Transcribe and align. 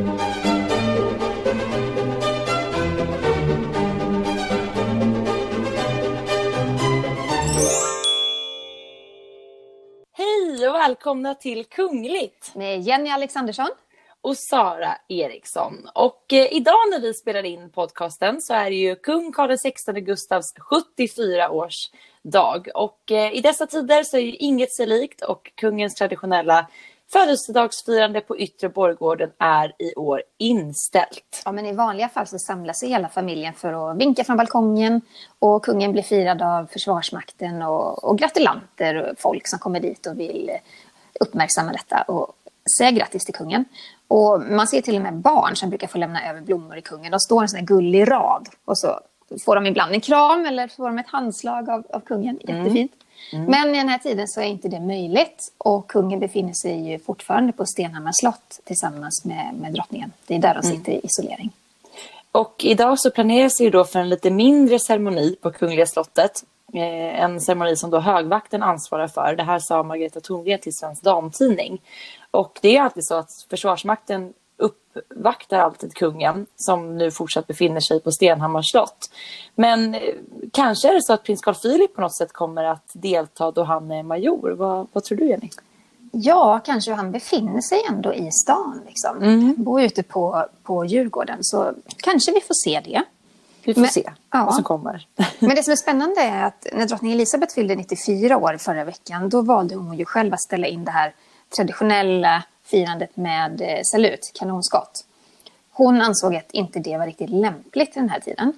Hej 0.00 0.08
och 10.68 10.74
välkomna 10.74 11.34
till 11.34 11.64
Kungligt 11.64 12.54
Med 12.54 12.80
Jenny 12.80 13.10
Alexandersson. 13.10 13.68
och 14.20 14.36
Sara 14.36 14.96
Eriksson. 15.08 15.88
Och 15.94 16.32
eh, 16.32 16.52
idag 16.52 16.90
när 16.90 17.00
vi 17.00 17.14
spelar 17.14 17.42
in 17.42 17.70
podcasten 17.70 18.40
så 18.40 18.54
är 18.54 18.70
det 18.70 18.76
ju 18.76 18.96
kung 18.96 19.32
Carl 19.32 19.56
XVI 19.56 20.00
Gustavs 20.00 20.54
74 20.58 21.50
års 21.50 21.90
dag. 22.22 22.68
Och 22.74 23.12
eh, 23.12 23.32
i 23.32 23.40
dessa 23.40 23.66
tider 23.66 24.02
så 24.02 24.16
är 24.16 24.20
ju 24.20 24.34
inget 24.34 24.72
sig 24.72 24.86
likt 24.86 25.22
och 25.22 25.52
kungens 25.54 25.94
traditionella 25.94 26.66
födelsedagsfirande 27.12 28.20
på 28.20 28.38
Yttre 28.38 28.68
Borggården 28.68 29.30
är 29.38 29.72
i 29.78 29.94
år 29.94 30.22
inställt. 30.38 31.42
Ja, 31.44 31.52
men 31.52 31.66
I 31.66 31.72
vanliga 31.72 32.08
fall 32.08 32.26
så 32.26 32.38
samlas 32.38 32.82
hela 32.82 33.08
familjen 33.08 33.54
för 33.54 33.90
att 33.90 33.96
vinka 33.96 34.24
från 34.24 34.36
balkongen 34.36 35.00
och 35.38 35.64
kungen 35.64 35.92
blir 35.92 36.02
firad 36.02 36.42
av 36.42 36.66
Försvarsmakten 36.66 37.62
och, 37.62 38.04
och 38.04 38.18
gratulanter 38.18 38.94
och 38.94 39.18
folk 39.18 39.48
som 39.48 39.58
kommer 39.58 39.80
dit 39.80 40.06
och 40.06 40.20
vill 40.20 40.50
uppmärksamma 41.20 41.72
detta 41.72 42.02
och 42.02 42.32
säga 42.78 42.90
grattis 42.90 43.24
till 43.24 43.34
kungen. 43.34 43.64
Och 44.08 44.42
man 44.42 44.66
ser 44.66 44.80
till 44.80 44.96
och 44.96 45.02
med 45.02 45.14
barn 45.14 45.56
som 45.56 45.68
brukar 45.68 45.86
få 45.86 45.98
lämna 45.98 46.30
över 46.30 46.40
blommor 46.40 46.76
i 46.76 46.82
kungen. 46.82 47.10
De 47.10 47.20
står 47.20 47.42
en 47.42 47.48
sån 47.48 47.58
här 47.58 47.66
gullig 47.66 48.10
rad 48.10 48.48
och 48.64 48.78
så 48.78 49.00
får 49.44 49.54
de 49.54 49.66
ibland 49.66 49.92
en 49.92 50.00
kram 50.00 50.46
eller 50.46 50.68
får 50.68 50.86
de 50.86 50.98
ett 50.98 51.08
handslag 51.08 51.70
av, 51.70 51.86
av 51.90 52.00
kungen. 52.00 52.38
Jättefint. 52.40 52.92
Men 53.32 53.74
i 53.74 53.78
den 53.78 53.88
här 53.88 53.98
tiden 53.98 54.28
så 54.28 54.40
är 54.40 54.44
inte 54.44 54.68
det 54.68 54.80
möjligt 54.80 55.52
och 55.58 55.88
kungen 55.88 56.20
befinner 56.20 56.52
sig 56.52 56.90
ju 56.90 56.98
fortfarande 56.98 57.52
på 57.52 57.66
Stenhammars 57.66 58.14
slott 58.20 58.60
tillsammans 58.64 59.24
med, 59.24 59.54
med 59.54 59.72
drottningen. 59.72 60.12
Det 60.26 60.34
är 60.34 60.38
där 60.38 60.54
de 60.54 60.62
sitter 60.62 60.92
i 60.92 61.00
isolering. 61.04 61.50
Och 62.32 62.54
idag 62.64 62.98
så 62.98 63.10
planeras 63.10 63.58
det 63.58 63.64
ju 63.64 63.70
då 63.70 63.84
för 63.84 63.98
en 63.98 64.08
lite 64.08 64.30
mindre 64.30 64.78
ceremoni 64.78 65.36
på 65.42 65.50
Kungliga 65.50 65.86
slottet. 65.86 66.44
Eh, 66.72 67.22
en 67.22 67.40
ceremoni 67.40 67.76
som 67.76 67.90
då 67.90 67.98
högvakten 67.98 68.62
ansvarar 68.62 69.08
för. 69.08 69.34
Det 69.36 69.42
här 69.42 69.58
sa 69.58 69.82
Margareta 69.82 70.20
Thorngren 70.20 70.60
till 70.60 70.76
Svensk 70.76 71.02
Damtidning. 71.02 71.82
Och 72.30 72.58
det 72.62 72.76
är 72.76 72.82
alltid 72.82 73.06
så 73.06 73.14
att 73.14 73.30
Försvarsmakten 73.50 74.32
uppvaktar 74.60 75.58
alltid 75.58 75.94
kungen 75.94 76.46
som 76.56 76.98
nu 76.98 77.10
fortsatt 77.10 77.46
befinner 77.46 77.80
sig 77.80 78.00
på 78.00 78.12
Stenhammars 78.12 78.70
slott. 78.70 79.10
Men 79.54 79.94
eh, 79.94 80.00
kanske 80.52 80.88
är 80.88 80.94
det 80.94 81.02
så 81.02 81.12
att 81.12 81.22
prins 81.22 81.40
Carl 81.40 81.54
Philip 81.54 81.94
på 81.94 82.00
något 82.00 82.16
sätt 82.16 82.32
kommer 82.32 82.64
att 82.64 82.90
delta 82.92 83.50
då 83.50 83.64
han 83.64 83.90
är 83.90 84.02
major. 84.02 84.50
Vad, 84.50 84.86
vad 84.92 85.04
tror 85.04 85.18
du 85.18 85.28
Jenny? 85.28 85.50
Ja, 86.12 86.60
kanske 86.64 86.92
han 86.92 87.12
befinner 87.12 87.60
sig 87.60 87.78
ändå 87.88 88.14
i 88.14 88.30
stan. 88.30 88.80
Liksom. 88.86 89.16
Mm. 89.16 89.54
Bor 89.58 89.82
ute 89.82 90.02
på, 90.02 90.46
på 90.62 90.84
Djurgården. 90.84 91.38
Så 91.40 91.72
kanske 91.96 92.32
vi 92.32 92.40
får 92.40 92.54
se 92.64 92.80
det. 92.84 93.02
Vi 93.64 93.74
får 93.74 93.80
Men- 93.80 93.90
se 93.90 94.10
ja. 94.30 94.44
vad 94.44 94.54
som 94.54 94.64
kommer. 94.64 95.06
Men 95.38 95.54
det 95.56 95.64
som 95.64 95.72
är 95.72 95.76
spännande 95.76 96.20
är 96.20 96.44
att 96.44 96.66
när 96.72 96.86
drottning 96.86 97.12
Elizabeth 97.12 97.54
fyllde 97.54 97.74
94 97.74 98.36
år 98.36 98.56
förra 98.56 98.84
veckan, 98.84 99.28
då 99.28 99.42
valde 99.42 99.74
hon 99.74 99.98
ju 99.98 100.04
själv 100.04 100.34
att 100.34 100.42
ställa 100.42 100.66
in 100.66 100.84
det 100.84 100.90
här 100.90 101.14
traditionella 101.56 102.42
firandet 102.70 103.16
med 103.16 103.60
eh, 103.60 103.80
salut, 103.84 104.30
kanonskott. 104.34 105.04
Hon 105.70 106.00
ansåg 106.00 106.36
att 106.36 106.52
inte 106.52 106.78
det 106.78 106.98
var 106.98 107.06
riktigt 107.06 107.30
lämpligt 107.30 107.96
i 107.96 108.00
den 108.00 108.08
här 108.08 108.20
tiden. 108.20 108.52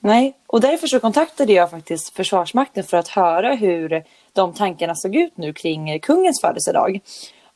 Nej, 0.00 0.36
och 0.46 0.60
därför 0.60 0.86
så 0.86 1.00
kontaktade 1.00 1.52
jag 1.52 1.70
faktiskt 1.70 2.16
Försvarsmakten 2.16 2.84
för 2.84 2.96
att 2.96 3.08
höra 3.08 3.54
hur 3.54 4.04
de 4.32 4.52
tankarna 4.52 4.94
såg 4.94 5.16
ut 5.16 5.36
nu 5.36 5.52
kring 5.52 5.90
eh, 5.90 6.00
kungens 6.00 6.40
födelsedag. 6.40 7.00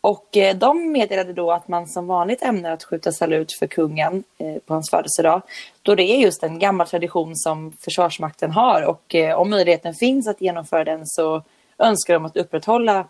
Och 0.00 0.36
eh, 0.36 0.56
de 0.56 0.92
meddelade 0.92 1.32
då 1.32 1.52
att 1.52 1.68
man 1.68 1.86
som 1.86 2.06
vanligt 2.06 2.42
ämnar 2.42 2.70
att 2.70 2.84
skjuta 2.84 3.12
salut 3.12 3.52
för 3.58 3.66
kungen 3.66 4.24
på 4.66 4.74
hans 4.74 4.90
födelsedag. 4.90 5.42
Då 5.82 5.94
det 5.94 6.02
är 6.02 6.18
just 6.18 6.42
en 6.42 6.58
gammal 6.58 6.86
tradition 6.86 7.36
som 7.36 7.72
Försvarsmakten 7.80 8.50
har 8.50 8.82
och 8.82 9.14
om 9.36 9.50
möjligheten 9.50 9.94
finns 9.94 10.28
att 10.28 10.40
genomföra 10.40 10.84
den 10.84 11.06
så 11.06 11.42
önskar 11.78 12.14
de 12.14 12.24
att 12.24 12.36
upprätthålla 12.36 13.06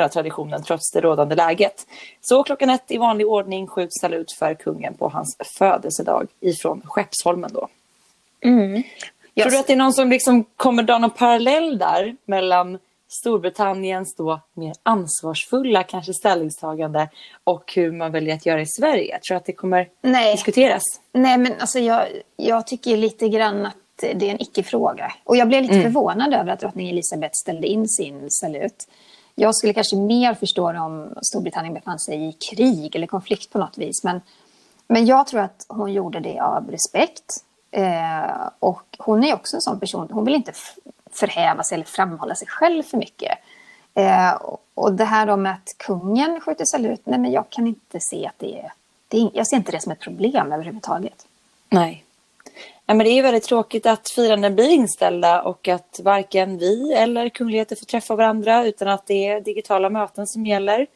den 0.00 0.02
här 0.02 0.08
traditionen 0.08 0.62
trots 0.62 0.90
det 0.92 1.00
rådande 1.00 1.34
läget. 1.34 1.86
Så 2.20 2.42
klockan 2.42 2.70
ett 2.70 2.90
i 2.90 2.98
vanlig 2.98 3.26
ordning 3.26 3.66
skjuts 3.66 4.00
salut 4.00 4.32
för 4.32 4.54
kungen 4.54 4.94
på 4.94 5.08
hans 5.08 5.36
födelsedag 5.58 6.26
ifrån 6.40 6.82
Skeppsholmen 6.84 7.50
då. 7.52 7.68
Tror 9.42 9.50
du 9.50 9.58
att 9.58 9.66
det 9.66 9.72
är 9.72 9.76
någon 9.76 9.92
som 9.92 10.10
liksom 10.10 10.44
kommer 10.56 10.82
dra 10.82 10.98
någon 10.98 11.10
parallell 11.10 11.78
där 11.78 12.16
mellan 12.24 12.78
Storbritanniens 13.08 14.14
då 14.16 14.40
mer 14.54 14.74
ansvarsfulla 14.82 15.82
kanske 15.82 16.14
ställningstagande 16.14 17.08
och 17.44 17.72
hur 17.74 17.92
man 17.92 18.12
väljer 18.12 18.34
att 18.34 18.46
göra 18.46 18.60
i 18.60 18.66
Sverige? 18.66 19.12
Jag 19.12 19.22
tror 19.22 19.36
att 19.36 19.44
det 19.44 19.52
kommer 19.52 19.88
Nej. 20.02 20.32
diskuteras. 20.34 20.82
Nej, 21.12 21.38
men 21.38 21.52
alltså 21.60 21.78
jag, 21.78 22.06
jag 22.36 22.66
tycker 22.66 22.96
lite 22.96 23.28
grann 23.28 23.66
att 23.66 23.76
det 23.96 24.28
är 24.28 24.30
en 24.30 24.42
icke-fråga. 24.42 25.12
Och 25.24 25.36
jag 25.36 25.48
blev 25.48 25.62
lite 25.62 25.82
förvånad 25.82 26.34
över 26.34 26.52
att 26.52 26.60
drottning 26.60 26.88
Elizabeth 26.88 27.32
ställde 27.42 27.66
in 27.66 27.88
sin 27.88 28.26
salut. 28.30 28.88
Jag 29.38 29.54
skulle 29.56 29.72
kanske 29.74 29.96
mer 29.96 30.34
förstå 30.34 30.72
det 30.72 30.78
om 30.78 31.14
Storbritannien 31.22 31.74
befann 31.74 31.98
sig 31.98 32.28
i 32.28 32.32
krig 32.32 32.96
eller 32.96 33.06
konflikt 33.06 33.50
på 33.52 33.58
något 33.58 33.78
vis. 33.78 34.04
Men, 34.04 34.20
men 34.88 35.06
jag 35.06 35.26
tror 35.26 35.40
att 35.40 35.66
hon 35.68 35.92
gjorde 35.92 36.20
det 36.20 36.40
av 36.40 36.70
respekt. 36.70 37.44
Eh, 37.70 38.48
och 38.58 38.96
hon 38.98 39.24
är 39.24 39.34
också 39.34 39.56
en 39.56 39.60
sån 39.62 39.80
person, 39.80 40.08
hon 40.12 40.24
vill 40.24 40.34
inte 40.34 40.52
förhäva 41.10 41.62
sig 41.62 41.74
eller 41.74 41.84
framhålla 41.84 42.34
sig 42.34 42.48
själv 42.48 42.82
för 42.82 42.96
mycket. 42.98 43.38
Eh, 43.94 44.32
och- 44.74 44.92
det 44.92 45.04
här 45.04 45.26
då 45.26 45.36
med 45.36 45.52
att 45.52 45.74
kungen 45.78 46.40
skjuter 46.40 46.64
salut, 46.64 47.00
nej 47.04 47.18
men 47.18 47.32
jag 47.32 47.50
kan 47.50 47.66
inte 47.66 47.98
se 48.00 48.26
att 48.26 48.38
det 48.38 48.60
är, 48.60 48.72
det 49.08 49.18
är 49.20 49.30
jag 49.34 49.46
ser 49.46 49.56
inte 49.56 49.72
det 49.72 49.80
som 49.82 49.92
ett 49.92 50.00
problem 50.00 50.52
överhuvudtaget. 50.52 51.26
Nej. 51.68 52.04
Ja, 52.88 52.94
men 52.94 53.04
det 53.04 53.10
är 53.10 53.14
ju 53.14 53.22
väldigt 53.22 53.44
tråkigt 53.44 53.86
att 53.86 54.10
firanden 54.10 54.54
blir 54.54 54.70
inställda 54.70 55.42
och 55.42 55.68
att 55.68 56.00
varken 56.04 56.58
vi 56.58 56.92
eller 56.92 57.28
kungligheter 57.28 57.76
får 57.76 57.86
träffa 57.86 58.16
varandra 58.16 58.66
utan 58.66 58.88
att 58.88 59.06
det 59.06 59.26
är 59.26 59.40
digitala 59.40 59.90
möten 59.90 60.26
som 60.26 60.46
gäller. 60.46 60.86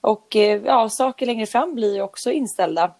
Och 0.00 0.36
eh, 0.36 0.62
ja, 0.64 0.88
saker 0.88 1.26
längre 1.26 1.46
fram 1.46 1.74
blir 1.74 1.94
ju 1.94 2.02
också 2.02 2.30
inställda. 2.30 2.92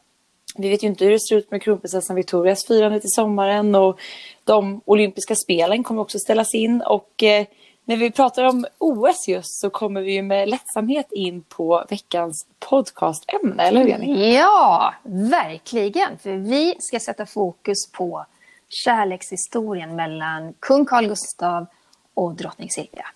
Vi 0.56 0.68
vet 0.68 0.82
ju 0.82 0.86
inte 0.86 1.04
hur 1.04 1.12
det 1.12 1.20
ser 1.20 1.36
ut 1.36 1.50
med 1.50 1.62
kronprinsessan 1.62 2.16
Victorias 2.16 2.66
firande 2.66 3.00
till 3.00 3.10
sommaren 3.10 3.74
och 3.74 4.00
de 4.44 4.80
olympiska 4.84 5.34
spelen 5.34 5.84
kommer 5.84 6.02
också 6.02 6.18
ställas 6.18 6.54
in. 6.54 6.82
Och 6.82 7.22
eh, 7.22 7.46
när 7.88 7.96
vi 7.96 8.10
pratar 8.10 8.44
om 8.44 8.66
OS 8.78 9.28
just 9.28 9.60
så 9.60 9.70
kommer 9.70 10.00
vi 10.00 10.22
med 10.22 10.48
lättsamhet 10.48 11.12
in 11.12 11.42
på 11.42 11.84
veckans 11.88 12.46
podcastämne, 12.58 13.62
eller 13.62 13.80
hur 13.80 13.88
Jenny? 13.88 14.34
Ja, 14.34 14.94
verkligen. 15.02 16.18
För 16.18 16.30
vi 16.30 16.74
ska 16.78 17.00
sätta 17.00 17.26
fokus 17.26 17.92
på 17.92 18.26
kärlekshistorien 18.68 19.96
mellan 19.96 20.54
kung 20.60 20.84
Carl 20.84 21.06
Gustaf 21.06 21.68
och 22.14 22.34
drottning 22.34 22.70
Silvia. 22.70 23.06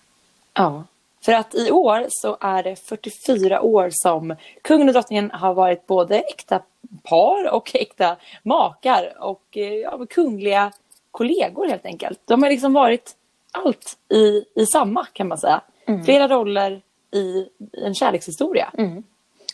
Ja. 0.53 0.83
För 1.21 1.31
att 1.31 1.55
i 1.55 1.71
år 1.71 2.05
så 2.09 2.37
är 2.41 2.63
det 2.63 2.75
44 2.75 3.61
år 3.61 3.89
som 3.91 4.35
kungen 4.61 4.87
och 4.87 4.93
drottningen 4.93 5.31
har 5.31 5.53
varit 5.53 5.87
både 5.87 6.19
äkta 6.19 6.61
par 7.03 7.53
och 7.53 7.75
äkta 7.75 8.15
makar 8.43 9.13
och 9.19 9.57
eh, 9.57 9.73
ja, 9.73 10.05
kungliga 10.09 10.71
kollegor 11.11 11.67
helt 11.67 11.85
enkelt. 11.85 12.19
De 12.25 12.43
har 12.43 12.49
liksom 12.49 12.73
varit 12.73 13.15
allt 13.51 13.97
i, 14.09 14.45
i 14.61 14.65
samma 14.65 15.05
kan 15.05 15.27
man 15.27 15.37
säga. 15.37 15.61
Flera 16.05 16.27
roller 16.27 16.81
i 17.11 17.47
en 17.73 17.95
kärlekshistoria. 17.95 18.71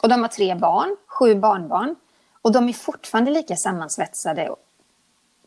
Och 0.02 0.10
de 0.10 0.22
har 0.22 0.28
tre 0.28 0.56
barn, 0.56 0.96
sju 1.08 1.36
barnbarn. 1.36 1.96
Och 2.42 2.52
de 2.52 2.70
är 2.70 2.74
fortfarande 2.74 3.32
lika 3.32 3.56
sammansvetsade 3.56 4.56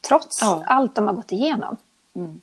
trots 0.08 0.38
Ja. 0.42 0.62
allt 0.66 0.94
de 0.94 1.06
har 1.06 1.14
gått 1.14 1.32
igenom. 1.32 1.76
Men, 2.12 2.38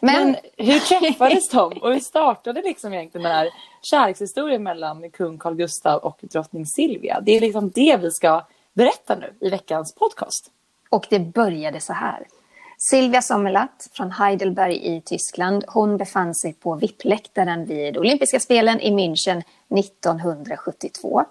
Men, 0.00 0.36
hur 0.56 0.78
träffades 0.78 1.48
de 1.50 1.72
och 1.82 1.92
hur 1.92 2.00
startade 2.00 2.62
liksom 2.62 2.92
egentligen 2.92 3.22
den 3.22 3.32
här 3.32 3.48
kärlekshistorien 3.82 4.62
mellan 4.62 5.10
kung 5.10 5.38
Carl 5.38 5.54
Gustaf 5.54 6.02
och 6.02 6.18
drottning 6.22 6.66
Silvia? 6.66 7.20
Det 7.20 7.36
är 7.36 7.40
liksom 7.40 7.70
det 7.70 7.96
vi 7.96 8.10
ska 8.10 8.42
berätta 8.72 9.14
nu 9.16 9.34
i 9.40 9.48
veckans 9.50 9.94
podcast. 9.94 10.50
och 10.88 11.06
det 11.10 11.18
började 11.18 11.80
så 11.80 11.92
här. 11.92 12.26
Silvia 12.90 13.22
Sommerlath 13.22 13.88
från 13.92 14.10
Heidelberg 14.10 14.96
i 14.96 15.00
Tyskland. 15.00 15.64
Hon 15.68 15.96
befann 15.96 16.34
sig 16.34 16.52
på 16.52 16.74
VIP-läktaren 16.74 17.64
vid 17.64 17.96
olympiska 17.96 18.40
spelen 18.40 18.80
i 18.80 18.90
München 18.90 19.42
1972. 19.78 21.24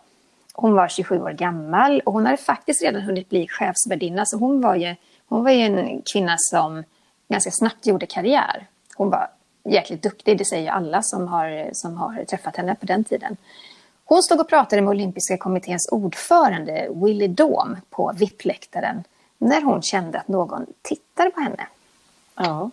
Hon 0.54 0.74
var 0.74 0.88
27 0.88 1.22
år 1.22 1.32
gammal 1.32 2.02
och 2.06 2.14
hon 2.14 2.26
hade 2.26 2.38
faktiskt 2.38 2.82
redan 2.82 3.02
hunnit 3.02 3.30
bli 3.30 3.48
chefsvärdinna. 3.48 4.26
Så 4.26 4.38
hon 4.38 4.62
var, 4.62 4.76
ju, 4.76 4.96
hon 5.28 5.44
var 5.44 5.52
ju 5.52 5.62
en 5.62 6.02
kvinna 6.14 6.36
som 6.38 6.84
ganska 7.28 7.52
snabbt 7.52 7.88
gjorde 7.88 8.06
karriär. 8.06 8.68
Hon 8.96 9.10
var 9.10 9.30
jäkligt 9.64 10.04
duktig, 10.04 10.38
det 10.38 10.46
säger 10.46 10.64
ju 10.64 10.70
alla 10.70 11.02
som 11.02 11.28
har, 11.28 11.70
som 11.74 11.98
har 11.98 12.26
träffat 12.26 12.58
henne 12.58 12.76
på 12.76 12.86
den 12.86 13.04
tiden. 13.04 13.38
Hon 14.06 14.24
stod 14.24 14.40
och 14.40 14.50
pratade 14.50 14.82
med 14.82 14.90
olympiska 14.90 15.38
kommitténs 15.38 15.90
ordförande 15.92 16.88
Willy 16.96 17.28
Dom 17.28 17.78
på 17.90 18.14
VIP-läktaren 18.16 19.04
när 19.42 19.62
hon 19.62 19.82
kände 19.82 20.20
att 20.20 20.28
någon 20.28 20.66
tittade 20.82 21.30
på 21.30 21.42
henne. 21.42 21.68
Ja. 22.36 22.72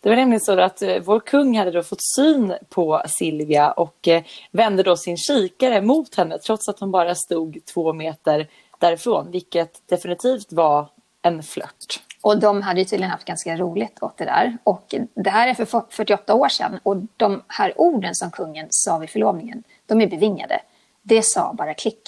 Det 0.00 0.08
var 0.08 0.16
nämligen 0.16 0.40
så 0.40 0.60
att 0.60 0.82
eh, 0.82 0.98
vår 1.02 1.20
kung 1.20 1.58
hade 1.58 1.70
då 1.70 1.82
fått 1.82 2.14
syn 2.16 2.54
på 2.68 3.02
Silvia 3.06 3.72
och 3.72 4.08
eh, 4.08 4.22
vände 4.50 4.82
då 4.82 4.96
sin 4.96 5.16
kikare 5.16 5.82
mot 5.82 6.14
henne 6.14 6.38
trots 6.38 6.68
att 6.68 6.80
hon 6.80 6.90
bara 6.90 7.14
stod 7.14 7.58
två 7.74 7.92
meter 7.92 8.48
därifrån, 8.78 9.30
vilket 9.30 9.88
definitivt 9.88 10.52
var 10.52 10.88
en 11.22 11.42
flört. 11.42 12.00
Och 12.22 12.40
de 12.40 12.62
hade 12.62 12.80
ju 12.80 12.84
tydligen 12.84 13.10
haft 13.10 13.24
ganska 13.24 13.56
roligt 13.56 14.02
åt 14.02 14.16
det 14.16 14.24
där. 14.24 14.58
Och 14.64 14.94
det 15.14 15.30
här 15.30 15.48
är 15.48 15.54
för 15.54 15.82
48 15.90 16.34
år 16.34 16.48
sedan 16.48 16.80
och 16.82 16.96
de 17.16 17.42
här 17.48 17.80
orden 17.80 18.14
som 18.14 18.30
kungen 18.30 18.66
sa 18.70 18.98
vid 18.98 19.10
förlovningen, 19.10 19.62
de 19.86 20.00
är 20.00 20.06
bevingade. 20.06 20.60
Det 21.02 21.22
sa 21.22 21.52
bara 21.52 21.74
klick. 21.74 22.02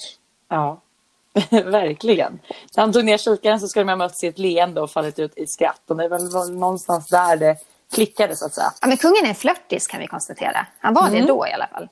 Ja, 0.49 0.77
verkligen. 1.49 2.39
När 2.75 2.83
han 2.83 2.93
tog 2.93 3.05
ner 3.05 3.17
kikaren 3.17 3.59
så 3.59 3.67
skulle 3.67 3.83
de 3.83 3.89
ha 3.89 3.95
mötts 3.95 4.23
i 4.23 4.27
ett 4.27 4.39
leende 4.39 4.81
och 4.81 4.91
fallit 4.91 5.19
ut 5.19 5.37
i 5.37 5.47
skratt. 5.47 5.81
Och 5.87 5.97
det 5.97 6.07
var 6.07 6.45
väl 6.45 6.59
någonstans 6.59 7.07
där 7.07 7.37
det 7.37 7.57
klickade 7.93 8.35
så 8.35 8.45
att 8.45 8.53
säga. 8.53 8.71
Ja, 8.81 8.87
men 8.87 8.97
kungen 8.97 9.25
är 9.25 9.33
flörtis 9.33 9.87
kan 9.87 9.99
vi 9.99 10.07
konstatera. 10.07 10.67
Han 10.79 10.93
var 10.93 11.07
mm. 11.07 11.21
det 11.21 11.27
då 11.27 11.47
i 11.47 11.53
alla 11.53 11.67
fall. 11.67 11.87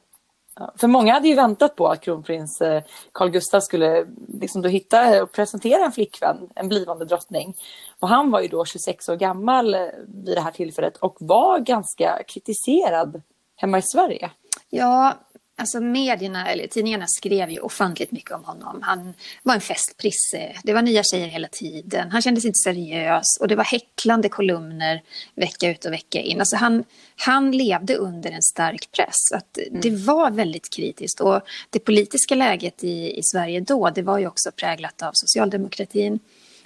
För 0.77 0.87
många 0.87 1.13
hade 1.13 1.27
ju 1.27 1.35
väntat 1.35 1.75
på 1.75 1.87
att 1.87 2.01
kronprins 2.01 2.61
eh, 2.61 2.83
Carl 3.11 3.29
Gustaf 3.29 3.63
skulle 3.63 4.05
liksom 4.41 4.61
då 4.61 4.69
hitta 4.69 5.23
och 5.23 5.31
presentera 5.31 5.85
en 5.85 5.91
flickvän, 5.91 6.37
en 6.55 6.69
blivande 6.69 7.05
drottning. 7.05 7.55
Och 7.99 8.09
han 8.09 8.31
var 8.31 8.41
ju 8.41 8.47
då 8.47 8.65
26 8.65 9.09
år 9.09 9.15
gammal 9.15 9.73
eh, 9.73 9.81
vid 10.07 10.37
det 10.37 10.41
här 10.41 10.51
tillfället 10.51 10.97
och 10.97 11.17
var 11.19 11.59
ganska 11.59 12.23
kritiserad 12.27 13.21
hemma 13.55 13.77
i 13.77 13.81
Sverige. 13.81 14.31
Ja, 14.69 15.13
Alltså 15.61 15.79
medierna, 15.79 16.51
eller 16.51 16.67
tidningarna 16.67 17.05
skrev 17.07 17.49
ju 17.49 17.59
ofantligt 17.59 18.11
mycket 18.11 18.31
om 18.31 18.43
honom. 18.43 18.81
Han 18.81 19.13
var 19.43 19.53
en 19.53 19.61
festprisse. 19.61 20.55
Det 20.63 20.73
var 20.73 20.81
nya 20.81 21.03
tjejer 21.03 21.27
hela 21.27 21.47
tiden. 21.47 22.11
Han 22.11 22.21
kändes 22.21 22.45
inte 22.45 22.57
seriös 22.57 23.25
och 23.39 23.47
det 23.47 23.55
var 23.55 23.63
häcklande 23.63 24.29
kolumner 24.29 25.01
vecka 25.35 25.69
ut 25.69 25.85
och 25.85 25.93
vecka 25.93 26.19
in. 26.19 26.39
Alltså 26.39 26.55
han, 26.55 26.83
han 27.15 27.51
levde 27.51 27.95
under 27.95 28.31
en 28.31 28.41
stark 28.41 28.91
press. 28.91 29.31
Att 29.35 29.57
mm. 29.57 29.81
Det 29.81 29.91
var 29.91 30.31
väldigt 30.31 30.69
kritiskt 30.69 31.19
och 31.19 31.41
det 31.69 31.79
politiska 31.79 32.35
läget 32.35 32.83
i, 32.83 33.17
i 33.17 33.21
Sverige 33.23 33.59
då, 33.59 33.89
det 33.89 34.01
var 34.01 34.17
ju 34.17 34.27
också 34.27 34.51
präglat 34.51 35.01
av 35.01 35.11
socialdemokratin. 35.13 36.19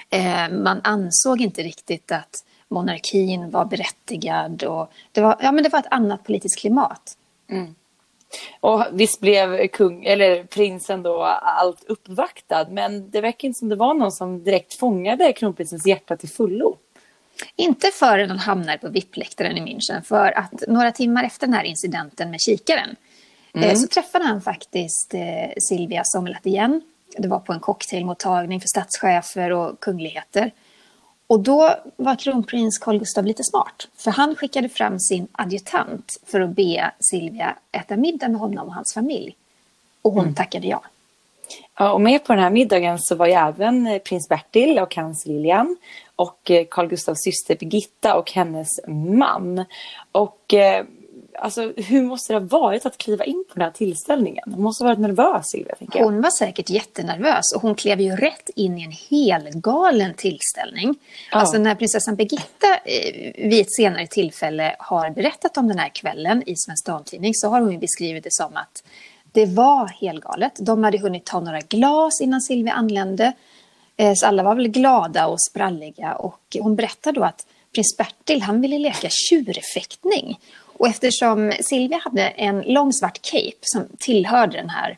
Eh, 0.10 0.50
man 0.50 0.82
ansåg 0.84 1.42
inte 1.42 1.64
riktigt 1.64 2.12
att 2.12 2.44
monarkin 2.68 3.52
var 3.52 3.66
berättigad 3.66 4.64
och 4.64 4.92
det 5.12 5.22
var, 5.22 5.38
ja, 5.42 5.52
men 5.52 5.64
det 5.64 5.70
var 5.70 5.80
ett 5.80 5.92
annat 5.92 6.24
politiskt 6.24 6.60
klimat. 6.60 7.18
Mm. 7.50 7.76
Och 8.60 8.84
visst 8.92 9.20
blev 9.20 9.68
kung, 9.68 10.06
eller 10.06 10.44
prinsen 10.44 11.04
då 11.04 11.24
allt 11.24 11.84
uppvaktad 11.84 12.68
men 12.70 13.10
det 13.10 13.22
verkar 13.22 13.48
inte 13.48 13.60
som 13.60 13.70
det 13.70 13.76
var 13.76 13.94
någon 13.94 14.12
som 14.12 14.44
direkt 14.44 14.74
fångade 14.74 15.34
kronprinsens 15.34 15.88
hjärta 15.88 16.18
till 16.18 16.30
fullo. 16.30 16.78
Inte 17.56 17.88
förrän 17.88 18.30
han 18.30 18.40
hamnar 18.40 18.78
på 18.78 18.90
VIP-läktaren 18.90 19.58
i 19.58 19.62
München 19.62 20.02
för 20.02 20.38
att 20.38 20.64
några 20.68 20.92
timmar 20.92 21.24
efter 21.24 21.48
den 21.48 21.54
här 21.54 21.64
incidenten 21.64 22.32
med 22.32 22.42
kikaren 22.42 22.96
eh, 23.54 23.64
mm. 23.64 23.76
så 23.76 23.88
träffade 23.88 24.26
han 24.26 24.42
faktiskt 24.42 25.14
eh, 25.14 25.22
Silvia 25.58 26.04
Sommerlath 26.04 26.48
igen. 26.48 26.82
Det 27.18 27.28
var 27.28 27.40
på 27.40 27.54
en 27.54 27.60
cocktailmottagning 27.60 28.62
för 28.62 28.68
statschefer 28.68 29.52
och 29.52 29.80
kungligheter. 29.80 30.52
Och 31.28 31.40
då 31.40 31.76
var 31.96 32.16
kronprins 32.16 32.78
Carl 32.78 33.00
Gustaf 33.00 33.26
lite 33.26 33.44
smart. 33.44 33.88
För 33.98 34.12
han 34.12 34.36
skickade 34.36 34.70
fram 34.70 35.00
sin 35.00 35.28
adjutant 35.32 36.18
för 36.26 36.42
att 36.42 36.50
be 36.50 36.92
Silvia 37.00 37.56
äta 37.72 37.98
middag 37.98 38.28
med 38.28 38.40
honom 38.40 38.68
och 38.68 38.74
hans 38.74 38.94
familj. 38.94 39.36
Och 40.02 40.12
hon 40.12 40.24
mm. 40.24 40.36
tackade 40.36 40.68
ja. 40.68 40.82
Ja, 41.78 41.92
och 41.92 42.02
med 42.02 42.24
på 42.24 42.34
den 42.34 42.44
här 42.44 42.50
middagen 42.50 43.00
så 43.00 43.16
var 43.16 43.28
ju 43.28 43.34
även 43.34 43.88
eh, 43.88 44.00
prins 44.00 44.30
Bertil 44.30 44.80
och 44.80 44.96
hans 44.96 45.26
Lilian 45.26 45.78
och 46.16 46.52
eh, 46.52 46.66
Carl 46.70 46.88
Gustavs 46.88 47.24
syster 47.24 47.56
Birgitta 47.56 48.16
och 48.16 48.32
hennes 48.32 48.68
man. 48.88 49.66
Och 50.12 50.54
eh, 50.54 50.86
alltså, 51.40 51.74
hur 51.78 52.02
måste 52.02 52.34
det 52.34 52.40
ha 52.40 52.46
varit 52.46 52.86
att 52.86 52.98
kliva 52.98 53.26
in 53.26 53.44
på 53.48 53.54
den 53.54 53.64
här 53.64 53.72
tillställningen? 53.72 54.44
Hon 54.54 54.64
måste 54.64 54.84
ha 54.84 54.90
varit 54.90 55.00
nervös, 55.00 55.46
Silvia. 55.46 55.76
Tänker 55.76 56.00
jag. 56.00 56.06
Hon 56.06 56.22
var 56.22 56.30
säkert 56.30 56.70
jättenervös 56.70 57.54
och 57.56 57.62
hon 57.62 57.76
klev 57.76 58.02
ju 58.02 58.16
rätt 58.16 58.50
in 58.56 58.78
i 58.78 58.84
en 58.84 58.94
helgalen 59.10 60.14
tillställning. 60.14 60.96
Ja. 61.32 61.38
Alltså 61.38 61.58
när 61.58 61.76
prinsessan 61.76 62.16
Birgitta 62.16 62.68
eh, 62.86 63.50
vid 63.50 63.62
ett 63.62 63.74
senare 63.74 64.08
tillfälle 64.08 64.76
har 64.80 65.10
berättat 65.10 65.58
om 65.58 65.68
den 65.68 65.80
här 65.80 65.90
kvällen 65.90 66.44
i 66.46 66.56
Svensk 66.56 66.86
Damtidning 66.86 67.34
så 67.34 67.50
har 67.50 67.62
hon 67.62 67.80
beskrivit 67.80 68.24
det 68.24 68.34
som 68.34 68.58
att 68.58 68.84
det 69.32 69.46
var 69.46 69.88
helgalet. 69.88 70.54
De 70.60 70.84
hade 70.84 70.98
hunnit 70.98 71.26
ta 71.26 71.40
några 71.40 71.60
glas 71.60 72.22
innan 72.22 72.42
Silvia 72.42 72.74
anlände. 72.74 73.34
Eh, 73.98 74.14
så 74.16 74.26
alla 74.26 74.44
var 74.44 74.56
väl 74.56 74.68
glada 74.68 75.28
och 75.28 75.42
spralliga 75.42 76.16
och 76.16 76.58
hon 76.60 76.76
berättade 76.76 77.20
då 77.20 77.26
att 77.26 77.46
prins 77.76 77.98
Bertil 77.98 78.42
han 78.42 78.62
ville 78.62 78.80
leka 78.80 79.08
tjurfäktning. 79.10 80.40
Och 80.80 80.88
eftersom 80.88 81.54
Silvia 81.62 81.98
hade 82.04 82.22
en 82.22 82.62
lång 82.62 82.94
svart 82.94 83.22
cape 83.22 83.60
som 83.62 83.88
tillhörde 84.00 84.58
den 84.58 84.70
här 84.70 84.98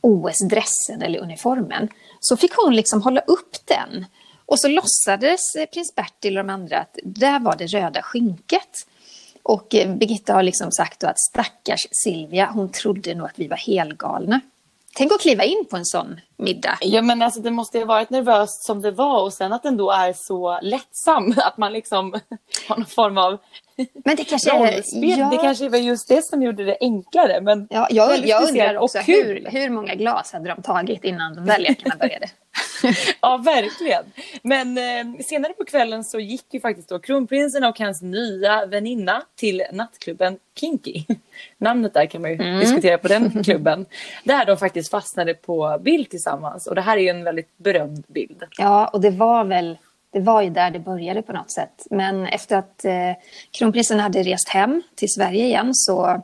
OS-dressen 0.00 1.02
eller 1.02 1.18
uniformen 1.18 1.88
så 2.20 2.36
fick 2.36 2.52
hon 2.56 2.76
liksom 2.76 3.02
hålla 3.02 3.20
upp 3.20 3.56
den. 3.64 4.06
Och 4.46 4.60
så 4.60 4.68
låtsades 4.68 5.40
prins 5.72 5.94
Bertil 5.94 6.38
och 6.38 6.44
de 6.44 6.52
andra 6.52 6.78
att 6.78 6.98
där 7.04 7.40
var 7.40 7.56
det 7.56 7.66
röda 7.66 8.02
skynket. 8.02 8.86
Och 9.42 9.66
Birgitta 9.70 10.34
har 10.34 10.42
liksom 10.42 10.72
sagt 10.72 11.04
att 11.04 11.20
stackars 11.20 11.86
Silvia, 11.90 12.50
hon 12.54 12.72
trodde 12.72 13.14
nog 13.14 13.26
att 13.26 13.38
vi 13.38 13.48
var 13.48 13.56
helgalna. 13.56 14.40
Tänk 14.96 15.12
att 15.12 15.20
kliva 15.20 15.44
in 15.44 15.64
på 15.70 15.76
en 15.76 15.84
sån 15.84 16.20
middag. 16.36 16.78
Ja 16.80 17.02
men 17.02 17.22
alltså 17.22 17.40
det 17.40 17.50
måste 17.50 17.78
ju 17.78 17.84
ha 17.84 17.88
varit 17.88 18.10
nervöst 18.10 18.66
som 18.66 18.82
det 18.82 18.90
var 18.90 19.22
och 19.22 19.32
sen 19.32 19.52
att 19.52 19.62
den 19.62 19.76
då 19.76 19.90
är 19.90 20.12
så 20.16 20.58
lättsam 20.62 21.34
att 21.36 21.56
man 21.58 21.72
liksom 21.72 22.12
har 22.68 22.76
någon 22.76 22.86
form 22.86 23.18
av 23.18 23.38
men 24.04 24.16
det 24.16 24.24
kanske 24.24 24.50
är... 24.50 24.82
Ja. 24.92 25.30
Det 25.30 25.36
kanske 25.36 25.68
var 25.68 25.78
just 25.78 26.08
det 26.08 26.24
som 26.24 26.42
gjorde 26.42 26.64
det 26.64 26.76
enklare. 26.80 27.40
Men 27.40 27.66
ja, 27.70 27.86
jag, 27.90 28.26
jag 28.26 28.48
undrar 28.48 28.76
också 28.76 28.98
hur, 28.98 29.46
hur 29.50 29.70
många 29.70 29.94
glas 29.94 30.32
hade 30.32 30.48
de 30.48 30.62
tagit 30.62 31.04
innan 31.04 31.34
de 31.34 31.46
där 31.46 31.58
lekarna 31.58 31.96
började? 31.96 32.26
ja, 33.20 33.36
verkligen. 33.36 34.04
Men 34.42 34.78
eh, 34.78 35.22
senare 35.24 35.52
på 35.52 35.64
kvällen 35.64 36.04
så 36.04 36.20
gick 36.20 36.54
ju 36.54 36.60
faktiskt 36.60 36.88
då 36.88 36.98
kronprinsen 36.98 37.64
och 37.64 37.78
hans 37.78 38.02
nya 38.02 38.66
väninna 38.66 39.22
till 39.34 39.62
nattklubben 39.72 40.38
Kinky. 40.60 41.04
Namnet 41.58 41.94
där 41.94 42.06
kan 42.06 42.22
man 42.22 42.30
ju 42.30 42.36
mm. 42.36 42.60
diskutera 42.60 42.98
på 42.98 43.08
den 43.08 43.30
klubben. 43.44 43.86
Där 44.24 44.46
de 44.46 44.56
faktiskt 44.56 44.90
fastnade 44.90 45.34
på 45.34 45.78
bild 45.82 46.10
tillsammans. 46.10 46.66
Och 46.66 46.74
det 46.74 46.80
här 46.80 46.96
är 46.96 47.00
ju 47.00 47.08
en 47.08 47.24
väldigt 47.24 47.58
berömd 47.58 48.04
bild. 48.08 48.44
Ja, 48.58 48.88
och 48.88 49.00
det 49.00 49.10
var 49.10 49.44
väl 49.44 49.78
det 50.12 50.20
var 50.20 50.42
ju 50.42 50.50
där 50.50 50.70
det 50.70 50.78
började 50.78 51.22
på 51.22 51.32
något 51.32 51.50
sätt. 51.50 51.86
Men 51.90 52.26
efter 52.26 52.56
att 52.56 52.84
eh, 52.84 53.12
kronprinsen 53.50 54.00
hade 54.00 54.22
rest 54.22 54.48
hem 54.48 54.82
till 54.94 55.08
Sverige 55.08 55.44
igen 55.44 55.70
så 55.72 56.22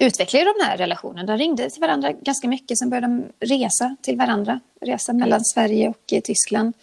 utvecklade 0.00 0.44
de 0.44 0.54
den 0.58 0.68
här 0.68 0.76
relationen. 0.76 1.26
De 1.26 1.36
ringde 1.38 1.70
till 1.70 1.80
varandra 1.80 2.12
ganska 2.12 2.48
mycket. 2.48 2.78
Sen 2.78 2.90
började 2.90 3.06
de 3.06 3.46
resa 3.46 3.96
till 4.02 4.16
varandra. 4.16 4.60
Resa 4.80 5.12
mellan 5.12 5.44
Sverige 5.44 5.88
och 5.88 6.12
eh, 6.12 6.20
Tyskland. 6.20 6.74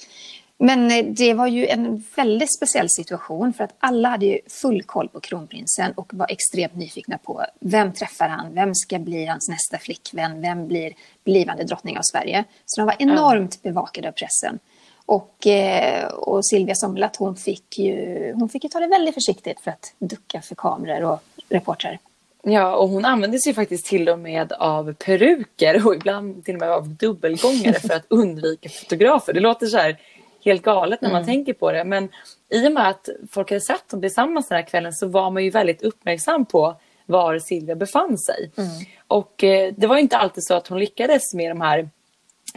Men 0.57 0.91
eh, 0.91 1.05
det 1.05 1.33
var 1.33 1.47
ju 1.47 1.67
en 1.67 2.03
väldigt 2.15 2.55
speciell 2.55 2.89
situation 2.89 3.53
för 3.53 3.63
att 3.63 3.75
alla 3.79 4.09
hade 4.09 4.25
ju 4.25 4.39
full 4.47 4.83
koll 4.83 5.09
på 5.09 5.19
kronprinsen 5.19 5.91
och 5.91 6.13
var 6.13 6.31
extremt 6.31 6.75
nyfikna 6.75 7.17
på 7.17 7.45
vem 7.59 7.93
träffar 7.93 8.29
han, 8.29 8.53
vem 8.53 8.75
ska 8.75 8.99
bli 8.99 9.25
hans 9.25 9.49
nästa 9.49 9.77
flickvän, 9.77 10.41
vem 10.41 10.67
blir 10.67 10.93
blivande 11.23 11.63
drottning 11.63 11.97
av 11.97 12.01
Sverige. 12.03 12.43
Så 12.65 12.81
de 12.81 12.85
var 12.85 12.95
enormt 12.99 13.61
bevakade 13.63 14.07
av 14.07 14.11
pressen. 14.11 14.59
Och, 15.05 15.47
eh, 15.47 16.07
och 16.07 16.45
Silvia 16.45 16.75
Sommerlath 16.75 17.19
hon 17.19 17.35
fick, 17.35 17.79
ju, 17.79 18.33
hon 18.33 18.49
fick 18.49 18.63
ju 18.63 18.69
ta 18.69 18.79
det 18.79 18.87
väldigt 18.87 19.13
försiktigt 19.13 19.59
för 19.59 19.71
att 19.71 19.93
ducka 19.99 20.41
för 20.41 20.55
kameror 20.55 21.11
och 21.11 21.19
reportrar. 21.49 21.99
Ja, 22.47 22.75
och 22.75 22.89
hon 22.89 23.05
använde 23.05 23.39
sig 23.39 23.53
faktiskt 23.53 23.85
till 23.85 24.09
och 24.09 24.19
med 24.19 24.53
av 24.53 24.93
peruker 24.93 25.87
och 25.87 25.95
ibland 25.95 26.45
till 26.45 26.55
och 26.55 26.59
med 26.59 26.69
av 26.69 26.89
dubbelgångare 26.89 27.79
för 27.79 27.93
att 27.93 28.05
undvika 28.09 28.69
fotografer. 28.69 29.33
Det 29.33 29.39
låter 29.39 29.67
så 29.67 29.77
här 29.77 29.97
helt 30.45 30.61
galet 30.61 31.01
när 31.01 31.09
man 31.09 31.21
mm. 31.21 31.27
tänker 31.27 31.53
på 31.53 31.71
det. 31.71 31.83
Men 31.83 32.09
i 32.49 32.67
och 32.67 32.71
med 32.71 32.89
att 32.89 33.09
folk 33.31 33.49
hade 33.49 33.61
sett 33.61 33.89
dem 33.89 34.01
tillsammans 34.01 34.47
den 34.47 34.55
här 34.55 34.65
kvällen 34.65 34.93
så 34.93 35.07
var 35.07 35.31
man 35.31 35.43
ju 35.43 35.49
väldigt 35.49 35.81
uppmärksam 35.81 36.45
på 36.45 36.75
var 37.05 37.39
Silvia 37.39 37.75
befann 37.75 38.17
sig. 38.17 38.51
Mm. 38.57 38.69
Och 39.07 39.43
eh, 39.43 39.73
det 39.77 39.87
var 39.87 39.97
inte 39.97 40.17
alltid 40.17 40.43
så 40.43 40.53
att 40.53 40.67
hon 40.67 40.79
lyckades 40.79 41.33
med 41.33 41.51
de 41.51 41.61
här 41.61 41.89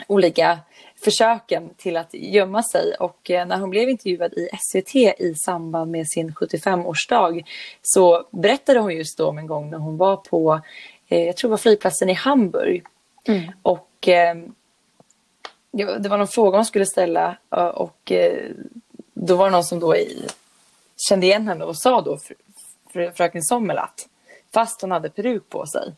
olika 0.07 0.59
försöken 1.00 1.71
till 1.76 1.97
att 1.97 2.14
gömma 2.14 2.62
sig. 2.62 2.95
Och 3.00 3.31
eh, 3.31 3.47
när 3.47 3.59
hon 3.59 3.71
blev 3.71 3.88
intervjuad 3.88 4.33
i 4.33 4.49
SVT 4.59 4.95
i 4.97 5.35
samband 5.45 5.90
med 5.90 6.09
sin 6.09 6.31
75-årsdag 6.31 7.45
så 7.83 8.26
berättade 8.31 8.81
hon 8.81 8.97
just 8.97 9.19
då 9.19 9.28
om 9.28 9.38
en 9.38 9.47
gång 9.47 9.71
när 9.71 9.78
hon 9.78 9.97
var 9.97 10.17
på, 10.17 10.61
eh, 11.09 11.25
jag 11.25 11.37
tror 11.37 11.49
det 11.49 11.52
var 11.52 11.59
flygplatsen 11.59 12.09
i 12.09 12.12
Hamburg. 12.12 12.85
Mm. 13.25 13.52
Och 13.62 14.09
eh, 14.09 14.37
det 15.73 16.09
var 16.09 16.19
någon 16.19 16.28
fråga 16.28 16.59
hon 16.59 16.64
skulle 16.64 16.87
ställa 16.87 17.37
och 17.75 18.12
då 19.14 19.37
var 19.37 19.45
det 19.45 19.50
någon 19.50 19.64
som 19.64 19.81
då 19.81 19.95
kände 21.09 21.26
igen 21.26 21.49
henne 21.49 21.64
och 21.64 21.78
sa 21.78 22.00
då 22.00 22.19
fröken 23.14 23.43
Sommerlath 23.43 24.05
fast 24.55 24.81
hon 24.81 24.90
hade 24.90 25.11
peruk 25.11 25.49
på 25.49 25.67
sig. 25.67 25.93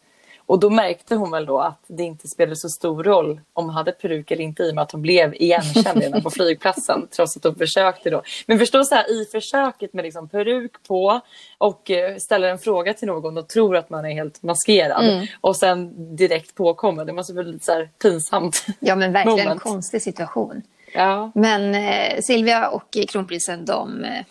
Och 0.50 0.58
då 0.58 0.70
märkte 0.70 1.14
hon 1.14 1.30
väl 1.30 1.46
då 1.46 1.58
att 1.58 1.84
det 1.86 2.02
inte 2.02 2.28
spelade 2.28 2.56
så 2.56 2.68
stor 2.68 3.04
roll 3.04 3.40
om 3.52 3.64
hon 3.64 3.74
hade 3.74 3.92
peruk 3.92 4.30
eller 4.30 4.44
inte 4.44 4.62
i 4.62 4.70
och 4.70 4.74
med 4.74 4.82
att 4.82 4.92
hon 4.92 5.02
blev 5.02 5.34
igenkänd 5.34 6.02
redan 6.02 6.22
på 6.22 6.30
flygplatsen 6.30 7.08
trots 7.16 7.36
att 7.36 7.44
hon 7.44 7.54
försökte 7.54 8.10
då. 8.10 8.22
Men 8.46 8.58
förstå 8.58 8.84
så 8.84 8.94
här 8.94 9.10
i 9.10 9.24
försöket 9.24 9.92
med 9.92 10.04
liksom 10.04 10.28
peruk 10.28 10.72
på 10.88 11.20
och 11.58 11.90
eh, 11.90 12.16
ställer 12.16 12.48
en 12.48 12.58
fråga 12.58 12.94
till 12.94 13.08
någon 13.08 13.38
och 13.38 13.48
tror 13.48 13.76
att 13.76 13.90
man 13.90 14.04
är 14.04 14.10
helt 14.10 14.42
maskerad 14.42 15.04
mm. 15.04 15.26
och 15.40 15.56
sen 15.56 16.16
direkt 16.16 16.54
påkommer. 16.54 17.04
Det 17.04 17.12
måste 17.12 17.32
bli 17.32 17.44
lite 17.44 17.64
så 17.64 17.72
här 17.72 17.88
pinsamt. 18.02 18.66
Ja 18.80 18.96
men 18.96 19.12
verkligen 19.12 19.48
en 19.48 19.58
konstig 19.58 20.02
situation. 20.02 20.62
Ja. 20.94 21.30
Men 21.34 21.74
eh, 21.74 22.20
Silvia 22.20 22.68
och 22.68 22.96
kronprinsen 23.08 23.64
de 23.64 24.04
eh, 24.04 24.24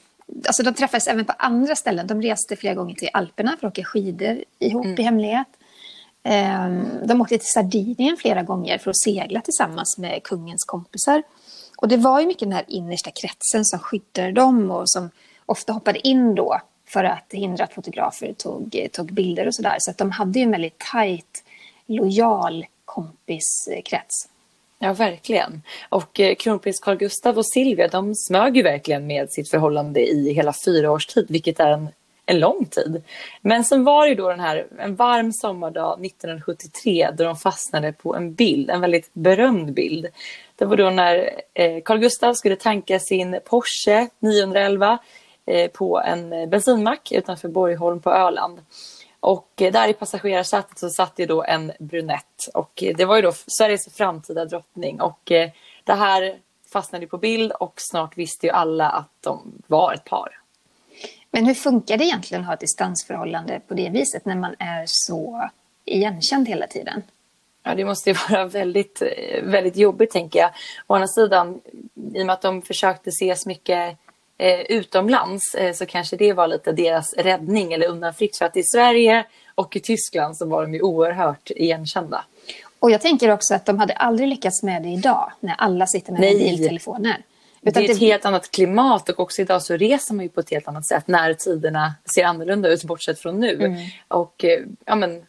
Alltså 0.47 0.63
de 0.63 0.73
träffades 0.73 1.07
även 1.07 1.25
på 1.25 1.33
andra 1.37 1.75
ställen. 1.75 2.07
De 2.07 2.21
reste 2.21 2.55
flera 2.55 2.73
gånger 2.73 2.95
till 2.95 3.09
Alperna 3.13 3.57
för 3.59 3.67
att 3.67 3.73
åka 3.73 3.83
skidor 3.83 4.43
ihop 4.59 4.85
mm. 4.85 4.99
i 4.99 5.03
hemlighet. 5.03 5.47
Ehm, 6.23 7.07
de 7.07 7.21
åkte 7.21 7.37
till 7.37 7.47
Sardinien 7.47 8.17
flera 8.17 8.43
gånger 8.43 8.77
för 8.77 8.89
att 8.89 8.99
segla 8.99 9.41
tillsammans 9.41 9.97
med 9.97 10.23
kungens 10.23 10.65
kompisar. 10.65 11.23
Och 11.77 11.87
det 11.87 11.97
var 11.97 12.19
ju 12.19 12.27
mycket 12.27 12.47
den 12.47 12.53
här 12.53 12.65
innersta 12.67 13.11
kretsen 13.11 13.65
som 13.65 13.79
skyddade 13.79 14.31
dem 14.31 14.71
och 14.71 14.89
som 14.89 15.09
ofta 15.45 15.73
hoppade 15.73 16.07
in 16.07 16.35
då 16.35 16.61
för 16.87 17.03
att 17.03 17.25
hindra 17.31 17.63
att 17.63 17.73
fotografer 17.73 18.33
tog, 18.33 18.87
tog 18.91 19.13
bilder 19.13 19.47
och 19.47 19.55
sådär. 19.55 19.75
Så 19.79 19.91
att 19.91 19.97
de 19.97 20.11
hade 20.11 20.39
ju 20.39 20.43
en 20.43 20.51
väldigt 20.51 20.79
tajt, 20.91 21.43
lojal 21.85 22.65
kompiskrets. 22.85 24.29
Ja, 24.79 24.93
verkligen. 24.93 25.61
Och 25.89 26.19
eh, 26.19 26.35
kronprins 26.35 26.79
Carl 26.79 26.97
Gustaf 26.97 27.37
och 27.37 27.45
Silvia, 27.45 27.87
de 27.87 28.15
smög 28.15 28.57
ju 28.57 28.63
verkligen 28.63 29.07
med 29.07 29.31
sitt 29.31 29.49
förhållande 29.49 30.11
i 30.11 30.33
hela 30.33 30.53
fyra 30.65 30.91
års 30.91 31.05
tid, 31.05 31.25
vilket 31.29 31.59
är 31.59 31.71
en 31.71 31.89
en 32.29 32.39
lång 32.39 32.65
tid. 32.65 33.03
Men 33.41 33.63
sen 33.63 33.83
var 33.83 34.03
det 34.03 34.09
ju 34.09 34.15
då 34.15 34.29
den 34.29 34.39
här, 34.39 34.67
en 34.79 34.95
varm 34.95 35.33
sommardag 35.33 36.05
1973 36.05 37.09
då 37.17 37.23
de 37.23 37.35
fastnade 37.35 37.93
på 37.93 38.15
en 38.15 38.33
bild, 38.33 38.69
en 38.69 38.81
väldigt 38.81 39.13
berömd 39.13 39.73
bild. 39.73 40.07
Det 40.55 40.65
var 40.65 40.75
då 40.75 40.89
när 40.89 41.41
eh, 41.53 41.81
Carl 41.85 41.97
Gustaf 41.97 42.37
skulle 42.37 42.55
tanka 42.55 42.99
sin 42.99 43.39
Porsche 43.45 44.07
911 44.19 44.97
eh, 45.45 45.71
på 45.71 46.01
en 46.01 46.33
eh, 46.33 46.49
bensinmack 46.49 47.11
utanför 47.11 47.47
Borgholm 47.47 47.99
på 48.01 48.11
Öland. 48.11 48.59
Och 49.19 49.51
där 49.55 49.87
i 49.87 49.93
passagerarsätet 49.93 50.79
så 50.79 50.89
satt 50.89 51.19
ju 51.19 51.25
då 51.25 51.43
en 51.43 51.71
brunett 51.79 52.47
och 52.53 52.83
det 52.95 53.05
var 53.05 53.15
ju 53.15 53.21
då 53.21 53.31
Sveriges 53.47 53.95
framtida 53.95 54.45
drottning 54.45 55.01
och 55.01 55.19
det 55.83 55.93
här 55.93 56.37
fastnade 56.73 57.07
på 57.07 57.17
bild 57.17 57.51
och 57.51 57.73
snart 57.75 58.17
visste 58.17 58.47
ju 58.47 58.51
alla 58.51 58.89
att 58.89 59.11
de 59.21 59.61
var 59.67 59.93
ett 59.93 60.05
par. 60.05 60.39
Men 61.31 61.45
hur 61.45 61.53
funkar 61.53 61.97
det 61.97 62.05
egentligen 62.05 62.41
att 62.41 62.47
ha 62.47 62.53
ett 62.53 62.59
distansförhållande 62.59 63.61
på 63.67 63.73
det 63.73 63.89
viset 63.89 64.25
när 64.25 64.35
man 64.35 64.55
är 64.59 64.83
så 64.87 65.49
igenkänd 65.85 66.47
hela 66.47 66.67
tiden? 66.67 67.03
Ja, 67.63 67.75
det 67.75 67.85
måste 67.85 68.09
ju 68.09 68.15
vara 68.29 68.45
väldigt, 68.45 69.01
väldigt 69.43 69.77
jobbigt 69.77 70.11
tänker 70.11 70.39
jag. 70.39 70.49
Å 70.87 70.95
andra 70.95 71.07
sidan, 71.07 71.61
i 72.13 72.21
och 72.21 72.25
med 72.25 72.33
att 72.33 72.41
de 72.41 72.61
försökte 72.61 73.09
ses 73.09 73.45
mycket 73.45 73.97
eh, 74.37 74.59
utomlands 74.59 75.55
eh, 75.55 75.73
så 75.73 75.85
kanske 75.85 76.15
det 76.15 76.33
var 76.33 76.47
lite 76.47 76.71
deras 76.71 77.13
räddning 77.13 77.73
eller 77.73 77.87
undanflykt. 77.87 78.37
För 78.37 78.45
att 78.45 78.57
i 78.57 78.63
Sverige 78.63 79.25
och 79.55 79.75
i 79.75 79.79
Tyskland 79.79 80.37
så 80.37 80.45
var 80.45 80.61
de 80.61 80.73
ju 80.73 80.81
oerhört 80.81 81.51
igenkända. 81.51 82.23
Och 82.79 82.91
jag 82.91 83.01
tänker 83.01 83.31
också 83.31 83.55
att 83.55 83.65
de 83.65 83.79
hade 83.79 83.93
aldrig 83.93 84.29
lyckats 84.29 84.63
med 84.63 84.83
det 84.83 84.89
idag 84.89 85.31
när 85.39 85.55
alla 85.57 85.87
sitter 85.87 86.11
med 86.11 86.21
Nej. 86.21 86.33
mobiltelefoner. 86.33 87.17
Utan 87.61 87.83
det 87.83 87.89
är 87.89 87.93
ett 87.93 87.99
helt 87.99 88.25
annat 88.25 88.51
klimat 88.51 89.09
och 89.09 89.19
också 89.19 89.41
idag 89.41 89.61
så 89.61 89.77
reser 89.77 90.13
man 90.13 90.25
ju 90.25 90.29
på 90.29 90.39
ett 90.39 90.49
helt 90.49 90.67
annat 90.67 90.85
sätt 90.85 91.07
när 91.07 91.33
tiderna 91.33 91.93
ser 92.15 92.25
annorlunda 92.25 92.69
ut 92.69 92.83
bortsett 92.83 93.19
från 93.19 93.39
nu. 93.39 93.53
Mm. 93.53 93.77
Och 94.07 94.45
eh, 94.45 94.59
ja, 94.85 94.95
men, 94.95 95.25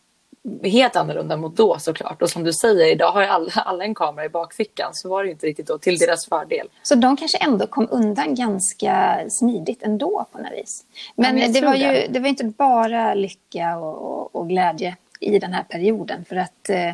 helt 0.65 0.97
annorlunda 0.97 1.37
mot 1.37 1.57
då 1.57 1.79
såklart. 1.79 2.23
Och 2.23 2.31
som 2.31 2.45
du 2.45 2.53
säger, 2.53 2.93
idag 2.93 3.13
har 3.13 3.23
alla, 3.23 3.51
alla 3.55 3.85
en 3.85 3.95
kamera 3.95 4.25
i 4.25 4.29
bakfickan. 4.29 4.91
Så 4.95 5.09
var 5.09 5.25
det 5.25 5.31
inte 5.31 5.47
riktigt 5.47 5.67
då 5.67 5.79
till 5.79 5.99
deras 5.99 6.27
fördel. 6.27 6.69
Så 6.83 6.95
de 6.95 7.17
kanske 7.17 7.39
ändå 7.39 7.67
kom 7.67 7.89
undan 7.91 8.35
ganska 8.35 9.21
smidigt 9.29 9.83
ändå 9.83 10.27
på 10.33 10.39
något 10.39 10.53
vis. 10.53 10.85
Men, 11.15 11.39
ja, 11.39 11.45
men 11.45 11.53
det, 11.53 11.61
var 11.61 11.75
ju, 11.75 11.87
det. 11.87 12.07
det 12.11 12.21
var 12.21 12.29
inte 12.29 12.45
bara 12.45 13.15
lycka 13.15 13.79
och, 13.79 14.11
och, 14.11 14.37
och, 14.37 14.49
glädje 14.49 14.97
i 15.21 15.39
den 15.39 15.53
här 15.53 15.63
perioden. 15.63 16.25
För 16.25 16.37
att 16.37 16.71
eh, 16.71 16.93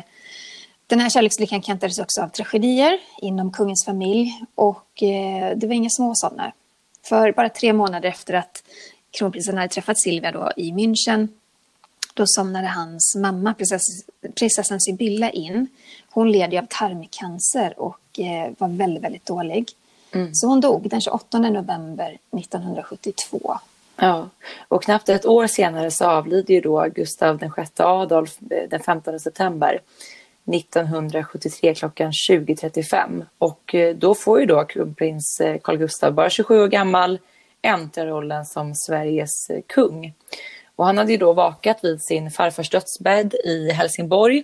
den 0.87 0.99
här 0.99 1.09
kärlekslyckan 1.09 1.61
kantades 1.61 1.99
också 1.99 2.21
av 2.21 2.29
tragedier 2.29 2.99
inom 3.21 3.51
kungens 3.51 3.85
familj 3.85 4.41
och 4.55 5.03
eh, 5.03 5.57
det 5.57 5.67
var 5.67 5.73
inga 5.73 5.89
små 5.89 6.11
sådana. 6.15 6.51
För 7.03 7.31
bara 7.31 7.49
tre 7.49 7.73
månader 7.73 8.09
efter 8.09 8.33
att 8.33 8.63
kronprinsen 9.11 9.57
hade 9.57 9.69
träffat 9.69 9.99
Silvia 9.99 10.31
då 10.31 10.51
i 10.57 10.71
München 10.71 11.27
då 12.13 12.23
somnade 12.27 12.67
hans 12.67 13.15
mamma, 13.15 13.53
prinsess, 13.53 13.81
prinsessan 14.35 14.81
Sibylla, 14.81 15.29
in. 15.29 15.67
Hon 16.09 16.31
led 16.31 16.53
ju 16.53 16.59
av 16.59 16.65
tarmcancer 16.69 17.79
och 17.79 18.19
eh, 18.19 18.51
var 18.57 18.67
väldigt, 18.67 19.03
väldigt 19.03 19.25
dålig. 19.25 19.69
Mm. 20.11 20.29
Så 20.33 20.47
hon 20.47 20.61
dog 20.61 20.89
den 20.89 21.01
28 21.01 21.39
november 21.39 22.17
1972. 22.37 23.57
Ja, 23.95 24.29
och 24.67 24.83
knappt 24.83 25.09
ett 25.09 25.25
år 25.25 25.47
senare 25.47 25.91
så 25.91 26.05
avlider 26.05 26.53
ju 26.53 26.61
då 26.61 26.87
Gustav 26.95 27.39
VI 27.39 27.49
Adolf 27.77 28.37
eh, 28.51 28.69
den 28.69 28.79
15 28.79 29.19
september. 29.19 29.79
1973 30.53 31.75
klockan 31.75 32.11
20.35 32.29 33.25
och 33.37 33.75
eh, 33.75 33.95
då 33.95 34.15
får 34.15 34.39
ju 34.39 34.45
då 34.45 34.65
kronprins 34.65 35.41
eh, 35.41 35.57
Carl 35.63 35.77
Gustaf, 35.77 36.13
bara 36.13 36.29
27 36.29 36.61
år 36.61 36.67
gammal, 36.67 37.19
äntra 37.61 38.05
rollen 38.05 38.45
som 38.45 38.75
Sveriges 38.75 39.49
eh, 39.49 39.61
kung. 39.67 40.13
Och 40.75 40.85
han 40.85 40.97
hade 40.97 41.11
ju 41.11 41.17
då 41.17 41.33
vakat 41.33 41.83
vid 41.83 42.01
sin 42.01 42.31
farfars 42.31 42.69
dödsbädd 42.69 43.33
i 43.33 43.71
Helsingborg 43.71 44.43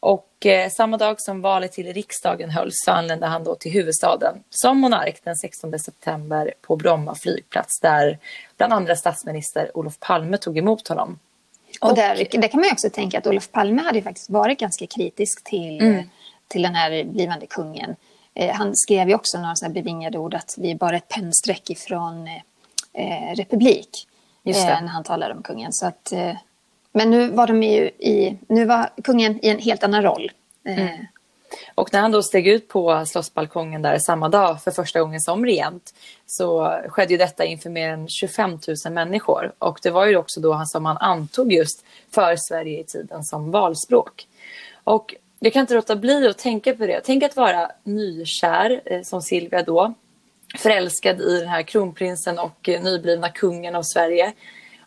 och 0.00 0.46
eh, 0.46 0.70
samma 0.70 0.96
dag 0.96 1.20
som 1.20 1.40
valet 1.40 1.72
till 1.72 1.92
riksdagen 1.92 2.50
hölls 2.50 2.74
så 2.74 2.90
anlände 2.90 3.26
han 3.26 3.44
då 3.44 3.54
till 3.54 3.72
huvudstaden 3.72 4.42
som 4.50 4.78
monark 4.78 5.20
den 5.24 5.36
16 5.36 5.78
september 5.78 6.54
på 6.60 6.76
Bromma 6.76 7.14
flygplats 7.14 7.80
där 7.80 8.18
bland 8.56 8.72
andra 8.72 8.96
statsminister 8.96 9.70
Olof 9.74 9.98
Palme 10.00 10.36
tog 10.36 10.58
emot 10.58 10.88
honom. 10.88 11.18
Och 11.80 11.94
där, 11.94 12.40
där 12.40 12.48
kan 12.48 12.60
man 12.60 12.72
också 12.72 12.90
tänka 12.90 13.18
att 13.18 13.26
Olof 13.26 13.50
Palme 13.50 13.82
hade 13.82 14.02
faktiskt 14.02 14.30
varit 14.30 14.58
ganska 14.58 14.86
kritisk 14.86 15.44
till, 15.44 15.80
mm. 15.80 16.10
till 16.48 16.62
den 16.62 16.74
här 16.74 17.04
blivande 17.04 17.46
kungen. 17.46 17.96
Eh, 18.34 18.54
han 18.54 18.76
skrev 18.76 19.08
ju 19.08 19.14
också 19.14 19.38
några 19.38 19.56
sådana 19.56 19.74
bevingade 19.74 20.18
ord 20.18 20.34
att 20.34 20.54
vi 20.58 20.70
är 20.70 20.74
bara 20.74 20.96
ett 20.96 21.08
pennstreck 21.08 21.70
ifrån 21.70 22.28
eh, 22.92 23.34
republik. 23.34 24.06
Eh, 24.44 24.82
när 24.82 24.88
han 24.88 25.04
talade 25.04 25.34
om 25.34 25.42
kungen. 25.42 25.72
Så 25.72 25.86
att, 25.86 26.12
eh, 26.12 26.36
men 26.92 27.10
nu 27.10 27.30
var 27.30 27.46
de 27.46 27.62
ju 27.62 27.84
i, 27.86 28.36
nu 28.48 28.64
var 28.64 28.90
kungen 29.04 29.44
i 29.44 29.48
en 29.48 29.58
helt 29.58 29.84
annan 29.84 30.02
roll. 30.02 30.30
Eh, 30.64 30.78
mm. 30.78 31.06
Och 31.74 31.92
när 31.92 32.00
han 32.00 32.10
då 32.10 32.22
steg 32.22 32.48
ut 32.48 32.68
på 32.68 33.04
slottsbalkongen 33.06 33.82
där 33.82 33.98
samma 33.98 34.28
dag 34.28 34.62
för 34.62 34.70
första 34.70 35.00
gången 35.00 35.20
som 35.20 35.44
regent 35.44 35.94
så 36.26 36.80
skedde 36.88 37.12
ju 37.12 37.18
detta 37.18 37.44
inför 37.44 37.70
mer 37.70 37.88
än 37.88 38.08
25 38.08 38.50
000 38.84 38.92
människor. 38.92 39.52
Och 39.58 39.78
det 39.82 39.90
var 39.90 40.06
ju 40.06 40.16
också 40.16 40.40
då 40.40 40.52
han 40.52 40.66
som 40.66 40.84
han 40.84 40.96
antog 40.96 41.52
just 41.52 41.84
för 42.10 42.36
Sverige 42.38 42.80
i 42.80 42.84
tiden 42.84 43.24
som 43.24 43.50
valspråk. 43.50 44.26
Och 44.84 45.14
jag 45.40 45.52
kan 45.52 45.60
inte 45.60 45.74
låta 45.74 45.96
bli 45.96 46.28
att 46.28 46.38
tänka 46.38 46.74
på 46.74 46.86
det. 46.86 47.00
Tänk 47.04 47.22
att 47.22 47.36
vara 47.36 47.70
nykär 47.84 48.80
eh, 48.84 49.02
som 49.02 49.22
Silvia 49.22 49.62
då. 49.62 49.94
Förälskad 50.58 51.20
i 51.20 51.38
den 51.40 51.48
här 51.48 51.62
kronprinsen 51.62 52.38
och 52.38 52.68
eh, 52.68 52.82
nyblivna 52.82 53.28
kungen 53.28 53.74
av 53.74 53.82
Sverige. 53.82 54.32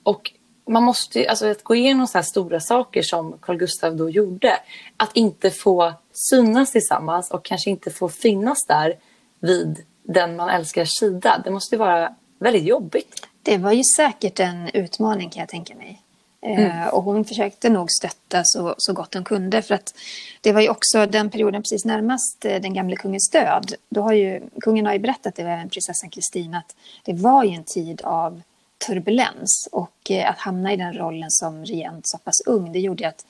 Och 0.03 0.31
man 0.65 0.83
måste 0.83 1.29
alltså 1.29 1.51
att 1.51 1.63
gå 1.63 1.75
igenom 1.75 2.07
så 2.07 2.17
här 2.17 2.23
stora 2.23 2.59
saker 2.59 3.01
som 3.01 3.37
Carl 3.41 3.57
Gustaf 3.57 3.93
då 3.93 4.09
gjorde. 4.09 4.59
Att 4.97 5.15
inte 5.15 5.51
få 5.51 5.93
synas 6.11 6.71
tillsammans 6.71 7.31
och 7.31 7.45
kanske 7.45 7.69
inte 7.69 7.91
få 7.91 8.09
finnas 8.09 8.65
där 8.67 8.95
vid 9.39 9.85
den 10.03 10.35
man 10.35 10.49
älskar 10.49 10.85
sida. 10.85 11.41
Det 11.43 11.51
måste 11.51 11.77
vara 11.77 12.15
väldigt 12.39 12.63
jobbigt. 12.63 13.27
Det 13.41 13.57
var 13.57 13.71
ju 13.71 13.83
säkert 13.95 14.39
en 14.39 14.69
utmaning 14.73 15.29
kan 15.29 15.39
jag 15.39 15.49
tänka 15.49 15.75
mig. 15.75 16.01
Eh, 16.41 16.59
mm. 16.59 16.89
och 16.89 17.03
hon 17.03 17.25
försökte 17.25 17.69
nog 17.69 17.91
stötta 17.91 18.41
så, 18.43 18.75
så 18.77 18.93
gott 18.93 19.13
hon 19.13 19.23
kunde. 19.23 19.61
För 19.61 19.75
att 19.75 19.93
det 20.41 20.51
var 20.51 20.61
ju 20.61 20.69
också 20.69 21.05
den 21.05 21.29
perioden 21.29 21.61
precis 21.61 21.85
närmast 21.85 22.45
eh, 22.45 22.61
den 22.61 22.73
gamle 22.73 22.95
kungens 22.95 23.29
död. 23.29 23.73
Då 23.89 24.01
har 24.01 24.13
ju, 24.13 24.41
kungen 24.61 24.85
har 24.85 24.93
ju 24.93 24.99
berättat 24.99 25.35
det, 25.35 25.41
även 25.41 25.69
prinsessan 25.69 26.09
Kristina, 26.09 26.57
att 26.57 26.75
det 27.03 27.13
var 27.13 27.43
ju 27.43 27.55
en 27.55 27.63
tid 27.63 28.01
av 28.01 28.41
turbulens. 28.87 29.69
Och 29.71 30.11
eh, 30.11 30.29
att 30.29 30.37
hamna 30.37 30.73
i 30.73 30.77
den 30.77 30.93
rollen 30.93 31.31
som 31.31 31.65
regent 31.65 32.07
så 32.07 32.17
pass 32.17 32.41
ung, 32.45 32.71
det 32.71 32.79
gjorde 32.79 33.07
att 33.07 33.25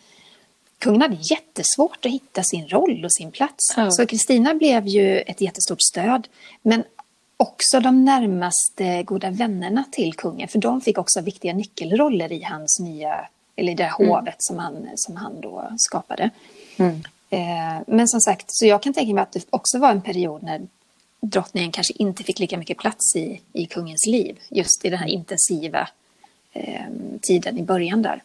kungen 0.78 1.02
hade 1.02 1.18
jättesvårt 1.22 2.06
att 2.06 2.12
hitta 2.12 2.44
sin 2.44 2.68
roll 2.68 3.06
och 3.06 3.14
sin 3.14 3.32
plats. 3.32 3.78
Mm. 3.78 3.92
Så 3.92 4.06
Kristina 4.06 4.54
blev 4.54 4.88
ju 4.88 5.20
ett 5.20 5.42
jättestort 5.42 5.82
stöd. 5.82 6.28
Men 6.62 6.84
också 7.38 7.80
de 7.80 8.06
närmaste 8.06 9.04
goda 9.04 9.30
vännerna 9.30 9.84
till 9.92 10.14
kungen, 10.14 10.48
för 10.48 10.60
de 10.60 10.82
fick 10.82 10.98
också 10.98 11.22
viktiga 11.22 11.54
nyckelroller 11.54 12.32
i 12.32 12.44
hans 12.44 12.80
nya, 12.80 13.28
eller 13.56 13.72
i 13.72 13.76
det 13.76 13.94
mm. 14.00 14.10
hovet 14.10 14.36
som 14.38 14.60
han, 14.60 14.88
som 14.96 15.16
han 15.16 15.42
då 15.42 15.70
skapade. 15.78 16.30
Mm. 16.78 17.04
Eh, 17.30 17.84
men 17.88 18.08
som 18.08 18.22
sagt, 18.22 18.46
så 18.48 18.66
jag 18.66 18.84
kan 18.84 18.94
tänka 18.94 19.14
mig 19.14 19.22
att 19.22 19.32
det 19.32 19.46
också 19.50 19.80
var 19.80 19.92
en 19.92 20.02
period 20.02 20.44
när 20.44 20.62
drottningen 21.24 21.72
kanske 21.72 21.94
inte 21.94 22.24
fick 22.24 22.40
lika 22.40 22.58
mycket 22.58 22.78
plats 22.78 23.16
i, 23.16 23.42
i 23.54 23.66
kungens 23.66 24.06
liv, 24.08 24.40
just 24.50 24.86
i 24.86 24.90
den 24.90 25.00
här 25.00 25.08
intensiva 25.08 25.90
eh, 26.54 26.86
tiden 27.22 27.58
i 27.58 27.64
början 27.64 28.02
där. 28.02 28.24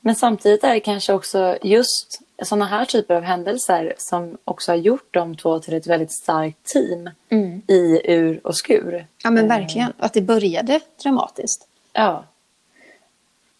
Men 0.00 0.14
samtidigt 0.14 0.64
är 0.64 0.74
det 0.74 0.80
kanske 0.80 1.12
också 1.12 1.58
just 1.62 2.22
sådana 2.42 2.64
här 2.64 2.84
typer 2.84 3.14
av 3.14 3.22
händelser 3.22 3.94
som 3.98 4.38
också 4.44 4.72
har 4.72 4.76
gjort 4.76 5.14
de 5.14 5.36
två 5.36 5.58
till 5.58 5.74
ett 5.74 5.86
väldigt 5.86 6.12
starkt 6.12 6.64
team 6.64 7.10
Mm. 7.28 7.62
i 7.68 8.00
ur 8.04 8.46
och 8.46 8.56
skur. 8.56 9.06
Ja, 9.24 9.30
men 9.30 9.48
verkligen. 9.48 9.92
Att 9.98 10.12
det 10.12 10.20
började 10.20 10.80
dramatiskt. 11.02 11.66
Ja. 11.92 12.24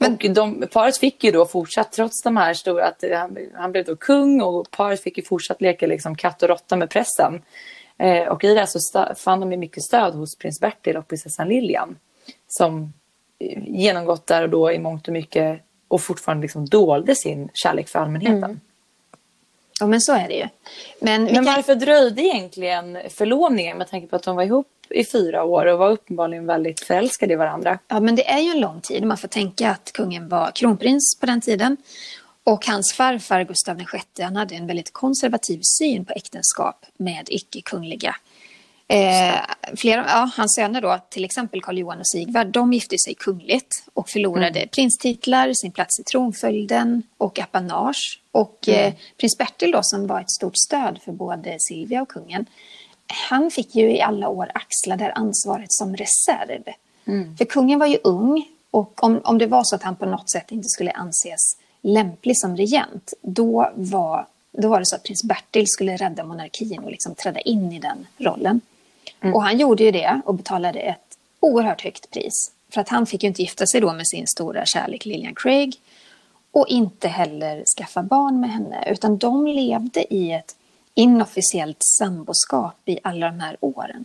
Och 0.01 0.31
de, 0.35 0.67
paret 0.73 0.97
fick 0.97 1.25
ju 1.25 1.31
då 1.31 1.47
fortsatt, 1.47 1.93
trots 1.93 2.23
de 2.23 2.37
här 2.37 2.55
stora, 2.55 2.87
att 2.87 3.05
han, 3.13 3.39
han 3.55 3.73
blev 3.73 3.85
då 3.85 3.97
kung 3.97 4.41
och 4.41 4.71
paret 4.71 5.03
fick 5.03 5.19
ju 5.19 5.25
fortsatt 5.25 5.61
leka 5.61 5.87
liksom 5.87 6.17
katt 6.17 6.43
och 6.43 6.49
råtta 6.49 6.77
med 6.77 6.91
pressen. 6.91 7.43
Eh, 7.99 8.29
och 8.29 8.45
i 8.45 8.55
det 8.55 8.67
så 8.67 8.79
fann 9.15 9.41
de 9.41 9.53
ju 9.53 9.59
mycket 9.59 9.83
stöd 9.83 10.15
hos 10.15 10.39
prins 10.39 10.61
Bertil 10.61 10.97
och 10.97 11.09
prinsessan 11.09 11.49
Lilian. 11.49 11.97
Som 12.49 12.93
eh, 13.39 13.63
genomgått 13.67 14.27
där 14.27 14.43
och 14.43 14.51
då 14.51 14.73
i 14.73 14.79
mångt 14.79 15.09
och 15.09 15.13
mycket 15.13 15.61
och 15.89 16.01
fortfarande 16.01 16.43
liksom 16.43 16.67
dolde 16.67 17.15
sin 17.15 17.49
kärlek 17.55 17.89
för 17.89 17.99
allmänheten. 17.99 18.61
Ja, 19.81 19.87
men 19.87 20.01
så 20.01 20.13
är 20.13 20.29
det 20.29 20.35
ju. 20.35 20.49
Men, 21.01 21.25
Men 21.25 21.45
varför 21.45 21.75
dröjde 21.75 22.23
egentligen 22.23 22.99
förlovningen 23.09 23.79
med 23.79 23.89
tanke 23.89 24.07
på 24.07 24.17
att 24.17 24.23
de 24.23 24.37
var 24.37 24.43
ihop 24.43 24.67
i 24.91 25.05
fyra 25.05 25.45
år 25.45 25.67
och 25.67 25.79
var 25.79 25.91
uppenbarligen 25.91 26.47
väldigt 26.47 26.81
förälskade 26.81 27.33
i 27.33 27.37
varandra? 27.37 27.79
Ja, 27.89 28.01
men 28.01 28.17
det 28.17 28.31
är 28.31 28.41
ju 28.41 28.51
en 28.51 28.61
lång 28.61 28.81
tid. 28.81 29.05
Man 29.05 29.17
får 29.17 29.29
tänka 29.29 29.71
att 29.71 29.93
kungen 29.93 30.29
var 30.29 30.51
kronprins 30.51 31.19
på 31.21 31.27
den 31.27 31.41
tiden. 31.41 31.77
Och 32.45 32.67
hans 32.67 32.93
farfar 32.93 33.45
Gustav 33.45 33.77
VI 33.77 34.23
han 34.23 34.37
hade 34.37 34.55
en 34.55 34.67
väldigt 34.67 34.93
konservativ 34.93 35.61
syn 35.79 36.05
på 36.05 36.13
äktenskap 36.13 36.87
med 36.97 37.27
icke-kungliga. 37.29 38.17
Eh, 38.93 39.41
flera, 39.77 40.05
ja, 40.09 40.31
hans 40.37 40.55
söner 40.55 40.81
då, 40.81 40.99
till 41.11 41.25
exempel 41.25 41.63
Karl 41.63 41.79
Johan 41.79 41.99
och 41.99 42.07
Sigvard, 42.07 42.47
de 42.47 42.73
gifte 42.73 42.97
sig 42.99 43.15
kungligt 43.15 43.85
och 43.95 44.09
förlorade 44.09 44.69
prinstitlar, 44.73 45.53
sin 45.53 45.73
plats 45.73 46.01
i 46.01 46.05
tronföljden 46.05 47.03
och 47.19 47.39
apanage. 47.39 48.21
Och 48.33 48.69
eh, 48.69 48.93
prins 49.17 49.39
Bertil 49.39 49.73
då, 49.73 49.81
som 49.83 50.07
var 50.07 50.21
ett 50.21 50.31
stort 50.31 50.57
stöd 50.57 50.99
för 51.05 51.13
både 51.13 51.57
Silvia 51.61 52.03
och 52.03 52.09
kungen, 52.09 52.47
han 53.13 53.51
fick 53.51 53.75
ju 53.75 53.97
i 53.97 54.01
alla 54.01 54.29
år 54.29 54.51
axla 54.55 54.97
det 54.97 55.05
här 55.05 55.19
ansvaret 55.19 55.73
som 55.73 55.97
reserv. 55.97 56.63
För 57.39 57.45
kungen 57.45 57.79
var 57.79 57.87
ju 57.87 57.99
ung 58.05 58.49
och 58.71 59.05
om, 59.05 59.21
om 59.25 59.39
det 59.39 59.47
var 59.47 59.65
så 59.65 59.77
att 59.77 59.83
han 59.83 59.97
på 59.97 60.07
något 60.07 60.31
sätt 60.31 60.51
inte 60.51 60.69
skulle 60.69 60.91
anses 60.91 61.57
lämplig 61.83 62.39
som 62.39 62.57
regent, 62.57 63.13
då 63.23 63.71
var, 63.75 64.27
då 64.53 64.69
var 64.69 64.79
det 64.79 64.87
så 64.87 64.97
att 64.97 65.03
prins 65.03 65.25
Bertil 65.25 65.67
skulle 65.67 65.97
rädda 65.97 66.25
monarkin 66.25 66.79
och 66.79 66.91
liksom 66.91 67.15
träda 67.15 67.41
in 67.41 67.73
i 67.73 67.79
den 67.79 68.07
rollen. 68.19 68.61
Och 69.35 69.43
han 69.43 69.59
gjorde 69.59 69.85
ju 69.85 69.91
det 69.91 70.21
och 70.25 70.35
betalade 70.35 70.81
ett 70.81 71.19
oerhört 71.41 71.85
högt 71.85 72.11
pris. 72.11 72.53
För 72.71 72.81
att 72.81 72.89
han 72.89 73.07
fick 73.07 73.23
ju 73.23 73.29
inte 73.29 73.43
gifta 73.43 73.67
sig 73.67 73.81
då 73.81 73.93
med 73.93 74.09
sin 74.09 74.27
stora 74.27 74.67
kärlek 74.67 75.05
Lilian 75.05 75.35
Craig 75.35 75.77
och 76.53 76.69
inte 76.69 77.09
heller 77.09 77.65
skaffa 77.79 78.03
barn 78.03 78.41
med 78.41 78.51
henne, 78.51 78.85
utan 78.91 79.19
de 79.19 79.47
levde 79.47 80.15
i 80.15 80.33
ett 80.33 80.57
inofficiellt 80.95 81.83
samboskap 81.99 82.75
i 82.85 82.99
alla 83.03 83.27
de 83.27 83.41
här 83.41 83.57
åren. 83.61 84.05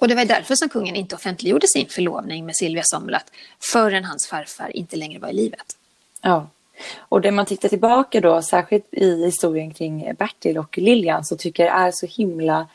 Och 0.00 0.08
det 0.08 0.14
var 0.14 0.24
därför 0.24 0.54
som 0.54 0.68
kungen 0.68 0.96
inte 0.96 1.14
offentliggjorde 1.14 1.66
sin 1.68 1.86
förlovning 1.88 2.46
med 2.46 2.56
Silvia 2.56 2.82
Sommerlath 2.84 3.26
förrän 3.72 4.04
hans 4.04 4.26
farfar 4.26 4.76
inte 4.76 4.96
längre 4.96 5.18
var 5.18 5.28
i 5.28 5.32
livet. 5.32 5.76
Ja. 6.22 6.46
Och 6.98 7.20
det 7.20 7.30
man 7.30 7.46
tittar 7.46 7.68
tillbaka 7.68 8.20
då, 8.20 8.42
särskilt 8.42 8.86
i 8.94 9.24
historien 9.24 9.74
kring 9.74 10.14
Bertil 10.18 10.58
och 10.58 10.78
Lilian, 10.78 11.24
så 11.24 11.36
tycker 11.36 11.64
jag 11.64 11.80
är 11.80 11.90
så 11.94 12.06
himla 12.06 12.68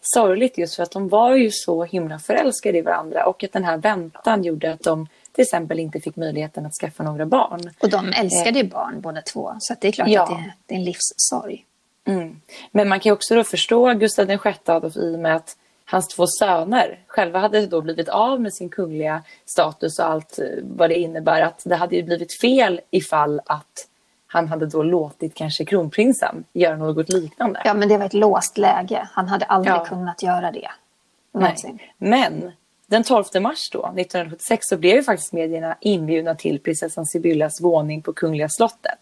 sorgligt 0.00 0.58
just 0.58 0.74
för 0.74 0.82
att 0.82 0.90
de 0.90 1.08
var 1.08 1.36
ju 1.36 1.50
så 1.52 1.84
himla 1.84 2.18
förälskade 2.18 2.78
i 2.78 2.82
varandra 2.82 3.26
och 3.26 3.44
att 3.44 3.52
den 3.52 3.64
här 3.64 3.76
väntan 3.76 4.44
gjorde 4.44 4.72
att 4.72 4.82
de 4.82 5.08
till 5.32 5.42
exempel 5.42 5.78
inte 5.78 6.00
fick 6.00 6.16
möjligheten 6.16 6.66
att 6.66 6.72
skaffa 6.80 7.02
några 7.02 7.26
barn. 7.26 7.70
Och 7.80 7.90
de 7.90 8.12
älskade 8.12 8.58
ju 8.58 8.68
barn 8.68 9.00
båda 9.00 9.22
två, 9.22 9.54
så 9.58 9.74
det 9.80 9.88
är 9.88 9.92
klart 9.92 10.08
Ja. 10.08 10.22
att 10.22 10.28
det, 10.28 10.52
det 10.66 10.74
är 10.74 10.78
en 10.78 10.84
livssorg. 10.84 11.64
Mm. 12.04 12.40
Men 12.70 12.88
man 12.88 13.00
kan 13.00 13.12
också 13.12 13.34
då 13.34 13.44
förstå 13.44 13.92
Gustav 13.94 14.26
VI 14.26 14.38
Adolf 14.66 14.96
i 14.96 15.14
och 15.14 15.18
med 15.18 15.36
att 15.36 15.56
hans 15.84 16.08
två 16.08 16.26
söner 16.26 16.98
själva 17.06 17.38
hade 17.38 17.66
då 17.66 17.80
blivit 17.80 18.08
av 18.08 18.40
med 18.40 18.54
sin 18.54 18.68
kungliga 18.68 19.22
status 19.46 19.98
och 19.98 20.06
allt 20.06 20.38
eh, 20.38 20.44
vad 20.62 20.90
det 20.90 20.94
innebär. 20.98 21.42
Att 21.42 21.62
det 21.64 21.76
hade 21.76 21.96
ju 21.96 22.02
blivit 22.02 22.40
fel 22.40 22.80
ifall 22.90 23.40
att 23.46 23.88
han 24.26 24.48
hade 24.48 24.66
då 24.66 24.82
låtit 24.82 25.34
kanske 25.34 25.64
kronprinsen 25.64 26.44
göra 26.52 26.76
något 26.76 27.08
liknande. 27.08 27.62
Ja, 27.64 27.74
men 27.74 27.88
det 27.88 27.98
var 27.98 28.06
ett 28.06 28.14
låst 28.14 28.58
läge. 28.58 29.08
Han 29.12 29.28
hade 29.28 29.44
aldrig 29.44 29.74
Ja. 29.74 29.84
kunnat 29.84 30.22
göra 30.22 30.52
det. 30.52 30.70
Nej. 31.32 31.56
Men 31.98 32.52
den 32.86 33.02
12 33.02 33.24
mars 33.40 33.70
då, 33.72 33.78
1976 33.78 34.66
så 34.66 34.76
blev 34.76 34.96
ju 34.96 35.02
faktiskt 35.02 35.32
medierna 35.32 35.76
inbjudna 35.80 36.34
till 36.34 36.60
prinsessan 36.60 37.06
Sibyllas 37.06 37.60
våning 37.60 38.02
på 38.02 38.12
Kungliga 38.12 38.48
slottet. 38.48 38.98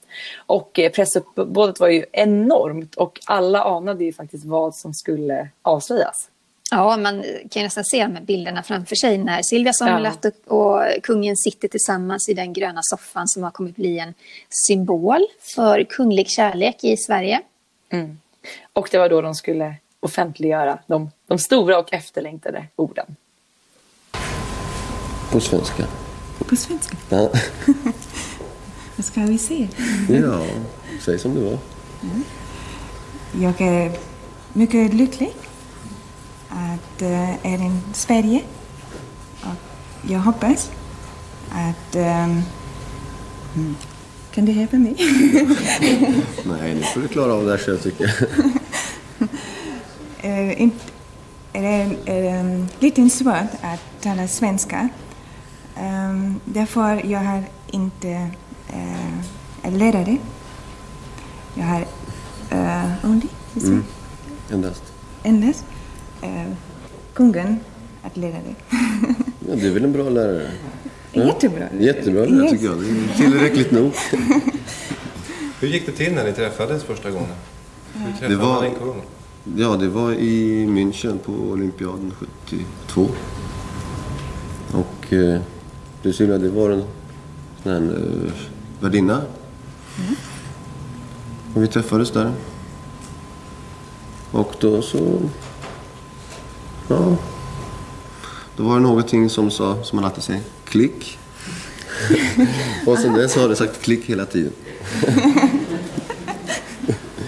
Och 0.47 0.79
eh, 0.79 0.93
pressuppbådet 0.93 1.81
var 1.81 1.89
ju 1.89 2.05
enormt 2.13 2.95
och 2.95 3.21
alla 3.27 3.65
anade 3.65 4.05
ju 4.05 4.13
faktiskt 4.13 4.45
vad 4.45 4.75
som 4.75 4.95
skulle 4.95 5.49
avslöjas. 5.63 6.29
Ja, 6.71 6.97
man 6.97 7.23
kan 7.23 7.63
ju 7.63 7.63
nästan 7.63 7.85
se 7.85 8.07
de 8.07 8.25
bilderna 8.25 8.63
framför 8.63 8.97
sig 8.97 9.19
när 9.19 9.43
Silvia 9.43 9.73
Sommerlath 9.73 10.29
och, 10.47 10.77
och 10.77 10.83
kungen 11.03 11.37
sitter 11.37 11.69
tillsammans 11.69 12.29
i 12.29 12.35
den 12.35 12.53
gröna 12.53 12.81
soffan 12.83 13.29
som 13.29 13.43
har 13.43 13.51
kommit 13.51 13.77
bli 13.77 13.99
en 13.99 14.15
symbol 14.49 15.27
för 15.55 15.85
kunglig 15.85 16.31
kärlek 16.31 16.85
i 16.85 16.97
Sverige. 16.97 17.41
Och 18.73 18.89
det 18.91 18.99
var 18.99 19.09
då 19.09 19.21
de 19.21 19.35
skulle 19.35 19.75
offentliggöra 20.01 20.79
de, 20.87 21.11
de 21.27 21.39
stora 21.39 21.79
och 21.79 21.93
efterlängtade 21.93 22.67
orden. 22.77 23.17
På 25.33 25.41
svenska. 25.41 25.85
På 26.39 26.57
svenska. 26.57 26.97
Ja, 27.09 27.31
Vad 29.01 29.05
ska 29.05 29.21
vi 29.21 29.39
se? 29.39 29.69
ja 30.09 30.47
säg 31.01 31.19
som 31.19 31.35
det 31.35 31.41
var. 31.41 31.59
Jag 33.41 33.61
är 33.61 33.93
mycket 34.53 34.95
lycklig 34.95 35.33
att 36.49 37.03
uh, 37.03 37.47
är 37.47 37.67
i 37.67 37.81
Sverige. 37.93 38.43
Och 39.43 40.11
jag 40.11 40.19
hoppas 40.19 40.71
att... 41.51 41.95
ehm, 41.97 42.43
mm, 43.57 43.77
kan 44.35 44.45
du 44.45 44.53
hjälpa 44.53 44.77
mig? 44.77 44.97
Nej, 46.45 46.75
nu 46.75 46.83
får 46.83 47.01
du 47.01 47.09
klara 47.09 47.35
av 47.35 47.45
det 47.45 47.51
här 47.51 47.59
själv 47.59 47.79
tycker 47.79 48.05
jag. 48.05 48.49
Eh, 50.23 50.63
inte- 50.63 50.85
är 51.53 51.63
det 51.63 52.13
är, 52.13 52.67
lite 52.79 53.11
svårt 53.11 53.53
att 53.61 54.03
tala 54.03 54.29
svenska. 54.29 54.89
Um, 55.77 56.41
därför 56.45 57.07
jag 57.07 57.21
har 57.21 57.45
inte 57.71 58.31
lärare. 59.79 60.17
Jag 61.55 61.65
har 61.65 61.81
uh, 62.53 63.11
only, 63.11 63.27
is 63.55 63.65
it? 63.65 63.85
Endast. 64.53 64.83
endast 65.23 65.65
uh, 66.23 66.53
kungen 67.15 67.61
att 68.03 68.17
lärare. 68.17 68.55
Ja, 69.49 69.57
du 69.57 69.67
är 69.69 69.75
väl 69.75 69.85
en 69.85 69.93
bra 69.93 70.09
lärare? 70.09 70.51
Ja. 71.13 71.23
Jättebra. 71.25 71.65
Jättebra 71.79 72.25
lärare 72.25 72.43
Yes. 72.43 72.51
tycker 72.51 72.65
jag. 72.65 72.79
Det 72.81 72.89
är 72.89 73.17
tillräckligt 73.17 73.71
nog. 73.71 73.93
Hur 75.61 75.69
gick 75.69 75.87
det 75.87 75.93
till 75.93 76.15
när 76.15 76.25
ni 76.25 76.33
träffades 76.33 76.83
första 76.85 77.11
gången? 77.11 77.29
Hur 77.95 78.13
träffade 78.13 78.29
Det 78.33 78.37
var- 78.37 78.55
man 78.55 78.65
en 78.65 78.75
kung? 78.75 79.03
Ja, 79.57 79.77
det 79.77 79.89
var 79.89 80.13
i 80.13 80.67
München 80.67 81.19
på 81.19 81.33
olympiaden 81.33 82.13
72. 82.47 83.07
Och 84.73 85.13
eh, 85.13 85.41
Priscilla, 86.03 86.39
det 86.39 86.49
var 86.51 86.71
en 86.71 86.85
sån 87.63 87.73
här 87.73 87.81
eh, 87.83 88.33
värdinna. 88.81 89.23
Och 91.55 91.63
vi 91.63 91.67
träffades 91.67 92.11
där. 92.11 92.33
Och 94.33 94.55
då 94.61 94.83
så... 94.83 95.21
Ja. 96.89 97.17
Då 98.57 98.63
var 98.63 98.75
det 98.75 98.83
någonting 98.83 99.31
som 99.31 99.51
sa, 99.51 99.83
som 99.83 99.97
man 99.97 100.05
alltid 100.05 100.23
säger, 100.23 100.43
klick. 100.65 101.19
Och 102.87 102.99
sen 102.99 103.15
dess 103.15 103.37
har 103.37 103.49
det 103.49 103.57
sagt 103.57 103.83
klick 103.83 104.05
hela 104.05 104.27
tiden. 104.27 104.53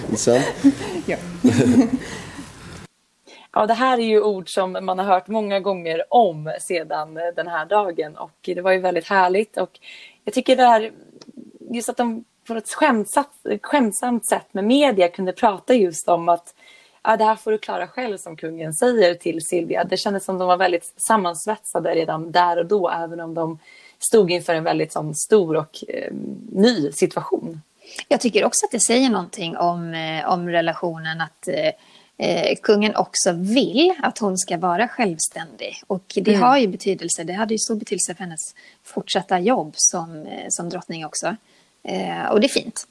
Inte 0.09 0.21
sant? 0.21 0.45
Ja. 1.07 1.17
Ja, 3.55 3.67
det 3.67 3.75
här 3.75 3.99
är 3.99 4.03
ju 4.03 4.21
ord 4.21 4.55
som 4.55 4.73
man 4.73 4.99
har 4.99 5.07
hört 5.07 5.29
många 5.29 5.61
gånger 5.61 6.03
om 6.09 6.53
sedan 6.61 7.15
den 7.37 7.49
här 7.49 7.67
dagen 7.67 8.17
och 8.17 8.39
det 8.43 8.61
var 8.61 8.73
ju 8.73 8.79
väldigt 8.79 9.09
härligt 9.09 9.57
och 9.57 9.81
jag 10.25 10.35
tycker 10.35 10.57
det 10.57 10.63
här, 10.63 10.93
just 11.71 11.89
att 11.89 11.97
de 11.97 12.25
på 12.47 12.55
ett 12.55 12.69
skämtsamt, 12.69 13.29
skämtsamt 13.63 14.29
sätt 14.29 14.55
med 14.55 14.65
media 14.65 15.09
kunde 15.09 15.33
prata 15.33 15.75
just 15.75 16.09
om 16.09 16.29
att 16.29 16.55
ja, 17.03 17.17
det 17.17 17.25
här 17.25 17.37
får 17.37 17.51
du 17.51 17.59
klara 17.59 17.89
själv 17.89 18.17
som 18.17 18.37
kungen 18.37 18.75
säger 18.75 19.15
till 19.15 19.39
Silvia. 19.43 19.85
Det 19.85 19.97
kändes 19.97 20.25
som 20.25 20.39
de 20.39 20.49
var 20.49 20.57
väldigt 20.57 20.93
sammansvetsade 21.09 21.95
redan 21.95 22.33
där 22.33 22.57
och 22.57 22.67
då 22.67 22.91
även 22.91 23.21
om 23.21 23.35
de 23.35 23.59
stod 23.99 24.31
inför 24.31 24.55
en 24.55 24.65
väldigt 24.65 24.93
sån, 24.93 25.15
stor 25.15 25.57
och 25.57 25.85
eh, 25.89 26.13
ny 26.53 26.93
situation. 26.93 27.63
Jag 28.09 28.21
tycker 28.21 28.45
också 28.45 28.67
att 28.67 28.73
det 28.73 28.81
säger 28.81 29.11
någonting 29.11 29.57
om, 29.57 29.95
eh, 29.95 30.29
om 30.33 30.49
relationen 30.49 31.21
att 31.21 31.49
eh, 31.49 31.73
eh, 32.19 32.57
kungen 32.63 32.97
också 32.97 33.33
vill 33.33 33.95
att 34.03 34.19
hon 34.19 34.39
ska 34.39 34.57
vara 34.59 34.89
självständig. 34.89 35.83
Och 35.87 36.05
det 36.15 36.31
Mm. 36.35 36.43
har 36.43 36.59
ju 36.59 36.67
betydelse, 36.67 37.25
det 37.25 37.33
hade 37.33 37.55
ju 37.55 37.59
stor 37.59 37.77
betydelse 37.77 38.15
för 38.15 38.25
hennes 38.25 38.55
fortsatta 38.85 39.39
jobb 39.39 39.73
som, 39.77 40.27
eh, 40.27 40.47
som 40.49 40.69
drottning 40.69 41.07
också. 41.07 41.37
Eh, 41.85 42.33
och 42.33 42.41
det 42.41 42.47
är 42.47 42.49
fint. 42.49 42.87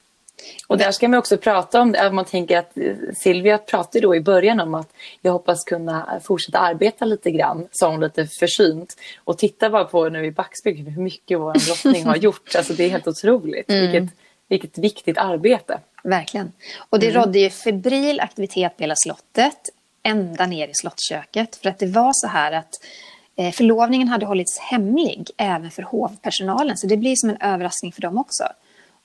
Och 0.68 0.78
där 0.78 0.92
ska 0.92 1.08
man 1.08 1.20
också 1.20 1.38
prata 1.38 1.82
om. 1.82 1.96
Man 2.12 2.26
tänker 2.26 2.58
att 2.58 2.78
eh, 2.78 2.96
Silvia 3.16 3.58
pratade 3.58 4.00
då 4.00 4.16
i 4.16 4.22
början 4.22 4.60
om 4.60 4.74
att 4.74 4.94
jag 5.22 5.32
hoppas 5.32 5.64
kunna 5.64 6.20
fortsätta 6.24 6.60
arbeta 6.60 7.06
lite 7.06 7.32
grann, 7.32 7.68
sa 7.72 7.90
hon 7.92 8.00
lite 8.00 8.28
försynt. 8.28 8.96
Och 9.24 9.38
titta 9.38 9.70
bara 9.70 9.86
på 9.86 10.10
nu 10.10 10.26
i 10.26 10.32
backspegeln 10.32 10.88
hur 10.88 11.02
mycket 11.04 11.40
vår 11.40 11.54
drottning 11.84 12.06
har 12.06 12.16
gjort. 12.16 12.56
Alltså 12.56 12.74
det 12.74 12.84
är 12.84 12.90
helt 12.90 13.08
otroligt. 13.08 13.70
Vilket, 13.70 14.04
vilket 14.48 14.78
viktigt 14.78 15.18
arbete. 15.18 15.80
Verkligen. 16.04 16.52
Och 16.90 17.00
det 17.00 17.12
rådde 17.12 17.40
ju 17.40 17.50
febril 17.50 18.20
aktivitet 18.20 18.78
på 18.78 18.84
hela 18.84 18.96
slottet, 18.96 19.70
ända 20.04 20.46
ner 20.46 20.68
i 20.68 20.74
slottsköket. 20.74 21.56
För 21.56 21.70
att 21.70 21.80
det 21.80 21.86
var 21.86 22.12
så 22.14 22.28
här 22.28 22.52
att 22.52 22.70
eh, 23.36 23.52
förlovningen 23.52 24.08
hade 24.08 24.26
hållits 24.26 24.60
hemlig 24.60 25.30
även 25.38 25.72
för 25.72 25.84
hovpersonalen. 25.84 26.78
Så 26.78 26.88
det 26.88 26.98
blir 26.98 27.16
som 27.16 27.30
en 27.30 27.38
överraskning 27.42 27.92
för 27.92 28.02
dem 28.02 28.18
också. 28.18 28.44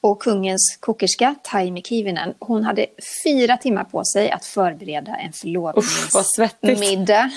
Och 0.00 0.22
kungens 0.22 0.78
kokerska, 0.80 1.34
Taimi 1.42 1.82
Kivinen, 1.82 2.34
hon 2.38 2.64
hade 2.64 2.86
fyra 3.24 3.56
timmar 3.56 3.84
på 3.84 4.04
sig 4.04 4.30
att 4.30 4.44
förbereda 4.44 5.16
en 5.16 5.32
förlovningsmiddag. 5.32 7.30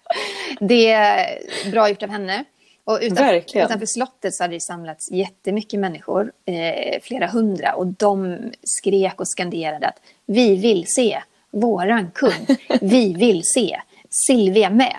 det 0.60 0.90
är 0.90 1.38
bra 1.70 1.88
gjort 1.88 2.02
av 2.02 2.08
henne. 2.08 2.44
Och 2.84 2.98
utanför, 3.02 3.24
Verkligen. 3.24 3.66
utanför 3.66 3.86
slottet 3.86 4.34
så 4.34 4.44
hade 4.44 4.54
det 4.54 4.60
samlats 4.60 5.10
jättemycket 5.10 5.80
människor, 5.80 6.32
eh, 6.44 7.00
flera 7.02 7.26
hundra, 7.26 7.74
och 7.74 7.86
de 7.86 8.38
skrek 8.62 9.20
och 9.20 9.28
skanderade 9.28 9.88
att 9.88 10.00
vi 10.26 10.56
vill 10.56 10.84
se 10.88 11.22
våran 11.50 12.10
kung, 12.14 12.56
vi 12.80 13.14
vill 13.14 13.42
se 13.44 13.80
Silvia 14.10 14.70
med. 14.70 14.96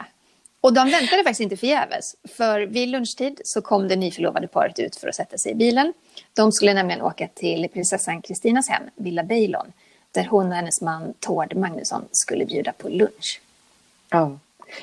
Och 0.62 0.74
de 0.74 0.92
väntade 0.92 1.24
faktiskt 1.24 1.42
inte 1.42 1.58
förgäves, 1.58 2.16
för 2.38 2.62
vid 2.62 2.90
lunchtid 2.90 3.42
så 3.44 3.62
kom 3.62 3.88
det 3.88 3.96
nyförlovade 3.96 4.48
paret 4.48 4.80
ut 4.80 4.96
för 4.96 5.08
att 5.08 5.16
sätta 5.16 5.38
sig 5.38 5.52
i 5.52 5.56
bilen. 5.56 5.94
De 6.34 6.52
skulle 6.52 6.74
nämligen 6.74 7.02
åka 7.02 7.28
till 7.28 7.68
prinsessan 7.74 8.22
Kristinas 8.22 8.70
hem, 8.70 8.84
Villa 8.96 9.24
Beilon, 9.24 9.74
där 10.12 10.26
hon 10.26 10.48
och 10.48 10.54
hennes 10.54 10.82
man 10.82 11.14
Tord 11.20 11.56
Magnusson 11.56 12.06
skulle 12.12 12.46
bjuda 12.46 12.72
på 12.72 12.90
lunch. 12.90 13.42
Ja. 14.10 14.38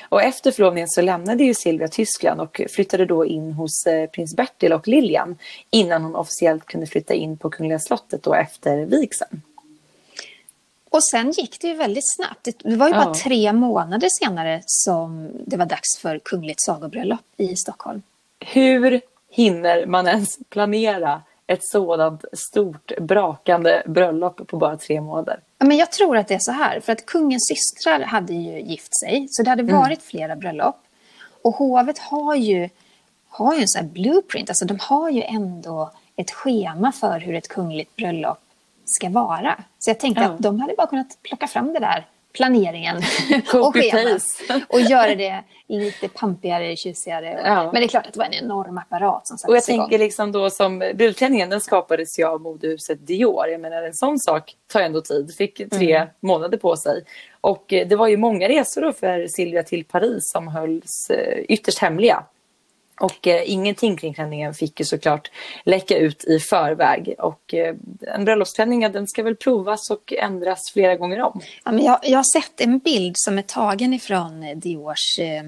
Och 0.09 0.23
efter 0.23 0.51
förlovningen 0.51 0.89
så 0.89 1.01
lämnade 1.01 1.43
ju 1.43 1.53
Silvia 1.53 1.87
Tyskland 1.87 2.41
och 2.41 2.61
flyttade 2.69 3.05
då 3.05 3.25
in 3.25 3.53
hos 3.53 3.85
eh, 3.85 4.09
prins 4.09 4.35
Bertil 4.35 4.73
och 4.73 4.87
Lilian 4.87 5.37
innan 5.69 6.03
hon 6.03 6.15
officiellt 6.15 6.65
kunde 6.65 6.87
flytta 6.87 7.13
in 7.13 7.37
på 7.37 7.49
Kungliga 7.49 7.79
slottet 7.79 8.23
då 8.23 8.33
efter 8.33 8.85
vigseln. 8.85 9.41
Och 10.89 11.03
sen 11.03 11.31
gick 11.31 11.61
det 11.61 11.67
ju 11.67 11.73
väldigt 11.73 12.15
snabbt. 12.15 12.47
Det 12.63 12.75
var 12.75 12.87
ju 12.87 12.93
bara 12.93 13.03
Ja. 13.03 13.13
tre 13.23 13.53
månader 13.53 14.07
senare 14.11 14.61
som 14.65 15.31
det 15.45 15.57
var 15.57 15.65
dags 15.65 15.97
för 15.99 16.19
kungligt 16.19 16.61
sagobröllop 16.61 17.19
i 17.37 17.55
Stockholm. 17.55 18.01
Hur 18.39 19.01
hinner 19.29 19.85
man 19.85 20.07
ens 20.07 20.37
planera 20.49 21.21
ett 21.47 21.63
sådant 21.63 22.25
stort 22.33 22.91
brakande 22.99 23.83
bröllop 23.85 24.47
på 24.47 24.57
bara 24.57 24.77
tre 24.77 25.01
månader? 25.01 25.39
Ja, 25.57 25.65
men 25.65 25.77
jag 25.77 25.91
tror 25.91 26.17
att 26.17 26.27
det 26.27 26.33
är 26.33 26.39
så 26.39 26.51
här, 26.51 26.79
för 26.79 26.91
att 26.91 27.05
kungens 27.05 27.47
systrar 27.47 27.99
hade 27.99 28.33
ju 28.33 28.61
gift 28.61 28.99
sig, 28.99 29.27
så 29.29 29.43
det 29.43 29.49
hade 29.49 29.63
varit 29.63 30.03
flera 30.03 30.35
bröllop. 30.35 30.75
Och 31.41 31.55
hovet 31.55 31.97
har 31.99 32.35
ju, 32.35 32.69
har 33.29 33.55
ju 33.55 33.61
en 33.61 33.67
sån 33.67 33.81
här 33.85 33.89
blueprint, 33.89 34.49
alltså 34.49 34.65
de 34.65 34.77
har 34.81 35.09
ju 35.09 35.21
ändå 35.21 35.91
ett 36.15 36.31
schema 36.31 36.91
för 36.91 37.19
hur 37.19 37.35
ett 37.35 37.47
kungligt 37.47 37.95
bröllop 37.95 38.39
ska 38.89 39.09
vara. 39.09 39.63
Så 39.79 39.89
jag 39.89 39.99
tänkte 39.99 40.23
Ja. 40.23 40.29
att 40.29 40.39
de 40.39 40.59
hade 40.59 40.73
bara 40.77 40.87
kunnat 40.87 41.17
plocka 41.23 41.47
fram 41.47 41.73
det 41.73 41.79
där, 41.79 42.07
planeringen 42.33 42.97
och 43.53 43.73
schemat 43.73 44.21
och 44.69 44.81
göra 44.81 45.15
det 45.15 45.43
lite 45.67 46.07
pampigare, 46.07 46.75
tjusigare. 46.75 47.41
Ja. 47.45 47.63
Men 47.63 47.81
det 47.81 47.83
är 47.85 47.87
klart 47.87 48.07
att 48.07 48.13
det 48.13 48.19
var 48.19 48.25
en 48.25 48.33
enorm 48.33 48.77
apparat 48.77 49.27
som 49.27 49.37
Och 49.49 49.55
jag 49.55 49.63
sattes 49.63 49.69
igång. 49.75 49.89
tänker 49.89 49.99
liksom 50.03 50.31
då 50.31 50.49
som 50.49 50.79
brudklänningen 50.79 51.49
den 51.49 51.61
skapades 51.61 52.19
ju 52.19 52.23
av 52.27 52.41
modehuset 52.41 53.07
Dior. 53.07 53.47
Jag 53.47 53.61
menar 53.61 53.83
en 53.83 53.93
sån 53.93 54.19
sak 54.19 54.55
tar 54.73 54.81
ändå 54.81 55.01
tid. 55.01 55.35
Fick 55.37 55.69
tre 55.71 56.07
månader 56.19 56.57
på 56.57 56.75
sig. 56.77 57.03
Och 57.41 57.73
eh, 57.73 57.87
det 57.87 57.95
var 57.95 58.07
ju 58.07 58.17
många 58.17 58.47
resor 58.49 58.91
för 58.91 59.27
Silvia 59.27 59.63
till 59.63 59.85
Paris 59.85 60.31
som 60.31 60.47
hölls 60.47 61.09
eh, 61.09 61.39
ytterst 61.39 61.79
hemliga. 61.79 62.23
Och 62.99 63.27
eh, 63.27 63.51
ingenting 63.51 63.97
kring 63.97 64.13
klänningen 64.13 64.53
fick 64.53 64.79
ju 64.79 64.85
såklart 64.85 65.31
läcka 65.63 65.97
ut 65.97 66.23
i 66.23 66.39
förväg. 66.39 67.15
Och 67.17 67.53
eh, 67.53 67.75
en 68.15 68.25
bröllopsklänning 68.25 68.81
ja, 68.81 68.89
den 68.89 69.07
ska 69.07 69.23
väl 69.23 69.35
provas 69.35 69.89
och 69.89 70.13
ändras 70.13 70.71
flera 70.73 70.95
gånger 70.95 71.21
om. 71.21 71.41
Ja, 71.65 71.71
men 71.71 71.85
jag, 71.85 71.99
jag 72.03 72.17
har 72.17 72.41
sett 72.41 72.61
en 72.61 72.79
bild 72.79 73.13
som 73.17 73.37
är 73.37 73.41
tagen 73.41 73.93
ifrån 73.93 74.59
Diors 74.59 75.19
eh, 75.19 75.43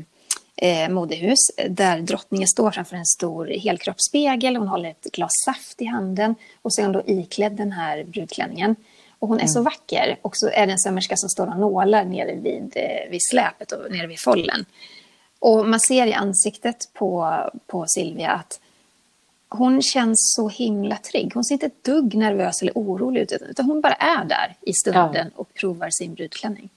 eh, 0.56 0.90
modehus 0.90 1.40
där 1.70 2.00
drottningen 2.00 2.48
står 2.48 2.72
framför 2.72 2.96
en 2.96 3.06
stor 3.06 3.46
helkroppsspegel. 3.46 4.56
Hon 4.56 4.68
håller 4.68 4.90
ett 4.90 5.08
glas 5.14 5.32
saft 5.46 5.82
i 5.82 5.86
handen 5.86 6.36
och 6.62 6.74
så 6.74 6.82
är 6.82 6.86
hon 6.86 6.94
då 6.94 7.04
iklädd 7.06 7.52
den 7.52 7.72
här 7.72 8.04
brudklänningen. 8.04 8.76
Och 9.20 9.28
hon 9.28 9.40
är 9.40 9.48
så 9.48 9.62
vacker 9.62 10.18
och 10.22 10.38
så 10.38 10.50
är 10.50 10.66
det 10.66 10.72
en 10.72 10.80
sömmerska 10.80 11.16
som 11.18 11.30
står 11.30 11.48
och 11.48 11.60
nålar 11.60 12.06
nere 12.06 12.36
vid, 12.36 12.72
eh, 12.76 13.12
vid 13.12 13.20
släpet 13.30 13.72
och 13.72 13.92
nere 13.92 14.08
vid 14.08 14.20
follen. 14.20 14.66
Och 15.42 15.68
man 15.68 15.80
ser 15.80 16.08
i 16.08 16.14
ansiktet 16.14 16.90
på, 16.94 17.36
på 17.68 17.86
Silvia 17.88 18.32
att 18.32 18.60
hon 19.50 19.82
känns 19.82 20.34
så 20.36 20.50
himla 20.50 20.96
trygg. 20.96 21.32
Hon 21.34 21.44
ser 21.44 21.56
inte 21.56 21.66
ett 21.66 21.84
dugg 21.84 22.16
nervös 22.16 22.62
eller 22.62 22.74
orolig 22.76 23.22
ut 23.22 23.32
utan 23.50 23.66
hon 23.66 23.82
bara 23.82 23.94
är 23.94 24.26
där 24.26 24.56
i 24.62 24.74
stunden 24.74 25.32
och 25.36 25.54
provar 25.54 25.90
sin 25.92 26.14
brudklänning. 26.14 26.70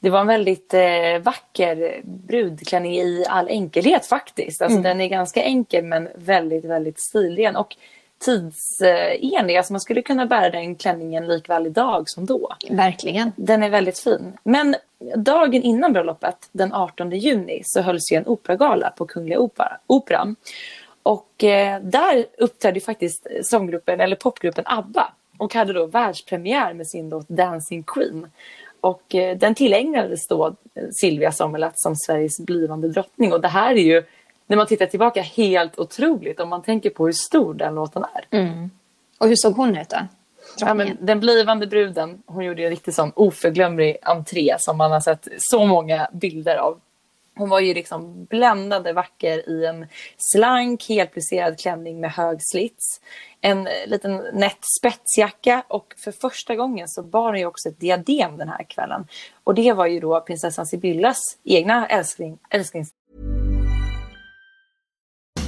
Det 0.00 0.10
var 0.10 0.20
en 0.20 0.26
väldigt 0.26 0.74
eh, 0.74 1.18
vacker 1.22 2.00
brudklänning 2.04 2.94
i 2.94 3.24
all 3.28 3.48
enkelhet 3.48 4.06
faktiskt. 4.06 4.62
Alltså 4.62 4.80
den 4.80 5.00
är 5.00 5.06
ganska 5.08 5.42
enkel 5.42 5.84
men 5.84 6.08
väldigt, 6.14 6.64
väldigt 6.64 7.00
stilren 7.00 7.56
och 7.56 7.76
tidsenlig. 8.18 9.56
Alltså 9.56 9.72
man 9.72 9.80
skulle 9.80 10.02
kunna 10.02 10.26
bära 10.26 10.50
den 10.50 10.74
klänningen 10.74 11.26
likväl 11.26 11.66
idag 11.66 12.10
som 12.10 12.26
då. 12.26 12.54
Verkligen. 12.70 13.32
Den 13.36 13.62
är 13.62 13.70
väldigt 13.70 13.98
fin. 13.98 14.32
Men 14.44 14.76
dagen 15.16 15.62
innan 15.62 15.92
bröllopet, 15.92 16.48
den 16.52 16.72
18 16.72 17.10
juni, 17.10 17.62
så 17.64 17.80
hölls 17.80 18.12
ju 18.12 18.16
en 18.16 18.26
operagala 18.26 18.90
på 18.90 19.06
Kungliga 19.06 19.38
Opera, 19.38 19.78
Operan. 19.86 20.36
Och 21.02 21.44
eh, 21.44 21.82
där 21.82 22.26
uppträdde 22.38 22.80
faktiskt 22.80 23.26
sånggruppen, 23.42 24.00
eller 24.00 24.16
popgruppen 24.16 24.64
ABBA 24.66 25.12
och 25.38 25.54
hade 25.54 25.72
då 25.72 25.86
världspremiär 25.86 26.74
med 26.74 26.86
sin 26.86 27.08
låt 27.08 27.28
Dancing 27.28 27.82
Queen. 27.82 28.30
Och 28.80 29.14
eh, 29.14 29.36
den 29.38 29.54
tillägnades 29.54 30.26
då 30.28 30.46
eh, 30.46 30.52
Silvia 30.92 31.32
Sommerlath 31.32 31.74
som 31.76 31.96
Sveriges 31.96 32.40
blivande 32.40 32.88
drottning. 32.88 33.32
Och 33.32 33.40
det 33.40 33.48
här 33.48 33.74
är 33.74 33.82
ju, 33.82 34.02
när 34.46 34.56
man 34.56 34.66
tittar 34.66 34.86
tillbaka, 34.86 35.22
helt 35.22 35.78
otroligt 35.78 36.40
om 36.40 36.48
man 36.48 36.62
tänker 36.62 36.90
på 36.90 37.06
hur 37.06 37.12
stor 37.12 37.54
den 37.54 37.74
låten 37.74 38.04
är. 38.14 38.38
Mm. 38.38 38.70
Och 39.18 39.28
hur 39.28 39.36
såg 39.36 39.56
hon 39.56 39.76
ut 39.76 39.88
då? 39.88 39.98
Ja, 40.60 40.74
men 40.74 40.96
den 41.00 41.20
blivande 41.20 41.66
bruden, 41.66 42.22
hon 42.26 42.44
gjorde 42.44 42.64
en 42.64 42.70
riktigt 42.70 42.94
sån 42.94 43.12
oförglömlig 43.16 43.96
entré 44.02 44.56
som 44.58 44.76
man 44.76 44.90
har 44.90 45.00
sett 45.00 45.28
så 45.38 45.66
många 45.66 46.08
bilder 46.12 46.56
av. 46.56 46.80
Hon 47.36 47.48
var 47.48 47.60
ju 47.60 47.74
liksom 47.74 48.24
bländande 48.24 48.92
vacker 48.92 49.48
i 49.48 49.66
en 49.66 49.86
slank, 50.16 50.88
helt 50.88 51.12
plisserad 51.12 51.60
klänning 51.60 52.00
med 52.00 52.12
hög 52.12 52.38
slits. 52.40 53.00
En 53.40 53.68
liten 53.86 54.16
nätt 54.32 54.58
spetsjacka 54.80 55.62
och 55.68 55.94
för 56.04 56.12
första 56.12 56.54
gången 56.54 56.88
så 56.88 57.02
bar 57.02 57.26
hon 57.26 57.38
ju 57.38 57.46
också 57.46 57.68
ett 57.68 57.80
diadem 57.80 58.36
den 58.36 58.48
här 58.48 58.64
kvällen. 58.64 59.06
Och 59.44 59.54
det 59.54 59.72
var 59.72 59.86
ju 59.86 60.00
då 60.00 60.20
prinsessan 60.20 60.66
Sibyllas 60.66 61.20
egna 61.44 61.86
älskling, 61.86 62.38
älsklings 62.50 62.90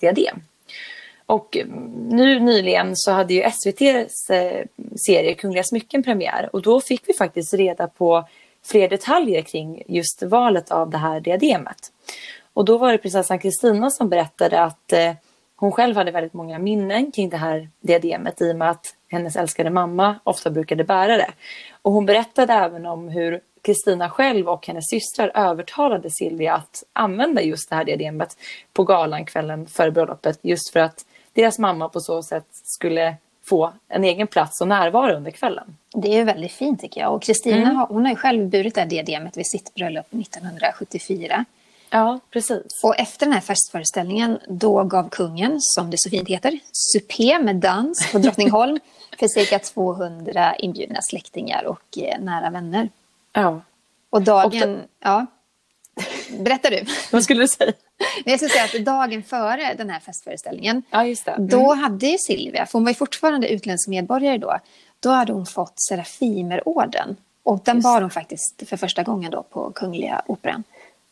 Diadem. 0.00 0.40
Och 1.26 1.56
nu 2.08 2.40
nyligen 2.40 2.96
så 2.96 3.10
hade 3.10 3.34
ju 3.34 3.42
SVTs 3.42 4.30
eh, 4.30 4.64
serie 5.06 5.34
Kungliga 5.34 5.64
smycken 5.64 6.02
premiär 6.02 6.48
och 6.52 6.62
då 6.62 6.80
fick 6.80 7.08
vi 7.08 7.14
faktiskt 7.14 7.54
reda 7.54 7.86
på 7.86 8.28
fler 8.64 8.88
detaljer 8.88 9.42
kring 9.42 9.82
just 9.88 10.22
valet 10.22 10.70
av 10.70 10.90
det 10.90 10.98
här 10.98 11.20
diademet. 11.20 11.92
Och 12.52 12.64
då 12.64 12.78
var 12.78 12.92
det 12.92 12.98
prinsessan 12.98 13.38
Kristina 13.38 13.90
som 13.90 14.08
berättade 14.08 14.60
att 14.60 14.92
eh, 14.92 15.12
hon 15.56 15.72
själv 15.72 15.96
hade 15.96 16.10
väldigt 16.10 16.34
många 16.34 16.58
minnen 16.58 17.12
kring 17.12 17.28
det 17.28 17.36
här 17.36 17.68
diademet 17.80 18.42
i 18.42 18.52
och 18.52 18.56
med 18.56 18.70
att 18.70 18.94
hennes 19.08 19.36
älskade 19.36 19.70
mamma 19.70 20.20
ofta 20.24 20.50
brukade 20.50 20.84
bära 20.84 21.16
det. 21.16 21.30
Och 21.82 21.92
hon 21.92 22.06
berättade 22.06 22.52
även 22.52 22.86
om 22.86 23.08
hur 23.08 23.40
Kristina 23.66 24.10
själv 24.10 24.48
och 24.48 24.66
hennes 24.66 24.88
systrar 24.90 25.30
övertalade 25.34 26.10
Silvia 26.10 26.54
att 26.54 26.82
använda 26.92 27.42
just 27.42 27.70
det 27.70 27.76
här 27.76 27.84
diademet 27.84 28.36
på 28.72 28.84
galan 28.84 29.24
kvällen 29.24 29.66
före 29.66 29.90
bröllopet 29.90 30.38
just 30.42 30.72
för 30.72 30.80
att 30.80 31.06
deras 31.32 31.58
mamma 31.58 31.88
på 31.88 32.00
så 32.00 32.22
sätt 32.22 32.46
skulle 32.50 33.16
få 33.44 33.72
en 33.88 34.04
egen 34.04 34.26
plats 34.26 34.60
och 34.60 34.68
närvaro 34.68 35.16
under 35.16 35.30
kvällen. 35.30 35.76
Det 35.94 36.18
är 36.18 36.24
väldigt 36.24 36.52
fint 36.52 36.80
tycker 36.80 37.00
jag. 37.00 37.14
Och 37.14 37.22
Kristina 37.22 37.56
Mm. 37.56 37.76
hon 37.88 38.02
har 38.04 38.10
ju 38.10 38.16
själv 38.16 38.48
burit 38.48 38.74
det 38.74 38.80
här 38.80 38.88
diademet 38.88 39.36
vid 39.36 39.46
sitt 39.46 39.74
bröllop 39.74 40.06
1974. 40.10 41.44
Ja, 41.90 42.20
precis. 42.30 42.80
Och 42.84 42.98
efter 42.98 43.26
den 43.26 43.32
här 43.32 43.40
festföreställningen 43.40 44.38
då 44.48 44.84
gav 44.84 45.08
kungen, 45.08 45.56
som 45.60 45.90
det 45.90 45.96
så 45.98 46.10
fint 46.10 46.28
heter, 46.28 46.58
supé 46.72 47.38
med 47.38 47.56
dans 47.56 48.12
på 48.12 48.18
Drottningholm 48.18 48.78
för 49.18 49.28
cirka 49.28 49.58
200 49.58 50.56
inbjudna 50.56 51.02
släktingar 51.02 51.64
och 51.64 51.98
eh, 51.98 52.20
nära 52.20 52.50
vänner. 52.50 52.88
Ja. 53.42 53.60
Och 54.10 54.22
dagen... 54.22 54.44
Och 54.44 54.50
det- 54.68 54.84
Ja. 55.00 55.26
Berättar 56.40 56.70
du? 56.70 56.84
Vad 57.12 57.24
skulle 57.24 57.40
du 57.42 57.48
säga? 57.48 57.72
Jag 58.24 58.38
skulle 58.38 58.50
säga 58.50 58.64
att 58.64 58.84
dagen 58.86 59.22
före 59.22 59.74
den 59.74 59.90
här 59.90 60.00
festföreställningen 60.00 60.82
Ja, 60.90 61.04
just 61.06 61.24
det. 61.24 61.30
Mm. 61.30 61.48
Då 61.48 61.74
hade 61.74 62.06
ju 62.06 62.18
Silvia, 62.18 62.66
för 62.66 62.72
hon 62.72 62.84
var 62.84 62.90
ju 62.90 62.94
fortfarande 62.94 63.48
utländsk 63.48 63.88
medborgare 63.88 64.38
då, 64.38 64.58
då 65.00 65.10
hade 65.10 65.32
hon 65.32 65.46
fått 65.46 65.80
Serafimerorden. 65.88 67.16
Och 67.42 67.60
den 67.64 67.80
bar 67.80 68.00
hon 68.00 68.10
faktiskt 68.10 68.68
för 68.68 68.76
första 68.76 69.02
gången 69.02 69.30
då 69.30 69.42
på 69.42 69.72
Kungliga 69.72 70.22
Operan. 70.26 70.64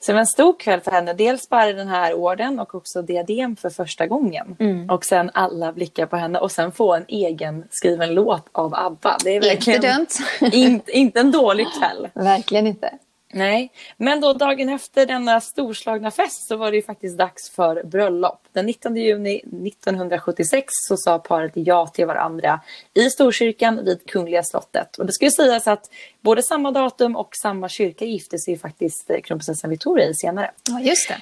Så 0.04 0.12
det 0.12 0.14
var 0.14 0.20
en 0.20 0.26
stor 0.26 0.58
kväll 0.58 0.80
för 0.80 0.90
henne. 0.90 1.12
Dels 1.12 1.48
bara 1.48 1.72
den 1.72 1.88
här 1.88 2.14
orden 2.14 2.60
och 2.60 2.74
också 2.74 3.02
diadem 3.02 3.56
för 3.56 3.70
första 3.70 4.06
gången. 4.06 4.56
Mm. 4.60 4.90
Och 4.90 5.04
sen 5.04 5.30
alla 5.34 5.72
blickar 5.72 6.06
på 6.06 6.16
henne 6.16 6.38
och 6.38 6.50
sen 6.50 6.72
få 6.72 6.94
en 6.94 7.04
egen 7.08 7.64
skriven 7.70 8.14
låt 8.14 8.48
av 8.52 8.74
ABBA. 8.74 9.16
Det 9.24 9.30
är 9.30 9.34
Inte 9.34 9.48
verkligen 9.48 9.80
dumt. 9.80 10.06
inte, 10.52 10.92
inte 10.92 11.20
en 11.20 11.32
dålig 11.32 11.66
kväll. 11.78 12.08
Verkligen 12.14 12.66
inte. 12.66 12.90
Nej, 13.34 13.72
men 13.96 14.20
då 14.20 14.32
dagen 14.32 14.68
efter 14.68 15.06
denna 15.06 15.40
storslagna 15.40 16.10
fest 16.10 16.48
så 16.48 16.56
var 16.56 16.70
det 16.70 16.76
ju 16.76 16.82
faktiskt 16.82 17.18
dags 17.18 17.50
för 17.50 17.82
bröllop. 17.82 18.40
Den 18.52 18.66
19 18.66 18.96
juni 18.96 19.36
1976 19.36 20.64
så 20.88 20.96
sa 20.96 21.18
paret 21.18 21.52
ja 21.54 21.86
till 21.86 22.06
varandra 22.06 22.60
i 22.94 23.10
Storkyrkan 23.10 23.84
vid 23.84 24.06
Kungliga 24.06 24.42
slottet. 24.42 24.98
Och 24.98 25.06
det 25.06 25.12
ska 25.12 25.24
ju 25.24 25.30
sägas 25.30 25.68
att 25.68 25.90
både 26.20 26.42
samma 26.42 26.70
datum 26.70 27.16
och 27.16 27.28
samma 27.42 27.68
kyrka 27.68 28.04
gifte 28.04 28.38
sig 28.38 28.58
faktiskt 28.58 29.10
eh, 29.10 29.20
kronprinsessan 29.20 29.70
Victoria 29.70 30.08
i 30.08 30.14
senare. 30.14 30.50
Ja, 30.70 30.80
just 30.80 31.08
det. 31.08 31.20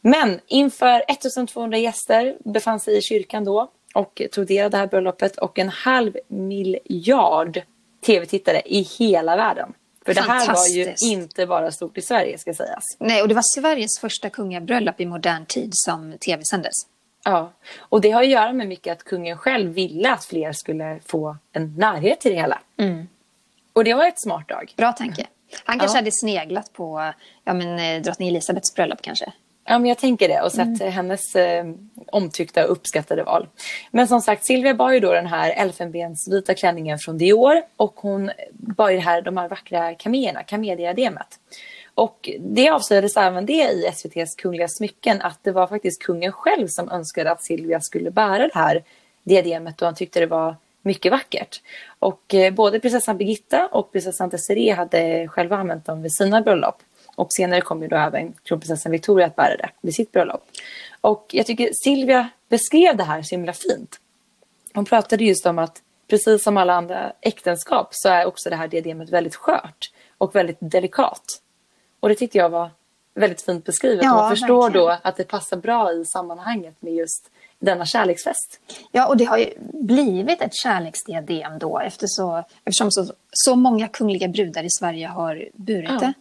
Men 0.00 0.40
inför 0.46 1.04
1200 1.08 1.78
gäster 1.78 2.36
befann 2.44 2.80
sig 2.80 2.98
i 2.98 3.02
kyrkan 3.02 3.44
då 3.44 3.70
och 3.94 4.22
tog 4.32 4.46
del 4.46 4.64
av 4.64 4.70
det 4.70 4.76
här 4.76 4.86
bröllopet 4.86 5.36
och 5.38 5.58
en 5.58 5.68
halv 5.68 6.16
miljard 6.28 7.62
tv-tittare 8.06 8.62
i 8.64 8.80
hela 8.80 9.36
världen. 9.36 9.72
För 10.04 10.14
det 10.14 10.20
här 10.20 10.46
var 10.54 10.66
ju 10.66 10.94
inte 11.00 11.46
bara 11.46 11.70
stort 11.72 11.98
i 11.98 12.02
Sverige 12.02 12.38
ska 12.38 12.54
sägas. 12.54 12.84
Nej, 12.98 13.22
och 13.22 13.28
det 13.28 13.34
var 13.34 13.60
Sveriges 13.60 13.98
första 14.00 14.30
kungabröllop 14.30 15.00
i 15.00 15.06
modern 15.06 15.46
tid 15.46 15.70
som 15.72 16.18
tv-sändes. 16.18 16.72
Ja, 17.24 17.52
och 17.78 18.00
det 18.00 18.10
har 18.10 18.22
att 18.22 18.28
göra 18.28 18.52
med 18.52 18.68
mycket 18.68 18.92
att 18.92 19.04
kungen 19.04 19.38
själv 19.38 19.72
ville 19.72 20.12
att 20.12 20.24
fler 20.24 20.52
skulle 20.52 21.00
få 21.06 21.36
en 21.52 21.74
närhet 21.76 22.20
till 22.20 22.30
det 22.30 22.36
hela. 22.36 22.58
Och 23.72 23.84
det 23.84 23.94
var 23.94 24.06
ett 24.06 24.20
smart 24.20 24.48
drag. 24.48 24.72
Bra 24.76 24.92
tanke. 24.92 25.26
Han 25.64 25.78
kanske 25.78 25.96
Ja. 25.96 26.00
hade 26.00 26.12
sneglat 26.12 26.72
på 26.72 27.12
ja, 27.44 27.52
men, 27.54 27.78
eh, 27.96 28.02
drottning 28.02 28.28
Elisabeths 28.28 28.74
bröllop 28.74 29.02
kanske. 29.02 29.32
Ja, 29.64 29.78
men 29.78 29.88
jag 29.88 29.98
tänker 29.98 30.28
det 30.28 30.42
och 30.42 30.52
sett 30.52 30.82
hennes 30.82 31.36
eh, 31.36 31.64
omtyckta 32.06 32.64
och 32.64 32.72
uppskattade 32.72 33.22
val. 33.22 33.48
Men 33.90 34.08
som 34.08 34.20
sagt, 34.20 34.44
Silvia 34.44 34.74
bar 34.74 34.92
ju 34.92 35.00
då 35.00 35.12
den 35.12 35.26
här 35.26 35.50
elfenbensvita 35.50 36.54
klänningen 36.54 36.98
från 36.98 37.18
Dior 37.18 37.62
och 37.76 37.94
hon 37.96 38.30
bar 38.52 38.90
ju 38.90 38.98
här, 38.98 39.22
de 39.22 39.36
här 39.36 39.48
vackra 39.48 39.94
kaméerna, 39.94 40.42
kamediademet. 40.42 41.38
Och 41.94 42.30
det 42.40 42.70
avslöjades 42.70 43.16
även 43.16 43.46
det 43.46 43.52
i 43.72 43.86
SVTs 43.86 44.34
Kungliga 44.34 44.68
smycken 44.68 45.22
att 45.22 45.38
det 45.42 45.52
var 45.52 45.66
faktiskt 45.66 46.02
kungen 46.02 46.32
själv 46.32 46.66
som 46.66 46.90
önskade 46.90 47.30
att 47.30 47.44
Silvia 47.44 47.80
skulle 47.80 48.10
bära 48.10 48.38
det 48.38 48.54
här 48.54 48.84
diademet 49.24 49.82
och 49.82 49.86
han 49.86 49.94
tyckte 49.94 50.20
det 50.20 50.26
var 50.26 50.56
mycket 50.82 51.12
vackert. 51.12 51.60
Och 51.98 52.34
eh, 52.34 52.52
både 52.52 52.80
prinsessan 52.80 53.18
Birgitta 53.18 53.66
och 53.66 53.92
prinsessan 53.92 54.28
Desiree 54.28 54.74
hade 54.74 55.28
själva 55.28 55.56
använt 55.56 55.84
dem 55.84 56.02
vid 56.02 56.12
sina 56.12 56.40
bröllop. 56.40 56.82
Och 57.14 57.32
senare 57.32 57.60
kom 57.60 57.82
ju 57.82 57.88
då 57.88 57.96
även 57.96 58.32
kronprinsessan 58.32 58.92
Victoria 58.92 59.26
att 59.26 59.36
bära 59.36 59.56
det 59.56 59.70
vid 59.80 59.94
sitt 59.94 60.12
bröllop. 60.12 60.44
Och 61.00 61.26
jag 61.30 61.46
tycker 61.46 61.70
Silvia 61.72 62.28
beskrev 62.48 62.96
det 62.96 63.04
här 63.04 63.22
så 63.22 63.34
himla 63.34 63.52
fint. 63.52 64.00
Hon 64.74 64.84
pratade 64.84 65.24
just 65.24 65.46
om 65.46 65.58
att 65.58 65.82
precis 66.08 66.42
som 66.42 66.56
alla 66.56 66.74
andra 66.74 67.12
äktenskap 67.20 67.88
så 67.90 68.08
är 68.08 68.26
också 68.26 68.50
det 68.50 68.56
här 68.56 68.68
diademet 68.68 69.10
väldigt 69.10 69.34
skört 69.34 69.90
och 70.18 70.34
väldigt 70.34 70.56
delikat. 70.60 71.42
Och 72.00 72.08
det 72.08 72.14
tyckte 72.14 72.38
jag 72.38 72.50
var 72.50 72.70
väldigt 73.14 73.42
fint 73.42 73.64
beskrivet. 73.64 74.04
Ja, 74.04 74.14
Man 74.14 74.30
förstår 74.30 74.62
verkligen. 74.62 74.86
då 74.86 74.96
att 75.02 75.16
det 75.16 75.24
passar 75.24 75.56
bra 75.56 75.92
i 75.92 76.04
sammanhanget 76.04 76.74
med 76.80 76.94
just 76.94 77.30
denna 77.58 77.86
kärleksfest. 77.86 78.60
Ja, 78.92 79.06
och 79.08 79.16
det 79.16 79.24
har 79.24 79.38
ju 79.38 79.52
blivit 79.72 80.42
ett 80.42 80.54
kärleksdiadem 80.54 81.58
då 81.58 81.78
efter 81.78 82.06
så, 82.08 82.44
eftersom 82.64 82.90
så, 82.90 83.06
så 83.32 83.54
många 83.56 83.88
kungliga 83.88 84.28
brudar 84.28 84.64
i 84.64 84.70
Sverige 84.70 85.06
har 85.06 85.48
burit 85.54 85.90
Ja. 85.90 85.98
det. 85.98 86.12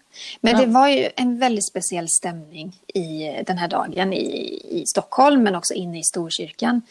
Men 0.41 0.53
Ja. 0.53 0.59
det 0.59 0.65
var 0.65 0.87
ju 0.87 1.09
en 1.15 1.39
väldigt 1.39 1.67
speciell 1.67 2.09
stämning 2.09 2.75
i 2.87 3.43
den 3.47 3.57
här 3.57 3.67
dagen 3.67 4.13
i, 4.13 4.61
i 4.69 4.83
Stockholm 4.87 5.43
men 5.43 5.55
också 5.55 5.73
inne 5.73 5.99
i 5.99 6.03
Storkyrkan. 6.03 6.81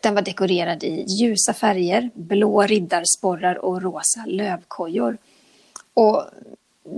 Den 0.00 0.14
var 0.14 0.22
dekorerad 0.22 0.84
i 0.84 1.04
ljusa 1.08 1.52
färger, 1.54 2.10
blå 2.14 2.62
riddarsporrar 2.62 3.58
och 3.64 3.82
rosa 3.82 4.24
lövkojor. 4.26 5.18
Och 5.94 6.24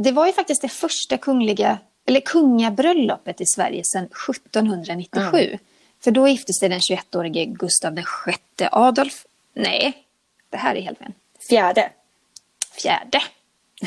det 0.03 0.13
var 0.13 0.27
ju 0.27 0.33
faktiskt 0.33 0.63
det 0.63 0.69
första 0.69 1.17
kungliga, 1.17 1.79
eller 2.09 2.21
kungabröllopet 2.21 3.41
i 3.41 3.47
Sverige 3.47 3.83
sedan 3.85 4.05
1797. 4.05 5.59
För 6.05 6.11
då 6.11 6.29
gifte 6.29 6.53
sig 6.53 6.69
den 6.69 6.79
21-årige 6.79 7.45
Gustav 7.45 7.95
VI 7.95 8.03
Adolf. 8.73 9.25
Nej, 9.55 10.05
det 10.51 10.57
här 10.57 10.75
är 10.75 10.81
helt 10.81 10.99
fel. 10.99 11.13
Fjärde. 11.49 11.91
Fjärde. 12.83 13.23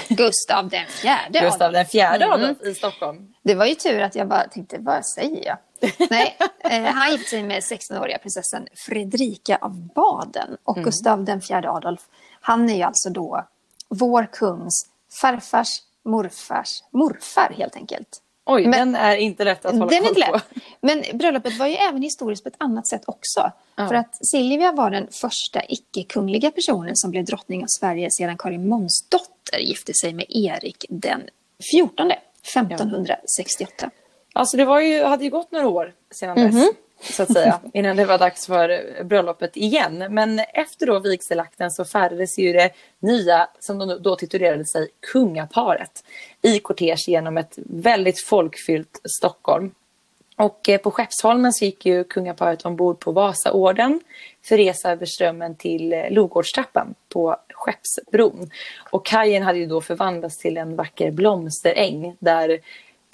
Gustav 0.10 0.70
den 0.70 0.86
fjärde 0.88 1.40
Gustav 1.42 1.62
Adolf. 1.62 1.74
den 1.74 1.86
fjärde 1.86 2.26
Mm. 2.26 2.34
Adolf 2.44 2.62
i 2.62 2.74
Stockholm. 2.76 3.34
Det 3.44 3.56
var 3.56 3.66
ju 3.66 3.76
tur 3.76 4.02
att 4.02 4.16
jag 4.16 4.28
bara 4.28 4.48
tänkte, 4.48 4.78
vad 4.80 5.06
säger 5.06 5.46
jag? 5.46 5.58
Nej, 6.10 6.38
eh, 6.60 6.84
han 6.84 7.12
gifte 7.12 7.30
sig 7.30 7.44
med 7.44 7.60
16-åriga 7.62 8.18
prinsessan 8.18 8.68
Fredrika 8.76 9.58
av 9.62 9.88
Baden. 9.96 10.58
Och 10.64 10.78
Mm. 10.78 10.86
Gustav 10.86 11.26
den 11.26 11.42
fjärde 11.42 11.70
Adolf, 11.72 12.02
han 12.42 12.70
är 12.70 12.76
ju 12.76 12.82
alltså 12.84 13.10
då 13.10 13.48
vår 13.90 14.26
kungs 14.32 14.86
farfars 15.22 15.82
morfars 16.06 16.84
morfar 16.92 17.54
helt 17.58 17.76
enkelt. 17.76 18.22
Oj, 18.46 18.68
Men- 18.68 18.92
den 18.92 18.96
är 19.02 19.16
inte 19.16 19.44
lätt 19.44 19.66
att 19.66 19.74
hålla 19.74 19.86
Den 19.86 20.04
koll 20.04 20.24
på. 20.24 20.40
Men 20.82 21.04
bröllopet 21.14 21.58
var 21.60 21.68
ju 21.68 21.76
även 21.76 22.02
historiskt 22.02 22.44
på 22.44 22.50
ett 22.50 22.56
annat 22.58 22.88
sätt 22.88 23.02
också. 23.06 23.52
Ja. 23.76 23.88
För 23.88 23.96
att 23.96 24.26
Silvia 24.28 24.72
var 24.72 24.92
den 24.92 25.08
första 25.12 25.62
icke-kungliga 25.70 26.52
personen 26.52 26.96
som 26.96 27.12
blev 27.12 27.26
drottning 27.26 27.64
av 27.64 27.68
Sverige 27.80 28.12
sedan 28.12 28.38
Karin 28.38 28.68
Månsdotter 28.68 29.60
gifte 29.60 29.94
sig 29.94 30.14
med 30.14 30.26
Erik 30.30 30.86
den 30.90 31.22
14 31.72 32.12
1568. 32.56 33.90
Alltså 34.34 34.58
det 34.58 34.66
var 34.66 34.80
ju, 34.80 35.04
hade 35.04 35.24
ju 35.24 35.30
gått 35.30 35.52
några 35.52 35.68
år 35.68 35.94
sedan 36.12 36.38
dess. 36.38 36.54
Mhm. 36.56 36.72
Så 37.02 37.24
att 37.24 37.34
säga, 37.34 37.60
innan 37.74 37.96
det 37.96 38.06
var 38.06 38.18
dags 38.18 38.48
för 38.48 39.04
bröllopet 39.04 39.58
igen. 39.58 40.06
Men 40.10 40.40
efter 40.40 40.86
då 40.86 41.00
vigselakten 41.00 41.72
så 41.72 41.86
färdades 41.86 42.40
ju 42.40 42.54
det 42.54 42.70
nya, 43.00 43.48
som 43.60 43.78
de 43.78 44.02
då 44.04 44.16
titulerade 44.16 44.66
sig, 44.66 44.88
kungaparet 45.12 46.04
i 46.42 46.60
kortege 46.60 47.12
genom 47.12 47.38
ett 47.38 47.54
väldigt 47.66 48.22
folkfyllt 48.26 49.02
Stockholm. 49.18 49.72
Och 50.36 50.70
eh, 50.70 50.78
på 50.78 50.92
Skeppsholmen 50.92 51.54
så 51.54 51.66
gick 51.66 51.86
ju 51.86 52.04
kungaparet 52.04 52.66
ombord 52.66 53.00
på 53.00 53.12
Vasaorden 53.12 54.00
för 54.46 54.58
resa 54.58 54.92
över 54.92 55.06
Strömmen 55.06 55.56
till 55.56 55.94
eh, 55.94 56.10
Logårdstrappan 56.10 56.96
på 57.10 57.36
Skeppsbron. 57.54 58.52
Och 58.92 59.06
kajen 59.06 59.44
hade 59.44 59.60
ju 59.60 59.66
då 59.66 59.82
förvandlats 59.82 60.38
till 60.38 60.58
en 60.58 60.76
vacker 60.76 61.12
blomsteräng 61.12 62.16
där 62.20 62.60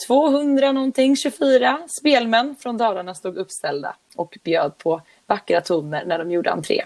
200 0.07 0.71
någonting, 0.71 1.15
24 1.15 1.79
spelmän 1.99 2.55
från 2.59 2.77
Dalarna 2.77 3.15
stod 3.15 3.37
uppställda 3.37 3.95
och 4.15 4.37
bjöd 4.43 4.77
på 4.77 5.01
vackra 5.25 5.61
toner 5.61 6.05
när 6.05 6.19
de 6.19 6.31
gjorde 6.31 6.51
entré. 6.51 6.83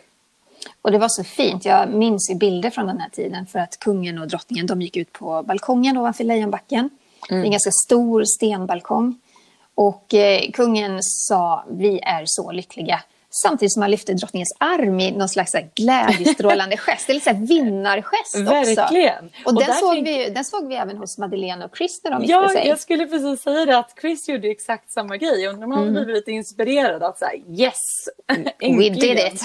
Och 0.82 0.92
det 0.92 0.98
var 0.98 1.08
så 1.10 1.24
fint. 1.24 1.66
Jag 1.66 1.90
minns 1.90 2.30
ju 2.30 2.36
bilder 2.36 2.70
från 2.70 2.88
den 2.88 3.00
här 3.00 3.10
tiden 3.10 3.46
för 3.46 3.60
att 3.60 3.80
kungen 3.80 4.20
och 4.20 4.28
drottningen 4.28 4.68
de 4.68 4.82
gick 4.82 4.98
ut 4.98 5.14
på 5.14 5.44
balkongen 5.44 5.98
ovanför 5.98 6.24
Lejonbacken. 6.24 6.90
Det 7.30 7.36
är 7.36 7.44
en 7.44 7.52
ganska 7.52 7.72
stor 7.86 8.24
stenbalkong. 8.26 9.20
Och 9.76 10.14
eh, 10.14 10.52
kungen 10.52 11.00
sa 11.02 11.66
vi 11.70 12.00
är 12.00 12.24
så 12.26 12.52
lyckliga. 12.52 13.02
Samtidigt 13.44 13.74
som 13.74 13.82
han 13.82 13.92
lyfte 13.92 14.14
drottningens 14.14 14.56
arm 14.60 15.00
i 15.00 15.12
någon 15.12 15.30
slags 15.30 15.56
glädjestrålande 15.76 16.78
gest. 16.78 17.10
Eller 17.10 17.20
så 17.20 17.30
här 17.30 17.38
vinnargest 17.48 18.36
också. 18.36 18.42
Verkligen. 18.44 19.30
Och, 19.46 19.54
den, 19.60 19.68
där 19.68 19.74
såg 19.74 19.94
tänk- 19.94 20.08
vi, 20.08 20.30
den 20.30 20.46
såg 20.46 20.68
vi 20.68 20.76
även 20.76 20.98
hos 20.98 21.18
Madeleine 21.18 21.66
och 21.66 21.78
Chris 21.78 22.02
när 22.04 22.12
de 22.12 22.22
gifte 22.22 22.32
Ja, 22.34 22.50
sig. 22.50 22.68
jag 22.68 22.80
skulle 22.80 23.08
precis 23.08 23.42
säga 23.42 23.66
det 23.66 23.78
att 23.78 23.94
Chris 24.02 24.30
gjorde 24.30 24.48
exakt 24.48 24.92
samma 24.92 25.18
grej. 25.18 25.48
Och 25.50 25.58
de 25.58 25.72
hade 25.72 25.82
Mm. 25.88 25.94
blivit 25.94 26.16
lite 26.16 26.32
inspirerade 26.32 27.08
att 27.08 27.18
säga 27.20 27.32
yes, 27.50 27.80
We 28.60 28.90
did 28.90 29.04
it. 29.20 29.44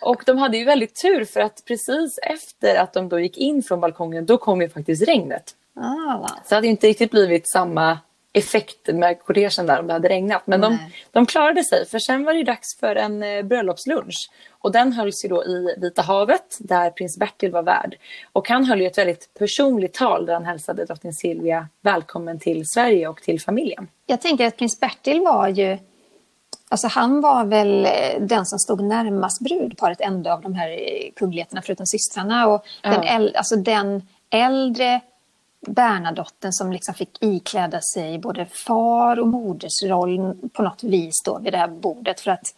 och 0.00 0.22
de 0.26 0.38
hade 0.38 0.56
ju 0.58 0.64
väldigt 0.64 1.02
tur 1.02 1.24
för 1.24 1.40
att 1.40 1.62
precis 1.64 2.18
efter 2.22 2.76
att 2.76 2.92
de 2.92 3.08
då 3.08 3.20
gick 3.20 3.36
in 3.38 3.62
från 3.62 3.80
balkongen 3.80 4.26
då 4.26 4.38
kom 4.38 4.62
ju 4.62 4.68
faktiskt 4.68 5.08
regnet. 5.08 5.54
Ah. 5.80 6.28
Så 6.28 6.34
det 6.48 6.54
hade 6.54 6.66
inte 6.66 6.86
riktigt 6.86 7.10
blivit 7.10 7.50
samma 7.52 7.98
effekt 8.38 8.86
med 8.86 9.22
kortegen 9.22 9.66
där 9.66 9.80
om 9.80 9.86
det 9.86 9.92
hade 9.92 10.08
regnat. 10.08 10.42
Men 10.46 10.60
de, 10.60 10.78
de 11.12 11.26
klarade 11.26 11.64
sig 11.64 11.86
för 11.86 11.98
sen 11.98 12.24
var 12.24 12.32
det 12.32 12.38
ju 12.38 12.44
dags 12.44 12.78
för 12.80 12.96
en 12.96 13.22
eh, 13.22 13.42
bröllopslunch. 13.42 14.30
Och 14.60 14.72
den 14.72 14.92
hölls 14.92 15.24
ju 15.24 15.28
då 15.28 15.44
i 15.44 15.74
Vita 15.78 16.02
havet 16.02 16.56
där 16.60 16.90
prins 16.90 17.18
Bertil 17.18 17.50
var 17.52 17.62
värd. 17.62 17.96
Och 18.32 18.48
han 18.48 18.64
höll 18.64 18.80
ju 18.80 18.86
ett 18.86 18.98
väldigt 18.98 19.34
personligt 19.38 19.94
tal 19.94 20.26
där 20.26 20.34
han 20.34 20.44
hälsade 20.44 20.84
drottning 20.84 21.12
Silvia 21.12 21.68
välkommen 21.82 22.38
till 22.38 22.62
Sverige 22.66 23.08
och 23.08 23.22
till 23.22 23.40
familjen. 23.40 23.88
Jag 24.06 24.20
tänker 24.20 24.46
att 24.46 24.56
prins 24.56 24.80
Bertil 24.80 25.20
var 25.20 25.48
ju... 25.48 25.78
Alltså 26.70 26.88
han 26.88 27.20
var 27.20 27.44
väl 27.44 27.84
eh, 27.84 28.20
den 28.20 28.46
som 28.46 28.58
stod 28.58 28.82
närmast 28.84 29.40
brudparet 29.40 30.00
ändå 30.00 30.30
av 30.30 30.40
de 30.40 30.54
här 30.54 30.70
eh, 30.70 31.10
kungligheterna 31.16 31.62
förutom 31.64 31.86
systrarna. 31.86 32.46
Och 32.48 32.64
den, 32.82 32.92
Ja. 32.92 33.04
äl, 33.04 33.36
alltså 33.36 33.56
den 33.56 34.02
äldre 34.30 35.00
Bernadotten 35.60 36.52
som 36.52 36.72
liksom 36.72 36.94
fick 36.94 37.22
ikläda 37.22 37.80
sig 37.80 38.18
både 38.18 38.46
far 38.46 39.18
och 39.18 39.28
modersroll 39.28 40.34
på 40.52 40.62
något 40.62 40.82
vis 40.82 41.22
då 41.24 41.38
vid 41.38 41.52
det 41.52 41.58
här 41.58 41.68
bordet. 41.68 42.20
För 42.20 42.30
att 42.30 42.54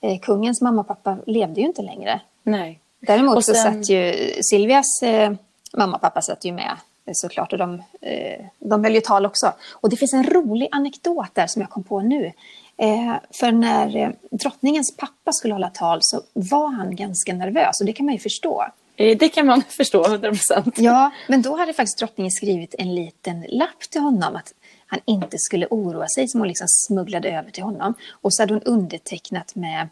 eh, 0.00 0.18
kungens 0.20 0.60
mamma 0.60 0.80
och 0.80 0.88
pappa 0.88 1.16
levde 1.26 1.60
ju 1.60 1.66
inte 1.66 1.82
längre. 1.82 2.20
Nej. 2.42 2.80
Däremot 3.00 3.36
Och 3.36 3.44
så 3.44 3.54
sen- 3.54 3.62
satt 3.84 3.90
ju 3.90 4.32
Silvias 4.42 5.02
eh, 5.02 5.32
mamma 5.76 5.96
och 5.96 6.02
pappa 6.02 6.22
satt 6.22 6.44
ju 6.44 6.52
med 6.52 6.76
eh, 7.06 7.12
såklart 7.14 7.52
och 7.52 7.58
de, 7.58 7.82
eh, 8.00 8.44
de 8.58 8.84
höll 8.84 8.94
ju 8.94 9.00
tal 9.00 9.26
också. 9.26 9.52
Och 9.72 9.90
det 9.90 9.96
finns 9.96 10.12
en 10.14 10.24
rolig 10.26 10.68
anekdot 10.72 11.28
där 11.32 11.46
som 11.46 11.62
jag 11.62 11.70
kom 11.70 11.82
på 11.82 12.00
nu. 12.00 12.32
Eh, 12.76 13.14
för 13.30 13.52
när 13.52 13.96
eh, 13.96 14.10
drottningens 14.30 14.96
pappa 14.96 15.32
skulle 15.32 15.54
hålla 15.54 15.70
tal 15.70 15.98
så 16.02 16.20
var 16.32 16.68
han 16.68 16.96
ganska 16.96 17.34
nervös 17.34 17.80
och 17.80 17.86
det 17.86 17.92
kan 17.92 18.06
man 18.06 18.12
ju 18.12 18.18
förstå. 18.20 18.64
Eh, 18.96 19.16
Det 19.18 19.28
kan 19.28 19.46
man 19.46 19.62
förstå 19.68 20.04
100 20.06 20.28
procent. 20.30 20.78
Ja, 20.78 21.10
men 21.28 21.42
då 21.42 21.56
hade 21.56 21.72
faktiskt 21.72 21.98
drottningen 21.98 22.30
skrivit 22.30 22.74
en 22.78 22.94
liten 22.94 23.46
lapp 23.48 23.80
till 23.90 24.00
honom 24.00 24.36
att 24.36 24.52
han 24.86 25.00
inte 25.04 25.36
skulle 25.38 25.66
oroa 25.70 26.08
sig 26.08 26.28
som 26.28 26.40
hon 26.40 26.48
liksom 26.48 26.66
smugglade 26.68 27.28
över 27.30 27.50
till 27.50 27.62
honom. 27.62 27.94
Och 28.10 28.34
så 28.34 28.42
hade 28.42 28.54
hon 28.54 28.62
undertecknat 28.62 29.54
med, 29.54 29.88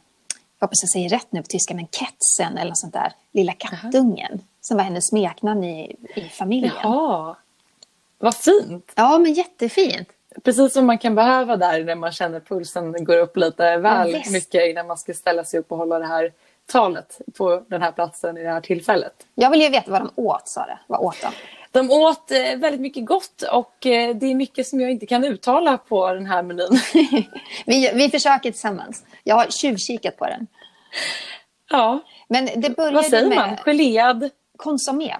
jag 0.58 0.66
hoppas 0.66 0.82
jag 0.82 0.90
säger 0.90 1.08
rätt 1.08 1.26
nu 1.32 1.40
på 1.42 1.46
tyska, 1.46 1.74
men 1.74 1.86
Ketsen 1.86 2.58
eller 2.58 2.68
något 2.68 2.78
sånt 2.78 2.92
där, 2.92 3.12
Lilla 3.32 3.52
kattungen. 3.52 4.40
Som 4.60 4.76
var 4.76 4.84
hennes 4.84 5.08
smeknamn 5.08 5.64
i, 5.64 5.96
i 6.14 6.20
familjen. 6.28 6.72
Jaha. 6.82 7.36
Vad 8.18 8.34
fint. 8.36 8.92
Ja, 8.94 9.18
men 9.18 9.32
jättefint. 9.32 10.08
Precis 10.42 10.72
som 10.72 10.86
man 10.86 10.98
kan 10.98 11.14
behöva 11.14 11.56
där 11.56 11.84
när 11.84 11.94
man 11.94 12.12
känner 12.12 12.40
pulsen 12.40 13.04
går 13.04 13.18
upp 13.18 13.36
lite 13.36 13.76
väl 13.76 14.12
visst. 14.12 14.30
mycket 14.32 14.70
innan 14.70 14.86
man 14.86 14.98
ska 14.98 15.14
ställa 15.14 15.44
sig 15.44 15.60
upp 15.60 15.72
och 15.72 15.78
hålla 15.78 15.98
det 15.98 16.06
här 16.06 16.32
talet 16.72 17.20
på 17.38 17.62
den 17.68 17.82
här 17.82 17.92
platsen 17.92 18.38
i 18.38 18.42
det 18.42 18.48
här 18.48 18.60
tillfället. 18.60 19.12
Jag 19.34 19.50
vill 19.50 19.60
ju 19.60 19.68
veta 19.68 19.90
vad 19.90 20.00
de 20.00 20.10
åt, 20.16 20.48
sa 20.48 20.66
det. 20.66 20.78
Vad 20.86 21.00
åt 21.00 21.16
de? 21.22 21.28
De 21.80 21.90
åt 21.90 22.30
eh, 22.30 22.36
väldigt 22.38 22.80
mycket 22.80 23.06
gott 23.06 23.42
och 23.52 23.86
eh, 23.86 24.16
det 24.16 24.26
är 24.26 24.34
mycket 24.34 24.66
som 24.66 24.80
jag 24.80 24.90
inte 24.90 25.06
kan 25.06 25.24
uttala 25.24 25.78
på 25.78 26.12
den 26.12 26.26
här 26.26 26.42
menyn. 26.42 26.80
Vi, 27.66 27.90
vi 27.94 28.08
försöker 28.08 28.50
tillsammans. 28.50 29.04
Jag 29.24 29.36
har 29.36 29.46
tjuvkikat 29.50 30.16
på 30.16 30.26
den. 30.26 30.46
ja, 31.70 32.00
Men 32.28 32.44
det 32.44 32.68
vad 32.68 32.76
började 32.76 33.02
säger 33.02 33.28
med 33.28 33.36
man? 33.38 33.56
Geléad 33.56 34.30
konsomé. 34.56 35.14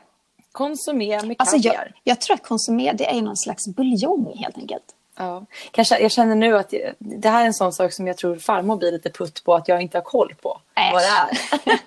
konsumé 0.52 1.22
med 1.22 1.36
Alltså 1.38 1.56
kaviar. 1.56 1.74
jag, 1.74 1.92
jag 2.04 2.20
tror 2.20 2.34
att 2.34 2.42
konsumé 2.42 2.92
det 2.92 3.10
är 3.10 3.22
någon 3.22 3.36
slags 3.36 3.68
buljong 3.68 4.32
helt 4.36 4.58
enkelt. 4.58 4.84
Ja. 5.16 5.46
Kanske, 5.70 5.98
jag 5.98 6.12
känner 6.12 6.35
nu 6.35 6.59
att 6.59 6.75
det 6.98 7.29
här 7.29 7.42
är 7.42 7.46
en 7.46 7.55
sån 7.55 7.72
sak 7.72 7.92
som 7.92 8.07
jag 8.07 8.16
tror 8.16 8.37
farmor 8.37 8.77
blir 8.77 8.92
lite 8.92 9.11
putt 9.11 9.44
på 9.44 9.55
att 9.55 9.68
jag 9.68 9.83
inte 9.83 9.98
har 9.98 10.03
koll 10.03 10.35
på 10.42 10.61
Äsch. 10.75 10.92
vad 10.92 11.03
det 11.03 11.07
är. 11.07 11.79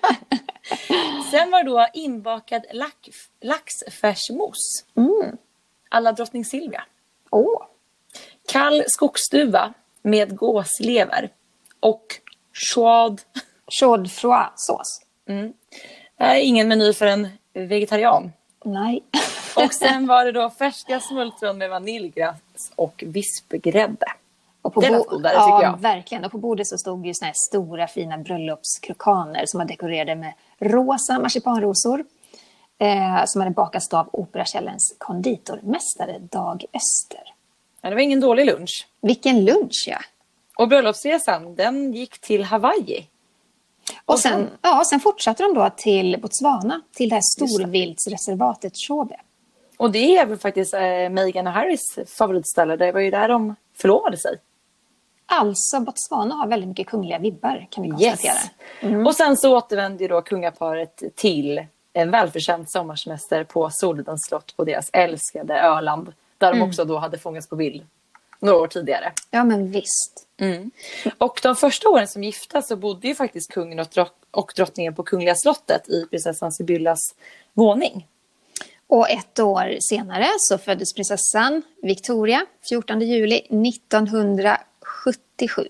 Sen 1.30 1.50
var 1.50 1.64
det 1.64 1.70
då 1.70 1.86
inbakad 1.94 2.62
lack, 2.72 3.08
laxfärsmos. 3.40 4.84
Mm. 4.96 5.36
Alla 5.88 6.12
drottning 6.12 6.44
Silvia. 6.44 6.84
Åh, 7.30 7.62
Kall 8.48 8.84
skogsduva 8.86 9.74
med 10.02 10.36
gåslever. 10.36 11.32
Och 11.80 12.06
choad. 12.74 13.20
chaud 13.80 14.10
froid-sås. 14.10 15.02
Det 16.18 16.24
här 16.24 16.36
är 16.36 16.40
ingen 16.40 16.68
meny 16.68 16.92
för 16.92 17.06
en 17.06 17.28
vegetarian. 17.52 18.32
Nej. 18.66 19.02
Och 19.56 19.74
sen 19.74 20.06
var 20.06 20.24
det 20.24 20.32
då 20.32 20.50
färska 20.50 21.00
smultron 21.00 21.58
med 21.58 21.70
vaniljglass 21.70 22.38
och 22.76 23.04
vispgrädde. 23.06 24.06
Och 24.62 24.74
på 24.74 24.80
Det 24.80 24.90
lät 24.90 25.06
godare, 25.06 25.34
ja, 25.34 25.44
tycker 25.46 25.70
jag. 25.70 25.80
verkligen. 25.80 26.24
Och 26.24 26.30
på 26.32 26.38
bordet 26.38 26.66
så 26.66 26.78
stod 26.78 27.06
ju 27.06 27.14
såna 27.14 27.26
här 27.26 27.34
stora 27.48 27.86
fina 27.86 28.18
bröllopskrokaner 28.18 29.46
som 29.46 29.58
var 29.58 29.64
dekorerade 29.64 30.14
med 30.14 30.32
rosa 30.58 31.18
marsipanrosor. 31.18 32.04
Eh, 32.78 33.24
som 33.26 33.40
hade 33.40 33.54
bakats 33.54 33.94
av 33.94 34.08
Operakällens 34.12 34.94
konditormästare 34.98 36.18
Dag 36.18 36.64
Öster. 36.72 37.22
Ja, 37.80 37.88
det 37.88 37.94
var 37.94 38.02
ingen 38.02 38.20
dålig 38.20 38.46
lunch. 38.46 38.86
Vilken 39.00 39.44
lunch 39.44 39.84
ja! 39.86 39.98
Och 40.58 40.68
bröllopsresan, 40.68 41.54
den 41.54 41.92
gick 41.92 42.18
till 42.18 42.44
Hawaii. 42.44 43.06
Och 44.04 44.18
sen, 44.18 44.50
ja, 44.62 44.82
sen 44.90 45.00
fortsatte 45.00 45.42
de 45.42 45.54
då 45.54 45.70
till 45.76 46.18
Botswana, 46.22 46.80
till 46.92 47.08
det 47.08 47.14
här 47.14 47.22
storviltsreservatet 47.22 48.72
Chobe. 48.76 49.16
Och 49.76 49.90
det 49.90 50.16
är 50.16 50.26
väl 50.26 50.38
faktiskt 50.38 50.74
eh, 50.74 51.08
Meghan 51.10 51.46
och 51.46 51.52
Harrys 51.52 51.98
favoritställe. 52.06 52.76
Det 52.76 52.92
var 52.92 53.00
ju 53.00 53.10
där 53.10 53.28
de 53.28 53.54
förlovade 53.76 54.16
sig. 54.16 54.38
Alltså 55.26 55.80
Botswana 55.80 56.34
har 56.34 56.46
väldigt 56.46 56.68
mycket 56.68 56.86
kungliga 56.86 57.18
vibbar 57.18 57.66
kan 57.70 57.82
vi 57.82 57.90
konstatera. 57.90 59.06
Och 59.06 59.16
sen 59.16 59.36
så 59.36 59.56
återvände 59.56 60.04
ju 60.04 60.08
då 60.08 60.22
kungaparet 60.22 61.02
till 61.14 61.66
en 61.92 62.10
välförtjänt 62.10 62.70
sommarsemester 62.70 63.44
på 63.44 63.70
Solidens 63.72 64.26
slott 64.28 64.56
på 64.56 64.64
deras 64.64 64.90
älskade 64.92 65.60
Öland. 65.60 66.12
Där 66.38 66.52
de 66.52 66.62
också 66.62 66.84
då 66.84 66.98
hade 66.98 67.18
fångats 67.18 67.48
på 67.48 67.56
bild 67.56 67.86
några 68.40 68.58
år 68.58 68.66
tidigare. 68.66 69.12
Ja 69.30 69.44
men 69.44 69.70
visst. 69.70 70.26
Och 71.18 71.40
de 71.42 71.56
första 71.56 71.88
åren 71.88 72.08
som 72.08 72.24
gifta 72.24 72.62
så 72.62 72.76
bodde 72.76 73.08
ju 73.08 73.14
faktiskt 73.14 73.52
kungen 73.52 73.78
och, 73.78 73.86
drott- 73.86 74.24
och 74.30 74.52
drottningen 74.56 74.94
på 74.94 75.02
Kungliga 75.02 75.34
slottet 75.34 75.88
i 75.88 76.06
prinsessan 76.10 76.52
Sibyllas 76.52 77.14
våning. 77.52 78.06
Och 78.86 79.10
ett 79.10 79.38
år 79.38 79.76
senare 79.80 80.26
så 80.38 80.58
föddes 80.58 80.94
prinsessan 80.94 81.62
Victoria 81.82 82.46
14 82.68 83.00
juli 83.00 83.36
1977. 83.38 85.68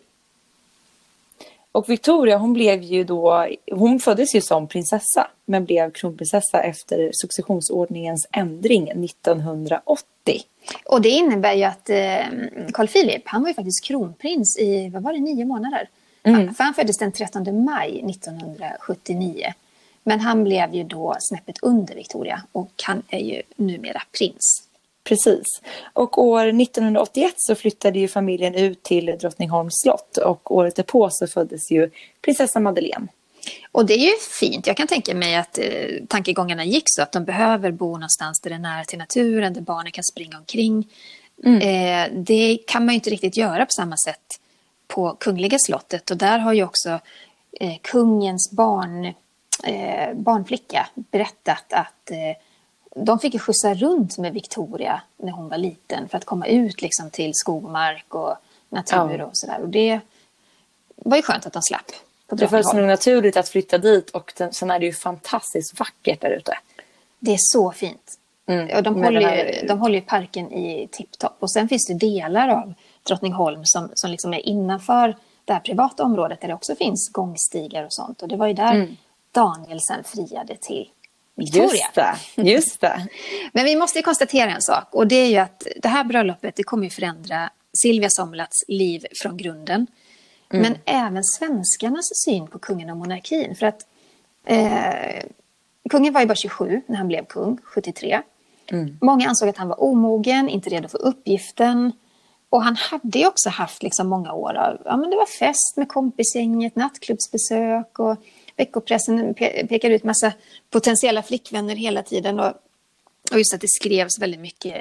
Och 1.76 1.88
Victoria 1.88 2.36
hon 2.36 2.52
blev 2.52 2.82
ju 2.82 3.04
då, 3.04 3.46
hon 3.72 4.00
föddes 4.00 4.34
ju 4.34 4.40
som 4.40 4.66
prinsessa 4.66 5.30
men 5.46 5.64
blev 5.64 5.90
kronprinsessa 5.90 6.60
efter 6.62 7.10
successionsordningens 7.12 8.26
ändring 8.32 9.04
1980. 9.04 10.02
Och 10.84 11.02
det 11.02 11.08
innebär 11.08 11.52
ju 11.52 11.64
att 11.64 11.90
eh, 11.90 12.26
Carl 12.72 12.86
Philip, 12.86 13.22
han 13.24 13.42
var 13.42 13.48
ju 13.48 13.54
faktiskt 13.54 13.84
kronprins 13.84 14.58
i, 14.58 14.88
vad 14.88 15.02
var 15.02 15.12
det, 15.12 15.18
nio 15.18 15.44
månader? 15.44 15.88
Han, 16.22 16.54
för 16.54 16.64
han 16.64 16.74
föddes 16.74 16.98
den 16.98 17.12
13 17.12 17.64
maj 17.64 18.10
1979. 18.10 19.52
Men 20.02 20.20
han 20.20 20.44
blev 20.44 20.74
ju 20.74 20.84
då 20.84 21.16
snäppet 21.18 21.56
under 21.62 21.94
Victoria 21.94 22.42
och 22.52 22.72
han 22.82 23.02
är 23.08 23.20
ju 23.20 23.42
numera 23.56 24.02
prins. 24.18 24.65
Precis. 25.06 25.44
Och 25.92 26.18
år 26.18 26.46
1981 26.46 27.34
så 27.36 27.54
flyttade 27.54 27.98
ju 27.98 28.08
familjen 28.08 28.54
ut 28.54 28.82
till 28.82 29.06
Drottningholms 29.06 29.74
slott 29.82 30.16
och 30.16 30.56
året 30.56 30.76
därpå 30.76 31.08
så 31.10 31.26
föddes 31.26 31.70
ju 31.70 31.90
prinsessa 32.22 32.60
Madeleine. 32.60 33.08
Och 33.72 33.86
det 33.86 33.94
är 33.94 34.06
ju 34.06 34.12
fint. 34.40 34.66
Jag 34.66 34.76
kan 34.76 34.86
tänka 34.86 35.14
mig 35.14 35.36
att 35.36 35.58
eh, 35.58 35.64
tankegångarna 36.08 36.64
gick 36.64 36.84
så 36.86 37.02
att 37.02 37.12
de 37.12 37.24
behöver 37.24 37.70
bo 37.70 37.92
någonstans 37.92 38.40
där 38.40 38.50
det 38.50 38.56
är 38.56 38.60
nära 38.60 38.84
till 38.84 38.98
naturen, 38.98 39.52
där 39.52 39.60
barnen 39.60 39.92
kan 39.92 40.04
springa 40.04 40.38
omkring. 40.38 40.88
Eh, 41.44 42.12
det 42.12 42.58
kan 42.66 42.84
man 42.84 42.94
ju 42.94 42.94
inte 42.94 43.10
riktigt 43.10 43.36
göra 43.36 43.66
på 43.66 43.72
samma 43.72 43.96
sätt 43.96 44.40
på 44.88 45.16
Kungliga 45.20 45.58
slottet. 45.58 46.10
Och 46.10 46.16
där 46.16 46.38
har 46.38 46.52
ju 46.52 46.64
också 46.64 47.00
eh, 47.60 47.76
kungens 47.82 48.52
barn, 48.52 49.04
eh, 49.64 50.14
barnflicka 50.14 50.86
berättat 50.94 51.72
att 51.72 52.10
eh, 52.10 52.42
de 52.96 53.18
fick 53.18 53.34
ju 53.34 53.40
skjutsa 53.40 53.74
runt 53.74 54.18
med 54.18 54.32
Victoria 54.32 55.02
när 55.16 55.32
hon 55.32 55.48
var 55.48 55.58
liten 55.58 56.08
för 56.08 56.18
att 56.18 56.24
komma 56.24 56.46
ut 56.46 56.82
liksom, 56.82 57.10
till 57.10 57.30
skog 57.34 57.64
och 57.64 58.36
natur 58.68 59.16
Ja. 59.18 59.24
och 59.24 59.30
sådär. 59.32 59.60
Och 59.60 59.68
det 59.68 60.00
var 60.96 61.16
ju 61.16 61.22
skönt 61.22 61.46
att 61.46 61.52
de 61.52 61.62
slapp. 61.62 61.90
Det 62.26 62.48
föll 62.48 62.64
sig 62.64 62.86
naturligt 62.86 63.36
att 63.36 63.48
flytta 63.48 63.78
dit 63.78 64.10
och 64.10 64.32
den, 64.36 64.52
sen 64.52 64.70
är 64.70 64.78
det 64.78 64.86
ju 64.86 64.92
fantastiskt 64.92 65.78
vackert 65.80 66.20
där 66.20 66.30
ute. 66.30 66.58
Det 67.18 67.32
är 67.32 67.38
så 67.40 67.72
fint. 67.72 68.18
Mm, 68.46 68.76
Och 68.76 68.82
de, 68.82 68.94
håller 68.94 69.20
den 69.20 69.28
här- 69.30 69.60
ju, 69.62 69.66
de 69.68 69.78
håller 69.80 69.94
ju 69.94 70.00
parken 70.00 70.52
i 70.52 70.88
tipptopp. 70.92 71.36
Och 71.40 71.52
sen 71.52 71.68
finns 71.68 71.86
det 71.86 71.94
delar 71.94 72.48
av 72.48 72.74
Drottningholm 73.02 73.60
som, 73.64 73.90
som 73.94 74.10
liksom 74.10 74.34
är 74.34 74.48
innanför 74.48 75.16
det 75.44 75.52
här 75.52 75.60
privata 75.60 76.02
området 76.04 76.40
där 76.40 76.48
det 76.48 76.54
också 76.54 76.74
finns 76.74 77.10
gångstigar 77.12 77.84
och 77.84 77.92
sånt. 77.92 78.22
Och 78.22 78.28
det 78.28 78.36
var 78.36 78.46
ju 78.46 78.52
där 78.52 78.96
Daniel 79.32 79.80
sen 79.80 80.04
friade 80.04 80.56
till 80.56 80.90
Victoria. 81.36 81.70
Just 81.70 81.94
det, 81.94 82.42
just 82.42 82.80
det. 82.80 83.06
Men 83.52 83.64
vi 83.64 83.76
måste 83.76 84.02
konstatera 84.02 84.50
en 84.50 84.62
sak 84.62 84.88
och 84.90 85.06
det 85.06 85.16
är 85.16 85.28
ju 85.28 85.36
att 85.36 85.66
det 85.82 85.88
här 85.88 86.04
bröllopet 86.04 86.56
det 86.56 86.62
kommer 86.62 86.84
ju 86.84 86.90
förändra 86.90 87.50
Silvia 87.82 88.10
Sommerlats 88.10 88.64
liv 88.68 89.06
från 89.22 89.36
grunden. 89.36 89.86
Men 90.48 90.78
även 90.84 91.24
svenskarnas 91.24 92.24
syn 92.24 92.46
på 92.46 92.58
kungen 92.58 92.90
och 92.90 92.96
monarkin. 92.96 93.56
För 93.56 93.66
att 93.66 93.86
eh, 94.44 95.24
kungen 95.90 96.12
var 96.12 96.20
ju 96.20 96.26
bara 96.26 96.34
27 96.34 96.82
när 96.86 96.96
han 96.96 97.08
blev 97.08 97.24
kung, 97.24 97.58
73. 97.64 98.22
Många 99.00 99.28
ansåg 99.28 99.48
att 99.48 99.56
han 99.56 99.68
var 99.68 99.82
omogen, 99.82 100.48
inte 100.48 100.70
redo 100.70 100.88
för 100.88 101.02
uppgiften. 101.02 101.92
Och 102.50 102.62
han 102.62 102.76
hade 102.76 103.18
ju 103.18 103.26
också 103.26 103.48
haft 103.48 103.82
liksom 103.82 104.08
många 104.08 104.32
år 104.32 104.54
av, 104.54 104.82
ja 104.84 104.96
men 104.96 105.10
det 105.10 105.16
var 105.16 105.26
fest 105.26 105.76
med 105.76 105.88
kompisgänget, 105.88 106.76
nattklubbsbesök 106.76 107.98
och 107.98 108.16
veckopressen 108.56 109.34
pe- 109.34 109.66
pekade 109.68 109.94
ut 109.94 110.04
massa 110.04 110.32
potentiella 110.70 111.22
flickvänner 111.22 111.76
hela 111.76 112.02
tiden. 112.02 112.40
Och, 112.40 112.52
och 113.32 113.38
just 113.38 113.54
att 113.54 113.60
det 113.60 113.68
skrevs 113.68 114.18
väldigt 114.20 114.40
mycket 114.40 114.74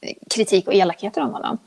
eh, 0.00 0.14
kritik 0.30 0.66
och 0.66 0.74
elakheter 0.74 1.20
om 1.22 1.32
honom. 1.32 1.58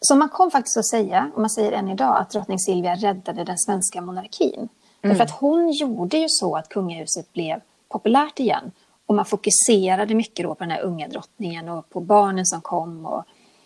Så 0.00 0.16
man 0.16 0.28
kom 0.28 0.50
faktiskt 0.50 0.76
att 0.76 0.86
säga, 0.88 1.30
och 1.34 1.40
man 1.40 1.50
säger 1.50 1.72
än 1.72 1.88
idag, 1.88 2.16
att 2.20 2.30
drottning 2.30 2.58
Silvia 2.58 2.94
räddade 2.94 3.44
den 3.44 3.58
svenska 3.58 4.00
monarkin. 4.00 4.68
Därför 5.00 5.24
att 5.24 5.30
hon 5.30 5.72
gjorde 5.72 6.18
ju 6.18 6.26
så 6.28 6.56
att 6.56 6.68
kungahuset 6.68 7.32
blev 7.32 7.60
populärt 7.88 8.40
igen. 8.40 8.72
Och 9.06 9.14
man 9.14 9.24
fokuserade 9.24 10.14
mycket 10.14 10.42
då 10.44 10.54
på 10.54 10.64
den 10.64 10.70
här 10.70 10.80
unga 10.80 11.08
drottningen 11.08 11.68
och 11.68 11.88
på 11.90 12.00
barnen 12.00 12.46
som 12.46 12.60
kom. 12.60 13.06
Och, 13.06 13.24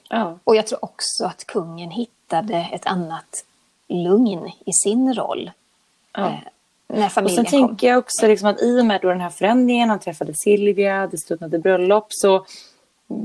Ja. 0.09 0.38
och 0.45 0.57
jag 0.57 0.66
tror 0.66 0.84
också 0.84 1.24
att 1.24 1.45
kungen 1.47 1.90
hittade 1.90 2.68
ett 2.72 2.86
annat 2.86 3.45
lugn 3.88 4.51
i 4.66 4.72
sin 4.72 5.14
roll. 5.14 5.51
Ja. 6.12 6.40
Eh, 6.94 7.04
Och 7.04 7.30
sen 7.30 7.44
kom. 7.44 7.44
tänker 7.44 7.88
jag 7.88 7.98
också 7.98 8.26
liksom 8.26 8.48
att 8.48 8.62
i 8.62 8.80
och 8.80 8.86
med 8.86 9.00
då 9.00 9.08
den 9.08 9.20
här 9.20 9.30
förändringen, 9.30 9.88
han 9.90 9.98
träffade 9.98 10.32
Silvia, 10.34 11.06
det 11.06 11.18
stundade 11.18 11.58
bröllop, 11.58 12.06
så 12.08 12.46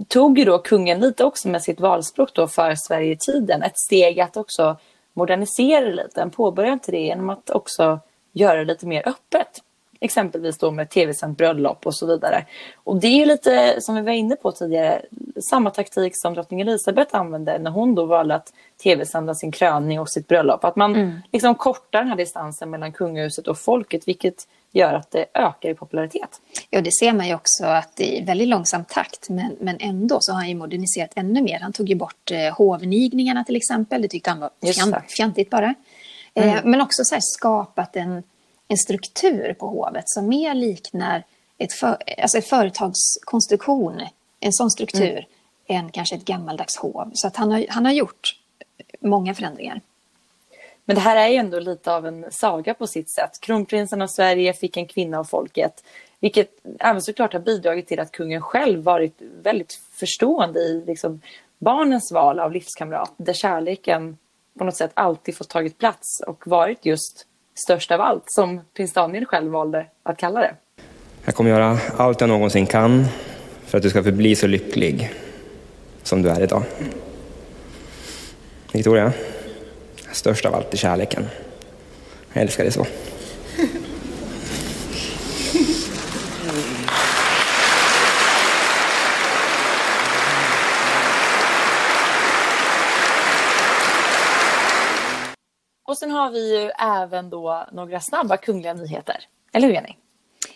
tog 0.07 0.39
ju 0.39 0.45
då 0.45 0.57
kungen 0.59 0.99
lite 0.99 1.23
också 1.23 1.47
med 1.47 1.61
sitt 1.63 1.79
valspråk 1.79 2.33
då 2.33 2.47
för 2.47 2.75
Sverige-tiden 2.75 3.63
ett 3.63 3.79
steg 3.79 4.19
att 4.19 4.37
också 4.37 4.77
modernisera 5.13 5.89
lite. 5.89 6.19
Han 6.19 6.31
påbörjade 6.31 6.73
inte 6.73 6.91
det 6.91 6.99
genom 6.99 7.29
att 7.29 7.49
också 7.49 7.99
göra 8.33 8.57
det 8.57 8.65
lite 8.65 8.85
mer 8.85 9.07
öppet. 9.07 9.61
Exempelvis 9.99 10.57
då 10.57 10.71
med 10.71 10.89
tv-sänt 10.89 11.37
bröllop 11.37 11.85
och 11.85 11.95
så 11.95 12.05
vidare. 12.05 12.45
Och 12.83 12.99
det 12.99 13.07
är 13.07 13.15
ju 13.15 13.25
lite, 13.25 13.81
som 13.81 13.95
vi 13.95 14.01
var 14.01 14.11
inne 14.11 14.35
på 14.35 14.51
tidigare, 14.51 15.01
samma 15.49 15.69
taktik 15.69 16.13
som 16.15 16.33
drottning 16.33 16.61
Elisabeth 16.61 17.15
använde 17.15 17.59
när 17.59 17.71
hon 17.71 17.95
då 17.95 18.05
valde 18.05 18.35
att 18.35 18.53
tv-sända 18.83 19.35
sin 19.35 19.51
kröning 19.51 19.99
och 19.99 20.09
sitt 20.09 20.27
bröllop. 20.27 20.63
Att 20.63 20.75
man 20.75 21.21
liksom 21.33 21.55
kortar 21.55 21.99
den 21.99 22.07
här 22.07 22.15
distansen 22.17 22.69
mellan 22.69 22.91
kungahuset 22.91 23.47
och 23.47 23.57
folket, 23.57 24.07
vilket 24.07 24.47
gör 24.71 24.93
att 24.93 25.11
det 25.11 25.25
ökar 25.33 25.69
i 25.69 25.73
popularitet. 25.73 26.41
Ja, 26.69 26.81
det 26.81 26.91
ser 26.91 27.13
man 27.13 27.27
ju 27.27 27.35
också 27.35 27.65
att 27.65 27.99
i 27.99 28.23
väldigt 28.23 28.47
långsam 28.47 28.85
takt, 28.85 29.29
men, 29.29 29.55
men 29.59 29.77
ändå 29.79 30.17
så 30.21 30.31
har 30.31 30.39
han 30.39 30.49
ju 30.49 30.55
moderniserat 30.55 31.11
ännu 31.15 31.41
mer. 31.41 31.59
Han 31.59 31.73
tog 31.73 31.89
ju 31.89 31.95
bort 31.95 32.31
eh, 32.31 32.57
hovnigningarna 32.57 33.43
till 33.43 33.55
exempel, 33.55 34.01
det 34.01 34.07
tyckte 34.07 34.29
han 34.29 34.39
var 34.39 34.73
fjant, 34.73 35.11
fjantigt 35.11 35.49
bara. 35.49 35.73
Eh, 36.33 36.59
men 36.63 36.81
också 36.81 37.03
så 37.03 37.15
här, 37.15 37.21
skapat 37.21 37.95
en, 37.95 38.23
en 38.67 38.77
struktur 38.77 39.53
på 39.53 39.67
hovet 39.67 40.09
som 40.09 40.27
mer 40.27 40.53
liknar 40.53 41.23
ett, 41.57 41.73
för, 41.73 41.97
alltså 42.21 42.37
ett 42.37 42.47
företagskonstruktion, 42.47 44.01
en 44.39 44.53
sån 44.53 44.71
struktur, 44.71 45.27
än 45.67 45.89
kanske 45.89 46.15
ett 46.15 46.25
gammaldags 46.25 46.77
hov. 46.77 47.11
Så 47.13 47.27
att 47.27 47.35
han, 47.35 47.51
har, 47.51 47.65
han 47.69 47.85
har 47.85 47.93
gjort 47.93 48.39
många 48.99 49.33
förändringar. 49.33 49.81
Men 50.85 50.95
det 50.95 51.01
här 51.01 51.15
är 51.15 51.27
ju 51.27 51.35
ändå 51.35 51.59
lite 51.59 51.93
av 51.93 52.07
en 52.07 52.25
saga 52.31 52.73
på 52.73 52.87
sitt 52.87 53.09
sätt. 53.09 53.39
Kronprinsen 53.39 54.01
av 54.01 54.07
Sverige 54.07 54.53
fick 54.53 54.77
en 54.77 54.87
kvinna 54.87 55.19
av 55.19 55.23
folket. 55.23 55.83
Vilket 56.19 56.51
även 56.79 57.01
såklart 57.01 57.33
har 57.33 57.39
bidragit 57.39 57.87
till 57.87 57.99
att 57.99 58.11
kungen 58.11 58.41
själv 58.41 58.83
varit 58.83 59.21
väldigt 59.41 59.73
förstående 59.91 60.59
i 60.59 60.83
liksom, 60.87 61.21
barnens 61.57 62.11
val 62.11 62.39
av 62.39 62.51
livskamrat. 62.51 63.13
Där 63.17 63.33
kärleken 63.33 64.17
på 64.57 64.63
något 64.63 64.75
sätt 64.75 64.91
alltid 64.93 65.37
fått 65.37 65.49
tagit 65.49 65.77
plats 65.77 66.21
och 66.27 66.47
varit 66.47 66.85
just 66.85 67.25
störst 67.57 67.91
av 67.91 68.01
allt. 68.01 68.31
Som 68.31 68.61
prins 68.73 68.93
Daniel 68.93 69.25
själv 69.25 69.51
valde 69.51 69.85
att 70.03 70.17
kalla 70.17 70.39
det. 70.39 70.55
Jag 71.25 71.35
kommer 71.35 71.49
göra 71.49 71.77
allt 71.97 72.21
jag 72.21 72.27
någonsin 72.27 72.65
kan 72.65 73.05
för 73.65 73.77
att 73.77 73.83
du 73.83 73.89
ska 73.89 74.03
förbli 74.03 74.35
så 74.35 74.47
lycklig 74.47 75.13
som 76.03 76.21
du 76.21 76.29
är 76.29 76.41
idag. 76.41 76.63
Victoria, 78.73 79.13
störst 80.11 80.45
av 80.45 80.55
allt 80.55 80.73
är 80.73 80.77
kärleken. 80.77 81.25
Jag 82.33 82.41
älskar 82.41 82.63
dig 82.63 82.73
så. 82.73 82.85
Och 95.97 95.99
sen 95.99 96.11
har 96.11 96.31
vi 96.31 96.61
ju 96.61 96.71
även 96.79 97.29
då 97.29 97.67
några 97.71 97.99
snabba 97.99 98.37
kungliga 98.37 98.73
nyheter. 98.73 99.17
Eller 99.53 99.67
hur 99.67 99.73
Jenny? 99.73 99.95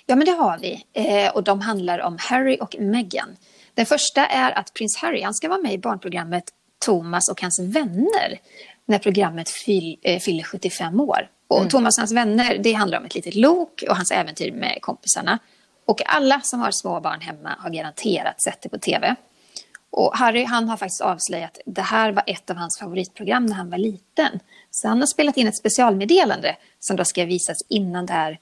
Ja, 0.06 0.16
men 0.16 0.26
det 0.26 0.32
har 0.32 0.58
vi. 0.58 0.86
Eh, 0.94 1.36
och 1.36 1.44
de 1.44 1.62
handlar 1.62 2.00
om 2.00 2.18
Harry 2.20 2.58
och 2.62 2.76
Meghan. 2.80 3.38
Den 3.74 3.86
första 3.86 4.26
är 4.26 4.52
att 4.52 4.74
prins 4.74 4.98
Harry 4.98 5.22
han 5.22 5.34
ska 5.34 5.50
vara 5.50 5.62
med 5.62 5.74
i 5.74 5.78
barnprogrammet 5.78 6.44
Thomas 6.86 7.30
och 7.30 7.42
hans 7.42 7.60
vänner 7.60 8.40
när 8.86 9.00
programmet 9.00 9.50
fyll, 9.50 9.98
eh, 10.02 10.20
fyller 10.20 10.44
75 10.44 11.00
år. 11.00 11.30
Och 11.48 11.70
Thomas 11.70 11.98
och 11.98 12.02
hans 12.02 12.12
vänner, 12.12 12.58
det 12.58 12.74
handlar 12.74 12.98
om 12.98 13.06
ett 13.06 13.16
litet 13.16 13.36
lok 13.36 13.84
och 13.90 13.96
hans 13.96 14.12
äventyr 14.12 14.52
med 14.52 14.78
kompisarna. 14.82 15.40
Och 15.86 16.02
alla 16.06 16.42
som 16.42 16.60
har 16.60 16.72
små 16.72 17.00
barn 17.00 17.22
hemma 17.22 17.56
har 17.60 17.70
garanterat 17.70 18.42
sett 18.44 18.62
det 18.62 18.70
på 18.70 18.78
tv. 18.78 19.16
Och 19.92 20.18
Harry 20.18 20.44
han 20.44 20.70
har 20.70 20.78
faktiskt 20.78 21.02
avslöjat 21.02 21.58
att 21.58 21.76
det 21.76 21.82
här 21.82 22.12
var 22.12 22.24
ett 22.28 22.50
av 22.50 22.56
hans 22.56 22.80
favoritprogram 22.80 23.46
när 23.46 23.56
han 23.56 23.70
var 23.70 23.78
liten. 23.78 24.40
Så 24.72 24.88
han 24.88 25.00
har 25.00 25.08
spelat 25.08 25.38
in 25.38 25.48
ett 25.48 25.58
specialmeddelande 25.58 26.56
som 26.80 26.96
då 26.96 27.06
ska 27.06 27.26
visas 27.26 27.58
innan 27.68 28.06
det 28.06 28.14
här 28.14 28.40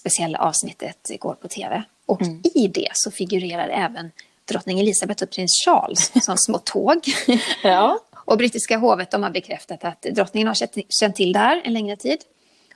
speciella 0.00 0.38
avsnittet 0.38 1.10
går 1.20 1.34
på 1.34 1.48
tv. 1.48 1.82
Och 2.06 2.22
i 2.54 2.68
det 2.68 2.88
så 2.92 3.10
figurerar 3.10 3.68
även 3.68 4.10
drottning 4.44 4.80
Elizabeth 4.80 5.22
och 5.22 5.30
prins 5.30 5.62
Charles 5.64 6.12
som 6.24 6.36
små 6.38 6.58
tåg. 6.58 6.98
Ja. 7.62 7.98
Och 8.24 8.38
brittiska 8.38 8.78
hovet 8.78 9.10
de 9.10 9.22
har 9.22 9.30
bekräftat 9.30 9.84
att 9.84 10.02
drottningen 10.02 10.46
har 10.48 10.54
känt- 10.54 10.86
känt 10.88 11.16
till 11.16 11.32
det 11.32 11.38
här 11.38 11.62
en 11.64 11.72
längre 11.72 11.96
tid. 11.96 12.18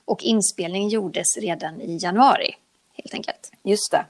Och 0.05 0.23
inspelningen 0.23 0.89
gjordes 0.89 1.37
redan 1.37 1.81
i 1.81 1.97
januari, 2.01 2.55
helt 2.93 3.13
enkelt. 3.13 3.51
Just 3.63 3.91
det. 3.91 4.05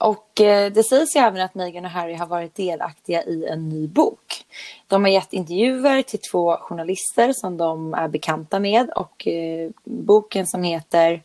Och 0.00 0.40
eh, 0.40 0.72
det 0.72 0.82
sägs 0.82 1.16
ju 1.16 1.20
även 1.20 1.40
att 1.42 1.54
Meghan 1.54 1.84
och 1.84 1.90
Harry 1.90 2.14
har 2.14 2.26
varit 2.26 2.54
delaktiga 2.54 3.22
i 3.24 3.46
en 3.46 3.68
ny 3.68 3.86
bok. 3.88 4.44
De 4.86 5.04
har 5.04 5.10
gett 5.10 5.32
intervjuer 5.32 6.02
till 6.02 6.20
två 6.20 6.56
journalister 6.56 7.32
som 7.32 7.56
de 7.56 7.94
är 7.94 8.08
bekanta 8.08 8.58
med 8.60 8.90
och 8.90 9.26
eh, 9.28 9.70
boken 9.84 10.46
som 10.46 10.62
heter 10.62 11.22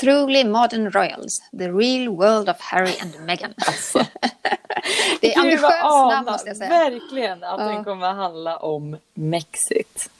Truly 0.00 0.44
Modern 0.44 0.90
Royals, 0.90 1.40
The 1.58 1.68
Real 1.68 2.08
World 2.16 2.48
of 2.50 2.56
Harry 2.60 2.94
and 3.02 3.26
Meghan. 3.26 3.54
det 5.20 5.34
är 5.34 5.38
ambitiöst 5.40 5.82
namn 5.84 6.26
måste 6.30 6.48
jag 6.48 6.56
säga. 6.56 6.70
Verkligen 6.70 7.44
att 7.44 7.60
Ja. 7.60 7.66
den 7.66 7.84
kommer 7.84 8.06
att 8.06 8.16
handla 8.16 8.56
om 8.56 8.96
Mexit. 9.14 10.10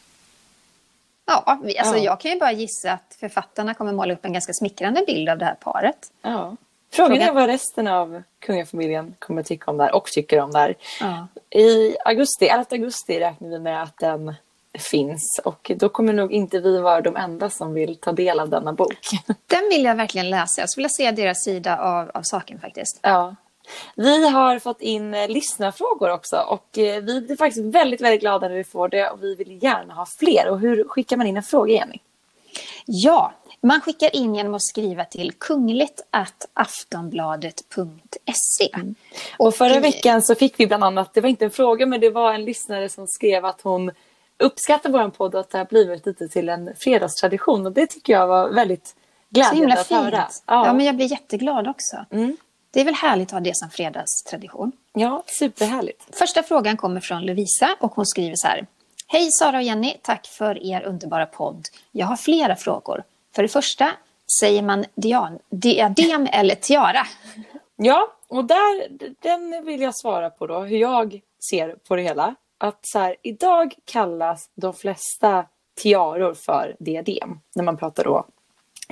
Ja, 1.27 1.43
alltså 1.47 1.97
Ja. 1.97 2.03
jag 2.05 2.21
kan 2.21 2.31
ju 2.31 2.39
bara 2.39 2.53
gissa 2.53 2.93
att 2.93 3.17
författarna 3.21 3.75
kommer 3.75 3.93
måla 3.93 4.15
upp 4.15 4.25
en 4.25 4.33
ganska 4.33 4.53
smickrande 4.53 5.05
bild 5.07 5.29
av 5.29 5.39
det 5.39 5.45
här 5.45 5.55
paret. 5.55 6.13
Ja. 6.23 6.57
Frågan 6.93 7.21
är 7.21 7.33
vad 7.33 7.47
resten 7.47 7.87
av 7.87 8.23
kungafamiljen 8.39 9.15
kommer 9.19 9.43
tycka 9.43 9.71
om 9.71 9.77
det 9.77 9.85
här 9.85 9.95
och 9.95 10.05
tycker 10.05 10.41
om 10.41 10.53
det 10.53 10.59
här. 10.59 10.75
Ja. 11.01 11.27
I 11.61 11.97
augusti, 12.05 12.47
11 12.47 12.65
augusti 12.71 13.21
räknar 13.21 13.49
vi 13.49 13.59
med 13.59 13.83
att 13.83 13.99
den 13.99 14.35
finns 14.79 15.41
och 15.45 15.71
då 15.77 15.89
kommer 15.89 16.13
nog 16.13 16.33
inte 16.33 16.61
vi 16.61 16.79
vara 16.79 17.01
de 17.01 17.17
enda 17.17 17.51
som 17.51 17.75
vill 17.75 17.97
ta 17.97 18.13
del 18.13 18.41
av 18.41 18.49
denna 18.49 18.73
bok. 18.73 18.99
Den 19.47 19.69
vill 19.71 19.85
jag 19.85 19.95
verkligen 19.95 20.31
läsa. 20.31 20.61
Jag 20.61 20.71
skulle 20.71 20.85
vilja 20.85 21.13
se 21.13 21.23
deras 21.23 21.45
sida 21.45 21.79
av, 21.79 22.11
av 22.15 22.23
saken 22.23 22.61
faktiskt. 22.61 22.99
Ja. 23.03 23.37
Vi 23.95 24.29
har 24.29 24.59
fått 24.59 24.81
in 24.81 25.15
eh, 25.15 25.29
lyssnarfrågor 25.29 26.11
också 26.11 26.37
och 26.37 26.79
eh, 26.79 27.03
vi 27.03 27.21
blir 27.21 27.37
faktiskt 27.37 27.75
väldigt, 27.75 28.01
väldigt 28.01 28.21
glada 28.21 28.49
när 28.49 28.55
vi 28.55 28.65
får 28.65 28.89
det 28.89 29.11
och 29.11 29.23
vi 29.23 29.35
vill 29.35 29.63
gärna 29.63 29.95
ha 29.95 30.07
fler. 30.19 30.49
Och 30.49 30.61
hur 30.61 30.85
skickar 30.85 31.17
man 31.17 31.27
in 31.27 31.37
en 31.37 31.43
fråga, 31.43 31.73
Jenny? 31.73 31.99
Ja, 32.87 33.33
man 33.63 33.81
skickar 33.81 34.17
in 34.17 34.35
genom 34.35 34.55
att 34.55 34.63
skriva 34.63 35.05
till 35.05 35.33
kungligt 35.33 36.01
att 36.11 36.49
aftonbladet.se. 36.55 38.69
Och 39.39 39.55
förra 39.55 39.81
veckan 39.81 40.23
så 40.23 40.35
fick 40.35 40.61
vi 40.61 40.67
bland 40.67 40.85
annat, 40.85 41.15
det 41.15 41.21
var 41.21 41.29
inte 41.29 41.45
en 41.45 41.51
fråga 41.51 41.87
men 41.87 42.01
det 42.01 42.11
var 42.11 42.33
en 42.33 42.45
lyssnare 42.45 42.89
som 42.89 43.07
skrev 43.07 43.45
att 43.45 43.61
hon 43.61 43.91
uppskattar 44.39 44.91
vår 44.91 45.11
podd 45.11 45.35
och 45.35 45.41
att 45.41 45.51
det 45.51 45.59
har 45.59 45.65
blivit 45.65 46.07
lite 46.07 46.29
till 46.29 46.49
en 46.49 46.71
fredagstradition 46.79 47.67
och 47.67 47.73
det 47.73 47.87
tycker 47.87 48.13
jag 48.13 48.27
var 48.27 48.49
väldigt 48.49 48.95
glädjande 49.31 49.75
att 49.75 49.87
fint. 49.87 50.01
höra. 50.01 50.29
Ja. 50.47 50.73
men 50.73 50.87
jag 50.87 50.97
blir 50.97 51.11
jätteglad 51.11 51.69
också. 51.69 52.05
Mm. 52.11 52.37
Det 52.71 52.81
är 52.81 52.85
väl 52.85 52.95
härligt 52.95 53.29
att 53.29 53.33
ha 53.33 53.41
det 53.41 53.57
som 53.57 53.71
fredagstradition. 53.71 54.73
ja, 54.93 55.23
superhärligt. 55.27 56.17
Första 56.17 56.43
frågan 56.43 56.77
kommer 56.77 57.01
från 57.01 57.27
Lovisa 57.27 57.77
och 57.81 57.95
hon 57.95 58.07
skriver 58.07 58.37
så 58.37 58.49
här. 58.49 58.67
Hej 59.07 59.29
Sara 59.33 59.57
och 59.57 59.63
Jenny, 59.63 59.95
tack 60.03 60.27
för 60.27 60.67
er 60.67 60.83
underbara 60.83 61.27
podd. 61.27 61.67
Jag 61.93 62.07
har 62.07 62.17
flera 62.17 62.57
frågor. 62.57 63.03
För 63.35 63.43
det 63.43 63.49
första, 63.49 63.91
säger 64.41 64.63
man 64.63 64.85
dian, 64.95 65.39
diadem 65.51 66.29
eller 66.33 66.55
tiara? 66.55 67.07
Ja, 67.77 68.13
och 68.29 68.45
där, 68.45 68.89
den 69.23 69.65
vill 69.65 69.81
jag 69.81 69.97
svara 69.97 70.31
på 70.31 70.47
då, 70.47 70.61
hur 70.61 70.79
jag 70.79 71.21
ser 71.51 71.77
på 71.89 71.97
det 71.97 72.03
hela. 72.03 72.35
Att 72.59 72.79
så 72.83 72.99
här, 72.99 73.17
idag 73.23 73.75
kallas 73.85 74.51
de 74.55 74.75
flesta 74.75 75.47
tiaror 75.83 76.35
för 76.35 76.77
diadem, 76.79 77.41
när 77.55 77.65
man 77.65 77.77
pratar 77.77 78.05
då 78.05 78.27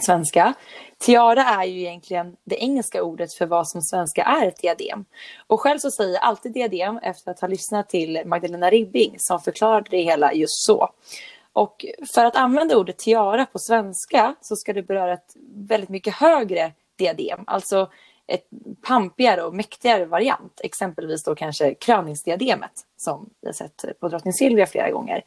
svenska. 0.03 0.55
Tiara 0.99 1.43
är 1.43 1.64
ju 1.64 1.80
egentligen 1.80 2.36
det 2.45 2.57
engelska 2.57 3.03
ordet 3.03 3.34
för 3.34 3.47
vad 3.47 3.68
som 3.68 3.82
svenska 3.82 4.22
är 4.22 4.47
ett 4.47 4.61
diadem. 4.61 5.05
Och 5.47 5.61
själv 5.61 5.78
så 5.78 5.91
säger 5.91 6.12
jag 6.12 6.22
alltid 6.22 6.53
diadem 6.53 6.99
efter 6.99 7.30
att 7.30 7.41
ha 7.41 7.49
lyssnat 7.49 7.89
till 7.89 8.22
Magdalena 8.26 8.70
Ribbing 8.70 9.14
som 9.18 9.41
förklarade 9.41 9.86
det 9.91 10.03
hela 10.03 10.32
just 10.32 10.64
så. 10.66 10.89
Och 11.53 11.84
för 12.14 12.24
att 12.24 12.36
använda 12.36 12.76
ordet 12.76 12.99
tiara 12.99 13.46
på 13.46 13.59
svenska 13.59 14.34
så 14.40 14.57
ska 14.57 14.72
det 14.72 14.82
beröra 14.82 15.12
ett 15.12 15.36
väldigt 15.55 15.88
mycket 15.88 16.14
högre 16.14 16.72
diadem. 16.96 17.44
Alltså 17.46 17.90
ett 18.26 18.49
pampigare 18.82 19.42
och 19.42 19.55
mäktigare 19.55 20.05
variant. 20.05 20.61
Exempelvis 20.64 21.24
då 21.24 21.34
kanske 21.34 21.74
kröningsdiademet 21.74 22.72
som 22.96 23.30
vi 23.40 23.49
har 23.49 23.53
sett 23.53 24.01
på 24.01 24.09
drottning 24.09 24.32
Silvia 24.32 24.66
flera 24.66 24.90
gånger. 24.90 25.22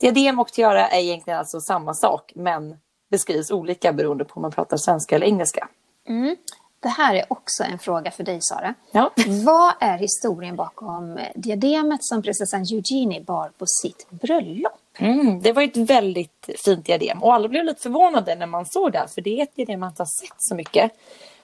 Diadem 0.00 0.38
och 0.38 0.48
tiara 0.48 0.88
är 0.88 1.00
egentligen 1.00 1.38
alltså 1.38 1.60
samma 1.60 1.94
sak 1.94 2.32
men 2.34 2.76
beskrivs 3.10 3.50
olika 3.50 3.92
beroende 3.92 4.24
på 4.24 4.34
om 4.34 4.42
man 4.42 4.50
pratar 4.50 4.76
svenska 4.76 5.16
eller 5.16 5.26
engelska. 5.26 5.68
Mm. 6.08 6.36
Det 6.80 6.88
här 6.88 7.14
är 7.14 7.24
också 7.28 7.64
en 7.64 7.78
fråga 7.78 8.10
för 8.10 8.24
dig, 8.24 8.38
Sara. 8.42 8.74
Ja. 8.92 9.10
Vad 9.44 9.72
är 9.80 9.98
historien 9.98 10.56
bakom 10.56 11.18
diademet 11.34 12.04
som 12.04 12.22
prinsessan 12.22 12.60
Eugenie 12.60 13.20
bar 13.20 13.50
på 13.58 13.66
sitt 13.66 14.10
bröllop? 14.10 14.89
Mm, 15.00 15.42
det 15.42 15.52
var 15.52 15.62
ett 15.62 15.76
väldigt 15.76 16.50
fint 16.64 16.86
diadem 16.86 17.22
och 17.22 17.34
alla 17.34 17.48
blev 17.48 17.64
lite 17.64 17.82
förvånade 17.82 18.34
när 18.34 18.46
man 18.46 18.66
såg 18.66 18.92
det, 18.92 19.08
för 19.14 19.20
det 19.20 19.38
är 19.38 19.42
ett 19.42 19.56
diadem 19.56 19.80
man 19.80 19.88
inte 19.88 20.02
har 20.02 20.06
sett 20.06 20.42
så 20.42 20.54
mycket. 20.54 20.92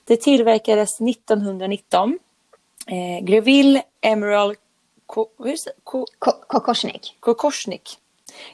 Det 0.04 0.16
tillverkades 0.16 1.00
1919. 1.00 2.18
Eh, 2.86 3.24
Greville 3.24 3.82
Emerald 4.00 4.56
Kokorsnik. 6.48 7.16
Kokorsnik. 7.20 7.98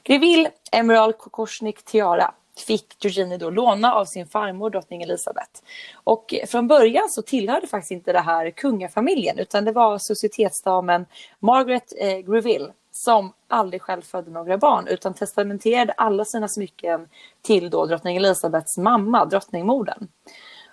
Greville 0.03 0.51
Emerald 0.73 1.19
Kokorsnik 1.19 1.83
Tiara 1.83 2.35
fick 2.67 3.05
Giorgini 3.05 3.39
då 3.39 3.51
låna 3.51 3.95
av 3.95 4.05
sin 4.05 4.27
farmor 4.27 4.71
drottning 4.71 5.03
Elisabeth. 5.03 5.61
Och 6.05 6.35
från 6.47 6.69
början 6.69 7.09
så 7.09 7.23
tillhörde 7.23 7.67
faktiskt 7.67 7.91
inte 7.91 8.13
det 8.13 8.21
här 8.21 8.51
kungafamiljen 8.51 9.39
utan 9.39 9.65
det 9.65 9.73
var 9.73 9.99
societetsdamen 9.99 11.07
Margaret 11.41 11.93
eh, 11.99 12.19
Greville 12.19 12.73
som 12.93 13.33
aldrig 13.49 13.83
själv 13.83 14.03
födde 14.03 14.31
några 14.31 14.59
barn 14.59 14.87
utan 14.87 15.15
testamenterade 15.15 15.93
alla 15.93 16.25
sina 16.25 16.49
smycken 16.49 17.09
till 17.43 17.71
då 17.71 17.87
drottning 17.87 18.17
Elisabeths 18.17 18.79
mamma, 18.79 19.25
drottningmodern. 19.25 20.09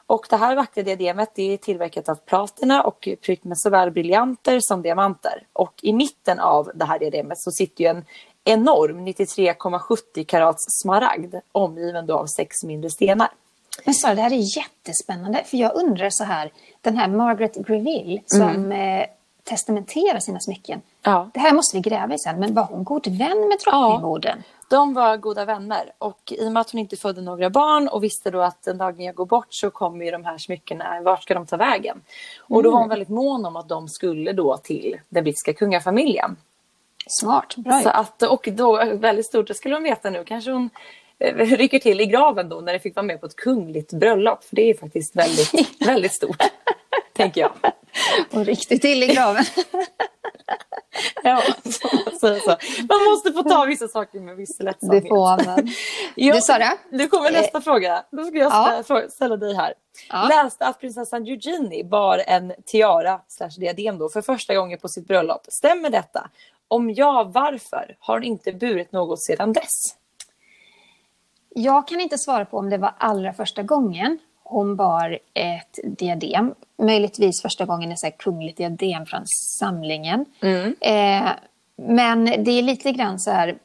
Och 0.09 0.25
det 0.29 0.35
här 0.35 0.55
vackra 0.55 0.83
diademet 0.83 1.31
det 1.35 1.53
är 1.53 1.57
tillverkat 1.57 2.09
av 2.09 2.15
platina 2.15 2.83
och 2.83 3.07
prytt 3.21 3.43
med 3.43 3.59
såväl 3.59 3.91
briljanter 3.91 4.59
som 4.59 4.81
diamanter. 4.81 5.47
Och 5.53 5.73
i 5.81 5.93
mitten 5.93 6.39
av 6.39 6.71
det 6.75 6.85
här 6.85 6.99
diademet 6.99 7.39
så 7.39 7.51
sitter 7.51 7.83
ju 7.83 7.89
en 7.89 8.05
enorm 8.49 9.07
93,70 9.07 10.25
karats 10.25 10.81
smaragd 10.81 11.35
omgiven 11.51 12.05
då 12.05 12.17
av 12.17 12.25
sex 12.25 12.63
mindre 12.63 12.89
stenar. 12.89 13.29
Men 13.85 13.93
Sara, 13.93 14.15
det 14.15 14.21
här 14.21 14.33
är 14.33 14.57
jättespännande. 14.57 15.43
För 15.45 15.57
jag 15.57 15.75
undrar 15.75 16.09
så 16.09 16.23
här, 16.23 16.51
den 16.81 16.97
här 16.97 17.07
Margaret 17.07 17.55
Greville 17.55 18.21
som 18.25 18.49
mm. 18.49 19.01
eh, 19.01 19.05
testamenterar 19.43 20.19
sina 20.19 20.39
smycken. 20.39 20.81
Ja. 21.01 21.29
Det 21.33 21.39
här 21.39 21.53
måste 21.53 21.77
vi 21.77 21.81
gräva 21.81 22.13
i 22.13 22.19
sen, 22.19 22.39
men 22.39 22.53
var 22.53 22.63
hon 22.63 22.83
god 22.83 23.07
vän 23.07 23.47
med 23.49 23.57
drottningmodern? 23.63 24.37
Ja. 24.37 24.55
De 24.69 24.93
var 24.93 25.17
goda 25.17 25.45
vänner 25.45 25.91
och 25.97 26.31
i 26.31 26.47
och 26.47 26.51
med 26.51 26.61
att 26.61 26.71
hon 26.71 26.79
inte 26.79 26.97
födde 26.97 27.21
några 27.21 27.49
barn 27.49 27.87
och 27.87 28.03
visste 28.03 28.31
då 28.31 28.41
att 28.41 28.63
den 28.63 28.77
dagen 28.77 29.05
jag 29.05 29.15
går 29.15 29.25
bort 29.25 29.47
så 29.49 29.69
kommer 29.69 30.05
ju 30.05 30.11
de 30.11 30.25
här 30.25 30.37
smyckena, 30.37 31.01
vart 31.01 31.23
ska 31.23 31.33
de 31.33 31.45
ta 31.45 31.57
vägen? 31.57 32.01
Och 32.39 32.63
då 32.63 32.71
var 32.71 32.77
hon 32.77 32.85
mm. 32.85 32.89
väldigt 32.89 33.09
mån 33.09 33.45
om 33.45 33.55
att 33.55 33.69
de 33.69 33.87
skulle 33.87 34.33
då 34.33 34.57
till 34.57 34.99
den 35.09 35.23
brittiska 35.23 35.53
kungafamiljen. 35.53 36.37
Smart, 37.07 37.55
bra 37.55 37.81
så 37.81 37.89
att, 37.89 38.23
Och 38.23 38.49
då 38.51 38.85
väldigt 38.93 39.25
stort, 39.25 39.47
det 39.47 39.53
skulle 39.53 39.75
hon 39.75 39.83
veta 39.83 40.09
nu, 40.09 40.23
kanske 40.23 40.51
hon 40.51 40.69
eh, 41.19 41.35
rycker 41.35 41.79
till 41.79 42.01
i 42.01 42.05
graven 42.05 42.49
då 42.49 42.61
när 42.61 42.73
det 42.73 42.79
fick 42.79 42.95
vara 42.95 43.05
med 43.05 43.19
på 43.19 43.25
ett 43.25 43.35
kungligt 43.35 43.93
bröllop. 43.93 44.43
För 44.43 44.55
det 44.55 44.69
är 44.69 44.73
faktiskt 44.73 45.15
väldigt, 45.15 45.53
väldigt 45.87 46.13
stort, 46.13 46.43
tänker 47.13 47.41
jag. 47.41 47.51
Och 48.31 48.45
riktigt 48.45 48.81
till 48.81 49.03
i 49.03 49.07
graven. 49.07 49.43
ja, 51.23 51.43
så, 52.21 52.35
så. 52.35 52.57
Man 52.89 53.03
måste 53.09 53.31
få 53.33 53.43
ta 53.43 53.65
vissa 53.65 53.87
saker 53.87 54.19
med 54.19 54.35
viss 54.35 54.59
lättsamhet. 54.59 55.03
Det 55.03 55.09
får 55.09 55.45
man. 55.45 55.69
ja, 56.15 56.33
du 56.33 56.41
Sara? 56.41 56.71
Nu 56.91 57.07
kommer 57.07 57.31
nästa 57.31 57.57
eh, 57.57 57.63
fråga. 57.63 58.03
Då 58.11 58.23
ska 58.23 58.37
jag 58.37 58.51
ställa, 58.51 59.01
ja. 59.01 59.09
ställa 59.09 59.37
dig 59.37 59.55
här. 59.55 59.73
Ja. 60.09 60.27
Läste 60.29 60.65
att 60.65 60.79
prinsessan 60.79 61.27
Eugenie 61.27 61.83
bar 61.83 62.23
en 62.27 62.53
tiara 62.65 63.21
slash 63.27 63.49
diadem 63.57 63.97
då 63.97 64.09
för 64.09 64.21
första 64.21 64.55
gången 64.55 64.79
på 64.79 64.87
sitt 64.87 65.07
bröllop. 65.07 65.41
Stämmer 65.47 65.89
detta? 65.89 66.29
Om 66.71 66.89
ja, 66.89 67.31
varför 67.33 67.95
har 67.99 68.15
hon 68.15 68.23
inte 68.23 68.53
burit 68.53 68.91
något 68.91 69.23
sedan 69.23 69.53
dess? 69.53 69.95
Jag 71.55 71.87
kan 71.87 72.01
inte 72.01 72.17
svara 72.17 72.45
på 72.45 72.57
om 72.57 72.69
det 72.69 72.77
var 72.77 72.93
allra 72.97 73.33
första 73.33 73.63
gången 73.63 74.19
hon 74.49 74.75
bar 74.75 75.19
ett 75.33 75.79
diadem. 75.83 76.53
Möjligtvis 76.77 77.41
första 77.41 77.65
gången 77.65 77.91
ett 77.91 78.17
kungligt 78.17 78.57
diadem 78.57 79.05
från 79.05 79.21
samlingen. 79.59 80.25
Mm. 80.41 80.75
Eh, 80.79 81.31
men 81.75 82.25
det 82.25 82.51
är 82.51 82.61
lite 82.61 82.91
grann 82.91 83.19
så 83.19 83.31
här. 83.31 83.57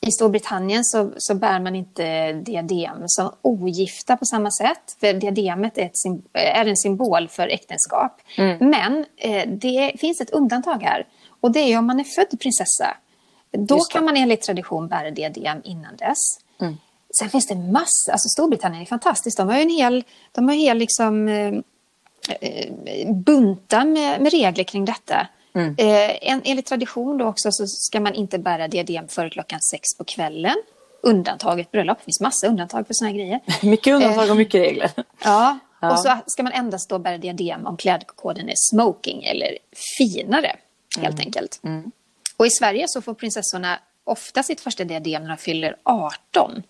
I 0.00 0.10
Storbritannien 0.10 0.84
så, 0.84 1.10
så 1.16 1.34
bär 1.34 1.60
man 1.60 1.74
inte 1.74 2.32
diadem 2.32 3.02
som 3.06 3.30
ogifta 3.42 4.16
på 4.16 4.24
samma 4.24 4.50
sätt. 4.50 4.96
För 5.00 5.12
diademet 5.12 5.78
är, 5.78 5.82
ett, 5.82 5.94
är 6.32 6.66
en 6.66 6.76
symbol 6.76 7.28
för 7.28 7.48
äktenskap. 7.48 8.20
Mm. 8.36 8.70
Men 8.70 9.04
eh, 9.16 9.48
det 9.48 9.92
finns 10.00 10.20
ett 10.20 10.30
undantag 10.30 10.82
här. 10.82 11.06
Och 11.44 11.52
det 11.52 11.60
är 11.60 11.78
om 11.78 11.86
man 11.86 12.00
är 12.00 12.04
född 12.04 12.40
prinsessa. 12.40 12.96
Då 13.50 13.78
kan 13.78 14.04
man 14.04 14.16
enligt 14.16 14.42
tradition 14.42 14.88
bära 14.88 15.10
diadem 15.10 15.60
innan 15.64 15.96
dess. 15.96 16.18
Mm. 16.60 16.76
Sen 17.18 17.30
finns 17.30 17.46
det 17.46 17.54
massor, 17.54 18.12
alltså 18.12 18.28
Storbritannien 18.28 18.82
är 18.82 18.86
fantastiskt. 18.86 19.36
De 19.36 19.48
har 19.48 19.54
en 19.54 19.70
hel, 19.70 20.04
de 20.32 20.48
har 20.48 20.54
hel 20.54 20.78
liksom, 20.78 21.28
eh, 21.28 21.54
eh, 22.40 23.14
bunta 23.14 23.84
med, 23.84 24.20
med, 24.20 24.32
regler 24.32 24.64
kring 24.64 24.84
detta. 24.84 25.26
Mm. 25.54 25.74
Eh, 25.78 26.30
en, 26.32 26.42
enligt 26.44 26.66
tradition 26.66 27.18
då 27.18 27.26
också 27.26 27.48
så 27.52 27.66
ska 27.66 28.00
man 28.00 28.14
inte 28.14 28.38
bära 28.38 28.68
diadem 28.68 29.08
före 29.08 29.30
klockan 29.30 29.60
sex 29.60 29.88
på 29.98 30.04
kvällen. 30.04 30.56
Undantaget 31.02 31.72
bröllop, 31.72 31.98
det 31.98 32.04
finns 32.04 32.20
massa 32.20 32.46
undantag 32.46 32.86
för 32.86 32.94
sådana 32.94 33.16
grejer. 33.16 33.40
mycket 33.62 33.94
undantag 33.94 34.30
och 34.30 34.36
mycket 34.36 34.60
regler. 34.60 34.90
Ja, 35.24 35.58
ja, 35.80 35.92
och 35.92 35.98
så 35.98 36.16
ska 36.26 36.42
man 36.42 36.52
endast 36.52 36.90
då 36.90 36.98
bära 36.98 37.18
diadem 37.18 37.66
om 37.66 37.76
klädkoden 37.76 38.48
är 38.48 38.54
smoking 38.56 39.24
eller 39.24 39.58
finare 39.98 40.56
helt 40.96 41.14
mm. 41.14 41.26
enkelt. 41.26 41.60
Mm. 41.62 41.90
Och 42.36 42.46
i 42.46 42.50
Sverige 42.50 42.84
så 42.88 43.02
får 43.02 43.14
prinsessorna 43.14 43.78
ofta 44.04 44.42
sitt 44.42 44.60
första 44.60 44.84
diadem 44.84 45.22
när 45.22 45.28
de 45.28 45.36
fyller 45.36 45.76
18. 45.82 46.62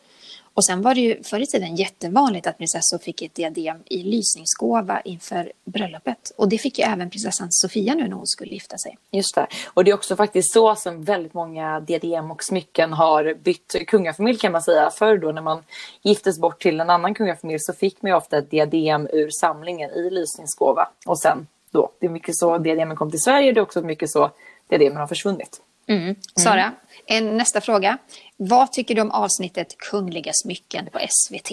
Och 0.54 0.64
sen 0.64 0.82
var 0.82 0.94
det 0.94 1.00
ju 1.00 1.22
förr 1.22 1.40
i 1.40 1.46
tiden 1.46 1.76
jättevanligt 1.76 2.46
att 2.46 2.58
prinsessor 2.58 2.98
fick 2.98 3.22
ett 3.22 3.34
diadem 3.34 3.82
i 3.86 4.02
lysningsgåva 4.02 5.00
inför 5.00 5.52
bröllopet. 5.64 6.32
Och 6.36 6.48
det 6.48 6.58
fick 6.58 6.78
ju 6.78 6.84
även 6.84 7.10
prinsessan 7.10 7.48
Sofia 7.50 7.94
nu 7.94 8.08
när 8.08 8.16
hon 8.16 8.26
skulle 8.26 8.52
gifta 8.52 8.78
sig. 8.78 8.98
Just 9.10 9.34
det. 9.34 9.46
Och 9.66 9.84
det 9.84 9.90
är 9.90 9.94
också 9.94 10.16
faktiskt 10.16 10.52
så 10.52 10.74
som 10.74 11.04
väldigt 11.04 11.34
många 11.34 11.80
diadem 11.80 12.30
och 12.30 12.44
smycken 12.44 12.92
har 12.92 13.34
bytt 13.34 13.74
kungafamilj 13.86 14.38
kan 14.38 14.52
man 14.52 14.62
säga. 14.62 14.90
Förr 14.90 15.18
då 15.18 15.32
när 15.32 15.42
man 15.42 15.62
giftes 16.02 16.40
bort 16.40 16.62
till 16.62 16.80
en 16.80 16.90
annan 16.90 17.14
kungafamilj 17.14 17.58
så 17.60 17.72
fick 17.72 18.02
man 18.02 18.10
ju 18.10 18.16
ofta 18.16 18.38
ett 18.38 18.50
diadem 18.50 19.08
ur 19.12 19.30
samlingen 19.40 19.90
i 19.90 20.10
lysningsgåva. 20.10 20.88
Och 21.06 21.20
sen 21.20 21.46
då. 21.74 21.90
Det 22.00 22.06
är 22.06 22.10
mycket 22.10 22.36
så 22.36 22.58
diademen 22.58 22.96
kom 22.96 23.10
till 23.10 23.20
Sverige, 23.20 23.52
det 23.52 23.60
är 23.60 23.62
också 23.62 23.82
mycket 23.82 24.10
så 24.10 24.30
diademen 24.68 24.96
har 24.96 25.06
försvunnit. 25.06 25.60
Mm. 25.86 26.14
Sara, 26.36 26.72
en, 27.06 27.36
nästa 27.36 27.60
fråga. 27.60 27.98
Vad 28.36 28.72
tycker 28.72 28.94
du 28.94 29.00
om 29.00 29.10
avsnittet 29.10 29.78
Kungliga 29.78 30.32
smycken 30.34 30.88
på 30.92 30.98
SVT? 30.98 31.50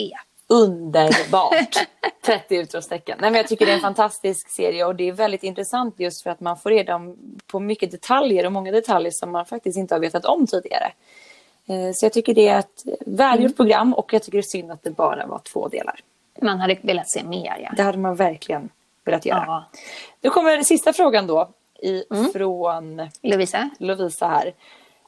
Underbart! 0.47 1.87
30 2.25 2.55
utropstecken. 2.55 3.17
Nej, 3.21 3.31
men 3.31 3.37
jag 3.37 3.47
tycker 3.47 3.65
det 3.65 3.71
är 3.71 3.75
en 3.75 3.81
fantastisk 3.81 4.49
serie 4.49 4.85
och 4.85 4.95
det 4.95 5.07
är 5.07 5.11
väldigt 5.11 5.43
intressant 5.43 5.95
just 5.97 6.23
för 6.23 6.29
att 6.29 6.39
man 6.39 6.57
får 6.57 6.69
reda 6.69 7.01
på 7.47 7.59
mycket 7.59 7.91
detaljer 7.91 8.45
och 8.45 8.51
många 8.51 8.71
detaljer 8.71 9.11
som 9.11 9.31
man 9.31 9.45
faktiskt 9.45 9.77
inte 9.77 9.95
har 9.95 9.99
vetat 9.99 10.25
om 10.25 10.47
tidigare. 10.47 10.91
Eh, 11.67 11.91
så 11.93 12.05
jag 12.05 12.13
tycker 12.13 12.33
det 12.33 12.47
är 12.47 12.59
ett 12.59 12.83
välgjort 13.05 13.45
mm. 13.45 13.55
program 13.55 13.93
och 13.93 14.13
jag 14.13 14.23
tycker 14.23 14.37
det 14.37 14.41
är 14.41 14.59
synd 14.59 14.71
att 14.71 14.83
det 14.83 14.91
bara 14.91 15.27
var 15.27 15.39
två 15.39 15.67
delar. 15.67 15.99
Man 16.41 16.59
hade 16.59 16.77
velat 16.81 17.09
se 17.09 17.23
mer, 17.23 17.57
ja. 17.63 17.73
Det 17.77 17.83
hade 17.83 17.97
man 17.97 18.15
verkligen 18.15 18.69
velat 19.05 19.25
göra. 19.25 19.43
Ja. 19.47 19.69
Nu 20.21 20.29
kommer 20.29 20.51
den 20.51 20.65
sista 20.65 20.93
frågan 20.93 21.27
då 21.27 21.49
ifrån 21.81 22.99
mm. 22.99 23.09
Lovisa. 23.21 23.69
Lovisa 23.79 24.27
här. 24.27 24.53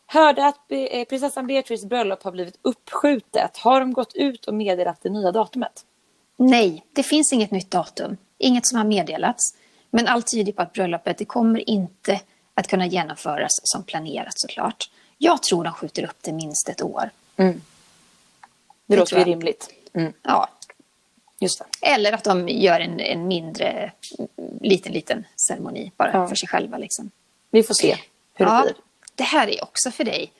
Hörde 0.05 0.45
att 0.45 0.59
eh, 0.69 1.05
prinsessan 1.05 1.47
Beatrice 1.47 1.85
bröllop 1.85 2.23
har 2.23 2.31
blivit 2.31 2.59
uppskjutet. 2.61 3.57
Har 3.57 3.79
de 3.79 3.93
gått 3.93 4.15
ut 4.15 4.45
och 4.45 4.53
meddelat 4.53 4.99
det 5.01 5.09
nya 5.09 5.31
datumet? 5.31 5.85
Nej, 6.37 6.85
det 6.93 7.03
finns 7.03 7.33
inget 7.33 7.51
nytt 7.51 7.71
datum. 7.71 8.17
Inget 8.37 8.67
som 8.67 8.77
har 8.77 8.85
meddelats. 8.85 9.55
Men 9.89 10.07
allt 10.07 10.31
tyder 10.31 10.51
på 10.51 10.61
att 10.61 10.73
bröllopet 10.73 11.17
det 11.17 11.25
kommer 11.25 11.69
inte 11.69 12.21
att 12.53 12.67
kunna 12.67 12.85
genomföras 12.85 13.51
som 13.63 13.83
planerat 13.83 14.33
såklart. 14.35 14.89
Jag 15.17 15.43
tror 15.43 15.63
de 15.63 15.73
skjuter 15.73 16.03
upp 16.03 16.17
det 16.21 16.33
minst 16.33 16.69
ett 16.69 16.81
år. 16.81 17.09
Det, 17.35 17.59
Det 18.85 18.95
låter 18.95 19.17
ju 19.17 19.23
rimligt. 19.23 19.69
Mm, 19.93 20.13
Ja. 20.23 20.49
Just 21.43 21.59
det. 21.81 21.87
Eller 21.87 22.13
att 22.13 22.23
de 22.23 22.47
gör 22.49 22.79
en, 22.79 22.99
en 22.99 23.27
mindre, 23.27 23.91
liten, 24.61 24.91
liten 24.93 25.25
ceremoni 25.47 25.91
bara 25.97 26.11
Ja. 26.13 26.27
för 26.27 26.35
sig 26.35 26.49
själva. 26.49 26.77
Liksom. 26.77 27.11
Vi 27.51 27.63
får 27.63 27.73
se 27.73 27.97
hur 28.33 28.45
det 28.45 28.51
Ja, 28.51 28.61
blir. 28.63 28.75
det 29.15 29.23
här 29.23 29.47
är 29.49 29.63
också 29.63 29.91
för 29.91 30.03
dig. 30.03 30.31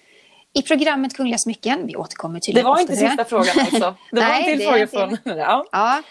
I 0.54 0.62
programmet 0.62 1.16
Kungliga 1.16 1.38
smycken, 1.38 1.88
vi 1.88 1.96
återkommer 1.96 2.36
Det 2.36 2.42
tydligen 2.46 2.66
var 2.68 2.80
inte 2.80 2.96
till 2.96 3.08
sista 3.08 3.26
frågan 3.26 3.60
alltså. 3.60 3.96
Det 4.12 4.20
var 4.20 4.28
Nej, 4.30 4.40
en 4.40 4.46
till 4.50 4.58
det 4.60 4.66
är 4.66 4.88
fråga 4.88 5.04
en 5.04 5.10
till. 5.10 5.18
från... 5.24 5.38
Ja. 5.38 5.66
Ja, 5.72 6.04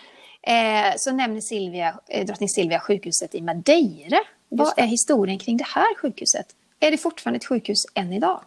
eh, 0.52 0.92
så 0.96 1.12
nämner 1.12 1.40
Silvia, 1.40 1.94
eh, 2.08 2.26
drottning 2.26 2.48
Silvia 2.48 2.80
sjukhuset 2.80 3.34
i 3.34 3.40
Madeira. 3.40 4.18
Vad 4.48 4.72
är 4.76 4.86
historien 4.86 5.38
kring 5.38 5.56
det 5.56 5.66
här 5.66 5.94
sjukhuset? 6.02 6.46
Är 6.80 6.90
det 6.90 6.98
fortfarande 6.98 7.36
ett 7.36 7.44
sjukhus 7.44 7.78
än 7.94 8.12
idag? 8.12 8.40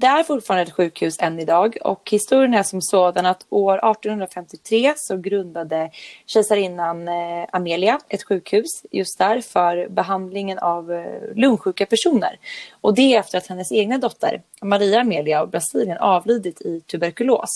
Det 0.00 0.06
är 0.06 0.22
fortfarande 0.22 0.62
ett 0.62 0.72
sjukhus 0.72 1.16
än 1.20 1.38
idag 1.40 1.76
och 1.84 2.10
historien 2.10 2.54
är 2.54 2.62
som 2.62 2.82
sådan 2.82 3.26
att 3.26 3.46
år 3.50 3.90
1853 3.90 4.94
så 4.96 5.16
grundade 5.16 5.90
kejsarinnan 6.26 7.08
eh, 7.08 7.46
Amelia 7.52 7.98
ett 8.08 8.22
sjukhus 8.22 8.66
just 8.90 9.18
där 9.18 9.40
för 9.40 9.88
behandlingen 9.88 10.58
av 10.58 10.92
eh, 10.92 11.34
lungsjuka 11.34 11.86
personer. 11.86 12.38
Och 12.80 12.94
det 12.94 13.14
efter 13.14 13.38
att 13.38 13.46
hennes 13.46 13.72
egna 13.72 13.98
dotter 13.98 14.42
Maria 14.62 15.00
Amelia 15.00 15.40
av 15.40 15.50
Brasilien 15.50 15.98
avlidit 15.98 16.60
i 16.60 16.80
tuberkulos. 16.80 17.50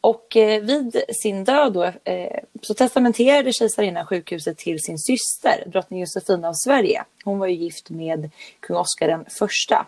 Och 0.00 0.36
eh, 0.36 0.62
vid 0.62 1.02
sin 1.22 1.44
död 1.44 1.72
då, 1.72 1.92
så 2.62 2.74
testamenterade 2.74 3.52
kejsarinnan 3.52 4.06
sjukhuset 4.06 4.58
till 4.58 4.78
sin 4.80 4.98
syster, 4.98 5.64
drottning 5.66 6.00
Josefina 6.00 6.48
av 6.48 6.54
Sverige. 6.54 7.04
Hon 7.24 7.38
var 7.38 7.46
ju 7.46 7.54
gift 7.54 7.90
med 7.90 8.30
kung 8.60 8.76
Oscar 8.76 9.08
den 9.08 9.24
första. 9.38 9.86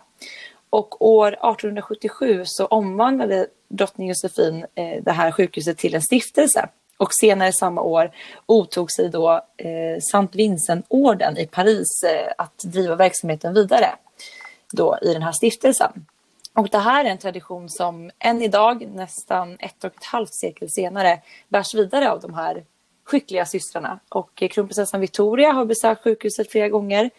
Och 0.69 1.01
år 1.01 1.27
1877 1.27 2.41
så 2.45 2.65
omvandlade 2.65 3.47
drottning 3.67 4.07
Josefin 4.07 4.65
eh, 4.75 5.03
det 5.03 5.11
här 5.11 5.31
sjukhuset 5.31 5.77
till 5.77 5.95
en 5.95 6.01
stiftelse. 6.01 6.69
Och 6.97 7.13
senare 7.13 7.53
samma 7.53 7.81
år 7.81 8.11
otog 8.45 8.91
sig 8.91 9.09
då 9.09 9.31
eh, 9.57 9.99
Sankt 10.11 10.35
Vincent-orden 10.35 11.37
i 11.37 11.47
Paris 11.47 12.03
eh, 12.03 12.33
att 12.37 12.57
driva 12.63 12.95
verksamheten 12.95 13.53
vidare 13.53 13.89
då 14.71 14.97
i 15.01 15.13
den 15.13 15.21
här 15.21 15.31
stiftelsen. 15.31 16.05
Och 16.55 16.69
det 16.69 16.77
här 16.77 17.05
är 17.05 17.09
en 17.09 17.17
tradition 17.17 17.69
som 17.69 18.11
än 18.19 18.41
idag, 18.41 18.87
nästan 18.95 19.57
ett 19.59 19.83
och 19.83 19.95
ett 19.97 20.03
halvt 20.03 20.33
sekel 20.33 20.69
senare, 20.69 21.21
bärs 21.47 21.75
vidare 21.75 22.11
av 22.11 22.19
de 22.19 22.33
här 22.33 22.63
skickliga 23.03 23.45
systrarna. 23.45 23.99
Och 24.09 24.35
kronprinsessan 24.35 25.01
Victoria 25.01 25.51
har 25.51 25.65
besökt 25.65 26.03
sjukhuset 26.03 26.51
flera 26.51 26.69
gånger. 26.69 27.09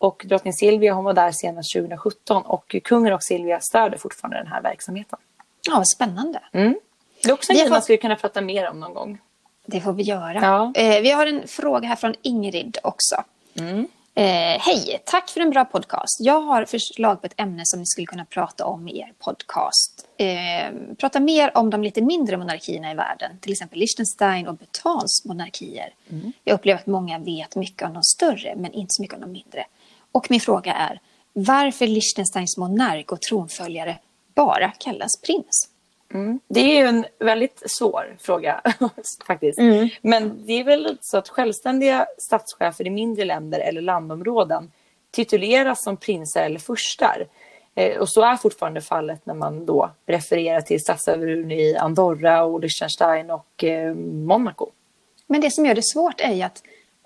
Och 0.00 0.22
drottning 0.28 0.52
Silvia 0.52 0.92
hon 0.94 1.04
var 1.04 1.12
där 1.14 1.32
senast 1.32 1.72
2017 1.72 2.42
och 2.42 2.76
kungen 2.84 3.12
och 3.12 3.22
Silvia 3.24 3.60
stöder 3.60 3.98
fortfarande 3.98 4.36
den 4.38 4.46
här 4.46 4.62
verksamheten. 4.62 5.18
Ja, 5.66 5.82
spännande. 5.96 6.40
Det 7.22 7.28
är 7.28 7.32
också 7.32 7.52
en 7.52 7.58
grej 7.58 7.68
man 7.70 7.76
fått- 7.78 7.84
skulle 7.84 7.98
kunna 7.98 8.16
prata 8.16 8.40
mer 8.40 8.70
om 8.70 8.80
någon 8.80 8.94
gång. 8.94 9.18
Det 9.66 9.80
får 9.80 9.92
vi 9.92 10.02
göra. 10.02 10.34
Ja. 10.42 10.72
Eh, 10.82 11.00
vi 11.02 11.10
har 11.10 11.26
en 11.26 11.48
fråga 11.48 11.88
här 11.88 11.96
från 11.96 12.14
Ingrid 12.22 12.78
också. 12.82 13.24
Eh, 14.14 14.60
Hej, 14.60 15.02
tack 15.04 15.28
för 15.28 15.40
en 15.40 15.50
bra 15.50 15.64
podcast. 15.64 16.16
Jag 16.20 16.40
har 16.40 16.64
förslag 16.64 17.20
på 17.20 17.26
ett 17.26 17.34
ämne 17.36 17.62
som 17.64 17.80
ni 17.80 17.86
skulle 17.86 18.06
kunna 18.06 18.24
prata 18.24 18.64
om 18.66 18.88
i 18.88 18.98
er 19.00 19.12
podcast. 19.18 20.06
Eh, 20.16 20.72
prata 20.98 21.20
mer 21.20 21.56
om 21.58 21.70
de 21.70 21.82
lite 21.82 22.02
mindre 22.02 22.36
monarkierna 22.36 22.90
i 22.90 22.94
världen, 22.94 23.38
till 23.40 23.52
exempel 23.52 23.78
Liechtenstein 23.78 24.48
och 24.48 24.54
Bhutans 24.56 25.22
monarkier. 25.24 25.94
Jag 26.44 26.54
upplever 26.54 26.80
att 26.80 26.86
många 26.86 27.18
vet 27.18 27.56
mycket 27.56 27.88
om 27.88 27.94
de 27.94 28.02
större, 28.02 28.54
men 28.56 28.72
inte 28.72 28.92
så 28.92 29.02
mycket 29.02 29.14
om 29.14 29.20
de 29.20 29.32
mindre. 29.32 29.64
Och 30.12 30.30
min 30.30 30.40
fråga 30.40 30.72
är, 30.74 31.00
varför 31.32 31.86
Liechtensteins 31.86 32.56
monark 32.56 33.12
och 33.12 33.20
tronföljare 33.20 33.98
bara 34.34 34.70
kallas 34.70 35.20
prins? 35.20 35.68
Det 36.48 36.60
är 36.60 36.80
ju 36.82 36.86
en 36.88 37.04
väldigt 37.18 37.62
svår 37.66 38.16
fråga 38.20 38.60
faktiskt. 39.26 39.58
Men 40.02 40.46
det 40.46 40.52
är 40.52 40.64
väl 40.64 40.98
så 41.00 41.18
att 41.18 41.28
självständiga 41.28 42.06
statschefer 42.18 42.86
i 42.86 42.90
mindre 42.90 43.24
länder 43.24 43.58
eller 43.60 43.80
landområden 43.80 44.72
tituleras 45.10 45.82
som 45.84 45.96
prinsar 45.96 46.42
eller 46.42 46.58
furstar. 46.58 47.26
Eh, 47.74 47.98
Och 47.98 48.08
så 48.08 48.22
är 48.22 48.36
fortfarande 48.36 48.80
fallet 48.80 49.26
när 49.26 49.34
man 49.34 49.66
då 49.66 49.90
refererar 50.06 50.60
till 50.60 50.80
statsöverhuvuden 50.80 51.50
i 51.52 51.76
Andorra 51.76 52.42
och 52.44 52.60
Liechtenstein 52.60 53.30
och 53.30 53.64
eh, 53.64 53.94
Monaco. 53.94 54.66
Men 55.26 55.40
det 55.40 55.50
som 55.50 55.66
gör 55.66 55.74
det 55.74 55.84
svårt 55.86 56.20
är 56.20 56.32
ju 56.34 56.42
att 56.42 56.62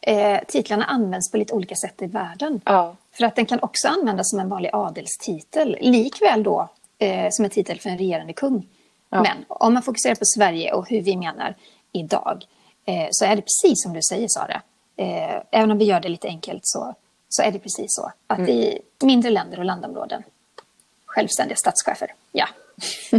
eh, 0.06 0.40
titlarna 0.48 0.84
används 0.84 1.30
på 1.30 1.36
lite 1.36 1.54
olika 1.54 1.74
sätt 1.74 2.02
i 2.02 2.06
världen. 2.06 2.60
Ja. 2.64 2.96
För 3.12 3.24
att 3.24 3.36
den 3.36 3.46
kan 3.46 3.58
också 3.62 3.88
användas 3.88 4.30
som 4.30 4.40
en 4.40 4.48
vanlig 4.48 4.70
adelstitel, 4.72 5.76
likväl 5.80 6.42
då 6.42 6.68
eh, 6.98 7.28
som 7.30 7.44
en 7.44 7.50
titel 7.50 7.80
för 7.80 7.90
en 7.90 7.98
regerande 7.98 8.32
kung. 8.32 8.66
Men 9.10 9.44
om 9.48 9.74
man 9.74 9.82
fokuserar 9.82 10.14
på 10.14 10.24
Sverige 10.24 10.72
och 10.72 10.88
hur 10.88 11.02
vi 11.02 11.16
menar 11.16 11.54
idag 11.92 12.44
eh, 12.84 13.08
så 13.10 13.24
är 13.24 13.36
det 13.36 13.42
precis 13.42 13.82
som 13.82 13.92
du 13.92 14.02
säger 14.02 14.28
Sara. 14.28 14.62
Eh, 14.96 15.42
även 15.50 15.70
om 15.70 15.78
vi 15.78 15.84
gör 15.84 16.00
det 16.00 16.08
lite 16.08 16.28
enkelt 16.28 16.60
så, 16.62 16.94
så 17.28 17.42
är 17.42 17.52
det 17.52 17.58
precis 17.58 17.86
så. 17.88 18.12
Att 18.26 18.48
i 18.48 18.78
mindre 19.02 19.30
länder 19.30 19.58
och 19.58 19.64
landområden, 19.64 20.22
självständiga 21.06 21.56
statschefer, 21.56 22.14
ja. 22.32 22.46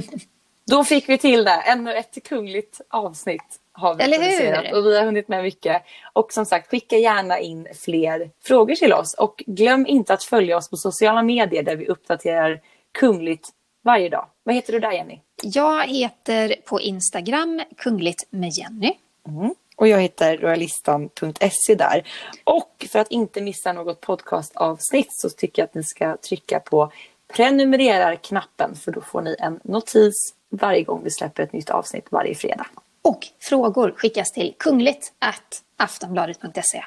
Då 0.68 0.84
fick 0.84 1.10
vi 1.10 1.18
till 1.18 1.44
det. 1.44 1.62
Ännu 1.62 1.94
ett 1.94 2.24
kungligt 2.24 2.82
avsnitt 2.90 3.60
har 3.76 3.96
vi 3.96 4.04
Eller 4.04 4.18
hur? 4.18 4.78
och 4.78 4.86
vi 4.86 4.98
har 4.98 5.06
hunnit 5.06 5.28
med 5.28 5.44
mycket. 5.44 5.84
Och 6.14 6.34
som 6.34 6.46
sagt, 6.46 6.70
skicka 6.72 6.98
gärna 6.98 7.40
in 7.40 7.68
fler 7.86 8.30
frågor 8.44 8.76
till 8.76 8.94
oss. 8.94 9.14
Och 9.14 9.44
glöm 9.48 9.88
inte 9.88 10.14
att 10.14 10.24
följa 10.24 10.58
oss 10.58 10.70
på 10.70 10.78
sociala 10.78 11.24
medier 11.24 11.64
där 11.64 11.76
vi 11.76 11.88
uppdaterar 11.88 12.62
kungligt 12.92 13.50
varje 13.84 14.10
dag. 14.10 14.26
Vad 14.44 14.56
heter 14.56 14.74
du 14.74 14.80
där 14.80 14.92
Jenny? 14.92 15.20
Jag 15.44 15.88
heter 15.88 16.56
på 16.66 16.82
Instagram 16.82 17.62
kungligt 17.78 18.24
med 18.30 18.50
Jenny. 18.50 18.94
Och 19.76 19.88
jag 19.88 20.02
hittar 20.02 20.38
royalistan.se 20.38 21.76
där. 21.76 22.08
Och 22.44 22.86
för 22.92 23.00
att 23.00 23.12
inte 23.12 23.42
missa 23.42 23.74
något 23.74 24.02
podcastavsnitt 24.02 25.08
så 25.10 25.30
tycker 25.30 25.62
jag 25.62 25.68
att 25.68 25.74
ni 25.76 25.84
ska 25.84 26.18
trycka 26.18 26.60
på 26.60 26.92
prenumererar-knappen 27.28 28.76
för 28.76 28.92
då 28.92 29.02
får 29.02 29.22
ni 29.22 29.36
en 29.40 29.60
notis 29.64 30.14
varje 30.50 30.84
gång 30.84 31.02
vi 31.04 31.12
släpper 31.12 31.44
ett 31.44 31.54
nytt 31.54 31.70
avsnitt 31.70 32.06
varje 32.10 32.36
fredag. 32.36 32.66
Och 33.06 33.28
frågor 33.40 33.94
skickas 33.98 34.32
till 34.32 34.56
kungligt 34.60 35.14
at 35.20 35.62
aftonbladet.se. 35.78 36.84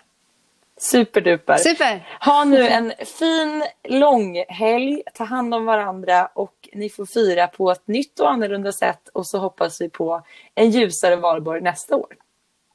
Superduper! 0.81 1.57
Super! 1.57 2.09
Ha 2.21 2.45
nu 2.45 2.69
en 2.69 2.93
fin 3.19 3.65
lång 3.89 4.45
helg, 4.49 5.03
ta 5.15 5.25
hand 5.25 5.55
om 5.55 5.65
varandra 5.65 6.27
och 6.27 6.69
ni 6.73 6.91
får 6.91 7.07
fira 7.07 7.47
på 7.47 7.71
ett 7.71 7.89
nytt 7.89 8.21
och 8.21 8.31
annorlunda 8.31 8.73
sätt 8.73 9.09
och 9.09 9.27
så 9.27 9.39
hoppas 9.39 9.81
vi 9.81 9.89
på 9.89 10.23
en 10.55 10.71
ljusare 10.71 11.17
valborg 11.17 11.61
nästa 11.61 11.97
år. 11.97 12.17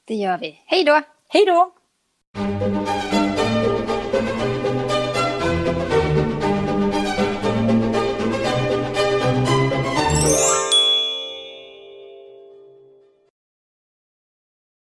Det 0.05 0.15
gör 0.15 0.37
vi. 0.37 0.61
Hej 0.65 0.83
då! 0.83 1.01
Hej 1.29 1.45
då! 1.45 1.71